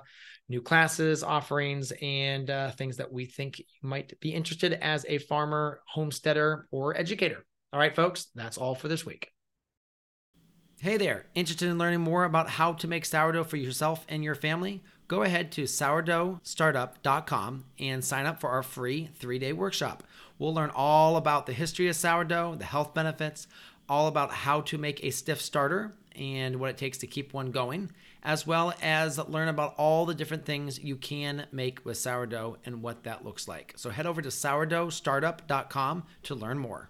new 0.49 0.61
classes, 0.61 1.23
offerings, 1.23 1.93
and 2.01 2.49
uh, 2.49 2.71
things 2.71 2.97
that 2.97 3.11
we 3.11 3.25
think 3.25 3.59
you 3.59 3.65
might 3.81 4.19
be 4.19 4.33
interested 4.33 4.73
as 4.73 5.05
a 5.07 5.17
farmer, 5.17 5.79
homesteader, 5.87 6.67
or 6.71 6.97
educator. 6.97 7.45
All 7.71 7.79
right, 7.79 7.95
folks, 7.95 8.27
that's 8.35 8.57
all 8.57 8.75
for 8.75 8.87
this 8.87 9.05
week. 9.05 9.29
Hey 10.79 10.97
there, 10.97 11.27
interested 11.33 11.69
in 11.69 11.77
learning 11.77 12.01
more 12.01 12.25
about 12.25 12.49
how 12.49 12.73
to 12.73 12.89
make 12.89 13.05
sourdough 13.05 13.45
for 13.45 13.55
yourself 13.55 14.05
and 14.09 14.21
your 14.21 14.35
family? 14.35 14.83
Go 15.07 15.23
ahead 15.23 15.49
to 15.53 15.63
sourdoughstartup.com 15.63 17.65
and 17.79 18.03
sign 18.03 18.25
up 18.25 18.41
for 18.41 18.49
our 18.49 18.63
free 18.63 19.09
three 19.15 19.39
day 19.39 19.53
workshop. 19.53 20.03
We'll 20.37 20.53
learn 20.53 20.71
all 20.75 21.15
about 21.15 21.45
the 21.45 21.53
history 21.53 21.87
of 21.87 21.95
sourdough, 21.95 22.55
the 22.55 22.65
health 22.65 22.93
benefits, 22.93 23.47
all 23.87 24.07
about 24.07 24.31
how 24.31 24.61
to 24.61 24.77
make 24.77 25.03
a 25.03 25.11
stiff 25.11 25.41
starter 25.41 25.93
and 26.15 26.57
what 26.57 26.71
it 26.71 26.77
takes 26.77 26.97
to 26.99 27.07
keep 27.07 27.33
one 27.33 27.51
going, 27.51 27.91
as 28.23 28.47
well 28.47 28.73
as 28.81 29.17
learn 29.17 29.49
about 29.49 29.75
all 29.77 30.05
the 30.05 30.15
different 30.15 30.45
things 30.45 30.79
you 30.79 30.95
can 30.95 31.45
make 31.51 31.85
with 31.85 31.97
sourdough 31.97 32.57
and 32.65 32.81
what 32.81 33.03
that 33.03 33.23
looks 33.23 33.47
like. 33.47 33.73
So 33.75 33.89
head 33.89 34.07
over 34.07 34.21
to 34.21 34.29
sourdoughstartup.com 34.29 36.03
to 36.23 36.35
learn 36.35 36.57
more. 36.57 36.89